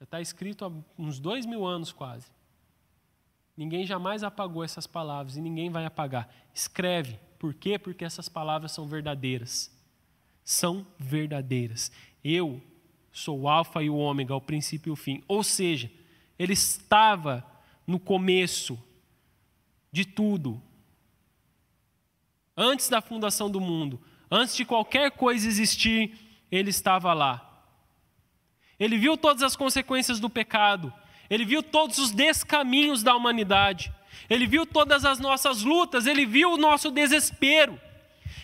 Já 0.00 0.04
está 0.04 0.20
escrito 0.20 0.64
há 0.64 0.72
uns 0.98 1.20
dois 1.20 1.46
mil 1.46 1.64
anos 1.64 1.92
quase. 1.92 2.26
Ninguém 3.56 3.86
jamais 3.86 4.24
apagou 4.24 4.64
essas 4.64 4.88
palavras 4.88 5.36
e 5.36 5.40
ninguém 5.40 5.70
vai 5.70 5.84
apagar. 5.84 6.28
Escreve. 6.52 7.20
Por 7.38 7.54
quê? 7.54 7.78
Porque 7.78 8.04
essas 8.04 8.28
palavras 8.28 8.72
são 8.72 8.88
verdadeiras. 8.88 9.70
São 10.42 10.84
verdadeiras. 10.98 11.92
Eu 12.24 12.60
sou 13.12 13.42
o 13.42 13.48
Alfa 13.48 13.84
e 13.84 13.88
o 13.88 13.94
Ômega, 13.94 14.34
o 14.34 14.40
princípio 14.40 14.90
e 14.90 14.92
o 14.92 14.96
fim. 14.96 15.22
Ou 15.28 15.44
seja, 15.44 15.88
ele 16.36 16.54
estava 16.54 17.46
no 17.86 18.00
começo 18.00 18.76
de 19.92 20.04
tudo. 20.04 20.60
Antes 22.56 22.88
da 22.88 23.00
fundação 23.00 23.48
do 23.48 23.60
mundo, 23.60 24.00
antes 24.28 24.56
de 24.56 24.64
qualquer 24.64 25.12
coisa 25.12 25.46
existir, 25.46 26.31
ele 26.52 26.68
estava 26.68 27.14
lá. 27.14 27.48
Ele 28.78 28.98
viu 28.98 29.16
todas 29.16 29.42
as 29.42 29.56
consequências 29.56 30.20
do 30.20 30.28
pecado. 30.28 30.92
Ele 31.30 31.46
viu 31.46 31.62
todos 31.62 31.96
os 31.98 32.10
descaminhos 32.10 33.02
da 33.02 33.16
humanidade. 33.16 33.90
Ele 34.28 34.46
viu 34.46 34.66
todas 34.66 35.04
as 35.04 35.18
nossas 35.18 35.62
lutas, 35.62 36.06
ele 36.06 36.26
viu 36.26 36.52
o 36.52 36.56
nosso 36.58 36.90
desespero. 36.90 37.80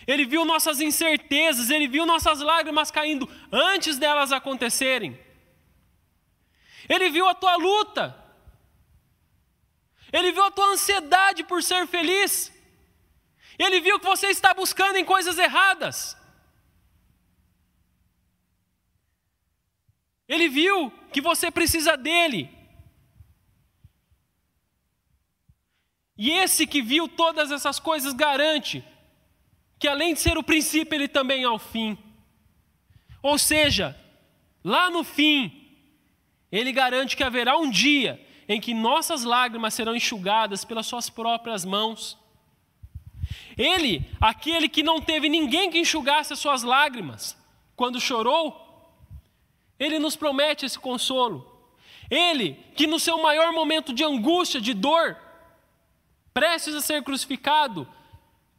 Ele 0.07 0.25
viu 0.25 0.43
nossas 0.43 0.79
incertezas, 0.79 1.69
ele 1.69 1.87
viu 1.87 2.05
nossas 2.05 2.39
lágrimas 2.39 2.89
caindo 2.89 3.29
antes 3.51 3.99
delas 3.99 4.31
acontecerem. 4.31 5.19
Ele 6.87 7.11
viu 7.11 7.27
a 7.27 7.35
tua 7.35 7.55
luta. 7.55 8.15
Ele 10.11 10.31
viu 10.31 10.43
a 10.43 10.49
tua 10.49 10.71
ansiedade 10.71 11.43
por 11.43 11.61
ser 11.61 11.85
feliz. 11.85 12.51
Ele 13.59 13.79
viu 13.79 13.99
que 13.99 14.05
você 14.05 14.27
está 14.27 14.51
buscando 14.53 14.95
em 14.95 15.05
coisas 15.05 15.37
erradas. 15.37 16.18
Ele 20.29 20.47
viu 20.47 20.93
que 21.11 21.19
você 21.19 21.49
precisa 21.49 21.97
dele. 21.97 22.49
E 26.15 26.29
esse 26.29 26.67
que 26.67 26.81
viu 26.81 27.07
todas 27.07 27.51
essas 27.51 27.79
coisas 27.79 28.13
garante 28.13 28.83
que, 29.79 29.87
além 29.87 30.13
de 30.13 30.19
ser 30.19 30.37
o 30.37 30.43
princípio, 30.43 30.95
ele 30.95 31.07
também 31.07 31.43
é 31.43 31.49
o 31.49 31.57
fim. 31.57 31.97
Ou 33.23 33.37
seja, 33.39 33.97
lá 34.63 34.89
no 34.91 35.03
fim, 35.03 35.51
ele 36.51 36.71
garante 36.71 37.17
que 37.17 37.23
haverá 37.23 37.57
um 37.57 37.69
dia 37.69 38.23
em 38.47 38.59
que 38.59 38.73
nossas 38.73 39.23
lágrimas 39.23 39.73
serão 39.73 39.95
enxugadas 39.95 40.63
pelas 40.65 40.85
suas 40.85 41.09
próprias 41.09 41.65
mãos. 41.65 42.17
Ele, 43.57 44.05
aquele 44.19 44.67
que 44.67 44.83
não 44.83 45.01
teve 45.01 45.29
ninguém 45.29 45.71
que 45.71 45.79
enxugasse 45.79 46.33
as 46.33 46.39
suas 46.39 46.63
lágrimas 46.63 47.37
quando 47.75 47.99
chorou, 47.99 48.68
ele 49.79 49.97
nos 49.97 50.15
promete 50.15 50.65
esse 50.65 50.77
consolo. 50.77 51.49
Ele, 52.09 52.53
que 52.75 52.87
no 52.87 52.99
seu 52.99 53.21
maior 53.21 53.53
momento 53.53 53.93
de 53.93 54.03
angústia, 54.03 54.59
de 54.59 54.73
dor, 54.73 55.15
prestes 56.33 56.75
a 56.75 56.81
ser 56.81 57.03
crucificado, 57.03 57.87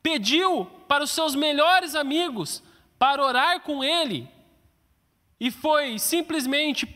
pediu 0.02 0.64
para 0.88 1.04
os 1.04 1.10
seus 1.10 1.34
melhores 1.34 1.94
amigos 1.94 2.62
para 2.98 3.22
orar 3.24 3.60
com 3.60 3.82
ele 3.82 4.28
e 5.40 5.50
foi 5.50 5.98
simplesmente 5.98 6.86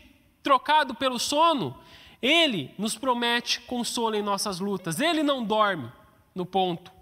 trocado 0.43 0.95
pelo 0.95 1.19
sono, 1.19 1.79
ele 2.21 2.75
nos 2.79 2.97
promete 2.97 3.61
consolo 3.63 4.15
em 4.15 4.23
nossas 4.23 4.61
lutas. 4.61 5.01
Ele 5.01 5.23
não 5.23 5.43
dorme 5.43 5.91
no 6.35 6.45
ponto. 6.45 6.93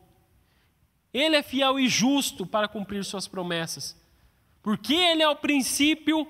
Ele 1.12 1.36
é 1.36 1.42
fiel 1.42 1.78
e 1.78 1.88
justo 1.88 2.46
para 2.46 2.68
cumprir 2.68 3.04
suas 3.04 3.26
promessas. 3.26 4.00
Porque 4.62 4.94
ele 4.94 5.22
é 5.22 5.28
o 5.28 5.36
princípio, 5.36 6.26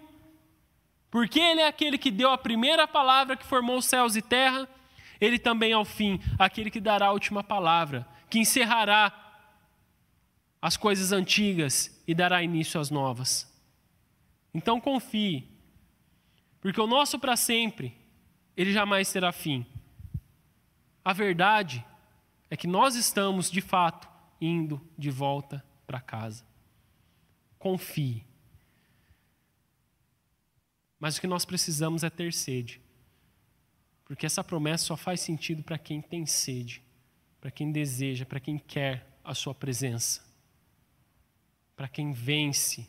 porque 1.12 1.38
ele 1.38 1.60
é 1.60 1.66
aquele 1.66 1.98
que 1.98 2.10
deu 2.10 2.30
a 2.30 2.38
primeira 2.38 2.88
palavra 2.88 3.36
que 3.36 3.44
formou 3.44 3.76
os 3.76 3.84
céus 3.84 4.16
e 4.16 4.22
terra, 4.22 4.66
ele 5.20 5.38
também 5.38 5.70
é 5.70 5.76
o 5.76 5.84
fim, 5.84 6.18
aquele 6.38 6.70
que 6.70 6.80
dará 6.80 7.08
a 7.08 7.12
última 7.12 7.44
palavra, 7.44 8.08
que 8.30 8.38
encerrará 8.38 9.12
as 10.60 10.74
coisas 10.74 11.12
antigas 11.12 12.02
e 12.08 12.14
dará 12.14 12.42
início 12.42 12.80
às 12.80 12.88
novas. 12.88 13.46
Então 14.54 14.80
confie, 14.80 15.46
porque 16.62 16.80
o 16.80 16.86
nosso 16.86 17.18
para 17.18 17.36
sempre, 17.36 17.94
ele 18.56 18.72
jamais 18.72 19.12
terá 19.12 19.32
fim. 19.32 19.66
A 21.04 21.12
verdade 21.12 21.84
é 22.48 22.56
que 22.56 22.66
nós 22.66 22.96
estamos, 22.96 23.50
de 23.50 23.60
fato, 23.60 24.08
indo 24.40 24.80
de 24.96 25.10
volta 25.10 25.62
para 25.86 26.00
casa. 26.00 26.42
Confie. 27.58 28.24
Mas 31.02 31.16
o 31.16 31.20
que 31.20 31.26
nós 31.26 31.44
precisamos 31.44 32.04
é 32.04 32.10
ter 32.10 32.32
sede. 32.32 32.80
Porque 34.04 34.24
essa 34.24 34.44
promessa 34.44 34.84
só 34.84 34.96
faz 34.96 35.20
sentido 35.20 35.60
para 35.60 35.76
quem 35.76 36.00
tem 36.00 36.24
sede, 36.26 36.80
para 37.40 37.50
quem 37.50 37.72
deseja, 37.72 38.24
para 38.24 38.38
quem 38.38 38.56
quer 38.56 39.04
a 39.24 39.34
sua 39.34 39.52
presença, 39.52 40.22
para 41.74 41.88
quem 41.88 42.12
vence 42.12 42.86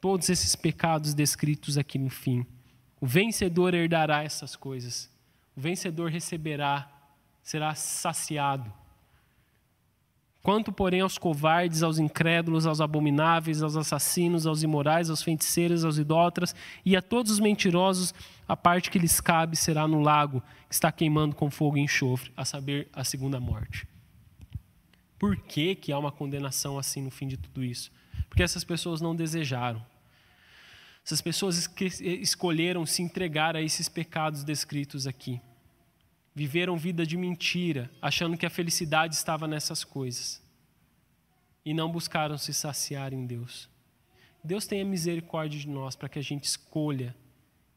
todos 0.00 0.30
esses 0.30 0.56
pecados 0.56 1.12
descritos 1.12 1.76
aqui 1.76 1.98
no 1.98 2.08
fim. 2.08 2.46
O 2.98 3.06
vencedor 3.06 3.74
herdará 3.74 4.24
essas 4.24 4.56
coisas. 4.56 5.10
O 5.54 5.60
vencedor 5.60 6.10
receberá, 6.10 6.90
será 7.42 7.74
saciado. 7.74 8.72
Quanto, 10.46 10.70
porém, 10.70 11.00
aos 11.00 11.18
covardes, 11.18 11.82
aos 11.82 11.98
incrédulos, 11.98 12.66
aos 12.66 12.80
abomináveis, 12.80 13.64
aos 13.64 13.76
assassinos, 13.76 14.46
aos 14.46 14.62
imorais, 14.62 15.10
aos 15.10 15.20
feiticeiros, 15.20 15.84
aos 15.84 15.98
idólatras 15.98 16.54
e 16.84 16.96
a 16.96 17.02
todos 17.02 17.32
os 17.32 17.40
mentirosos, 17.40 18.14
a 18.46 18.56
parte 18.56 18.88
que 18.88 18.96
lhes 18.96 19.20
cabe 19.20 19.56
será 19.56 19.88
no 19.88 20.00
lago, 20.00 20.40
que 20.68 20.74
está 20.76 20.92
queimando 20.92 21.34
com 21.34 21.50
fogo 21.50 21.76
e 21.76 21.80
enxofre, 21.80 22.30
a 22.36 22.44
saber, 22.44 22.88
a 22.92 23.02
segunda 23.02 23.40
morte. 23.40 23.88
Por 25.18 25.36
que, 25.36 25.74
que 25.74 25.90
há 25.90 25.98
uma 25.98 26.12
condenação 26.12 26.78
assim 26.78 27.02
no 27.02 27.10
fim 27.10 27.26
de 27.26 27.36
tudo 27.36 27.64
isso? 27.64 27.90
Porque 28.28 28.44
essas 28.44 28.62
pessoas 28.62 29.00
não 29.00 29.16
desejaram. 29.16 29.84
Essas 31.04 31.20
pessoas 31.20 31.68
escolheram 32.00 32.86
se 32.86 33.02
entregar 33.02 33.56
a 33.56 33.62
esses 33.62 33.88
pecados 33.88 34.44
descritos 34.44 35.08
aqui 35.08 35.40
viveram 36.36 36.76
vida 36.76 37.06
de 37.06 37.16
mentira, 37.16 37.90
achando 38.00 38.36
que 38.36 38.44
a 38.44 38.50
felicidade 38.50 39.14
estava 39.14 39.48
nessas 39.48 39.82
coisas. 39.82 40.42
E 41.64 41.72
não 41.72 41.90
buscaram 41.90 42.36
se 42.36 42.52
saciar 42.52 43.14
em 43.14 43.26
Deus. 43.26 43.70
Deus 44.44 44.66
tenha 44.66 44.84
misericórdia 44.84 45.58
de 45.58 45.66
nós 45.66 45.96
para 45.96 46.10
que 46.10 46.18
a 46.18 46.22
gente 46.22 46.44
escolha 46.44 47.16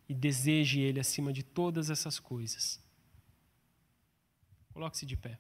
e 0.10 0.14
deseje 0.14 0.82
Ele 0.82 1.00
acima 1.00 1.32
de 1.32 1.42
todas 1.42 1.90
essas 1.90 2.20
coisas. 2.20 2.84
Coloque-se 4.74 5.06
de 5.06 5.16
pé. 5.16 5.40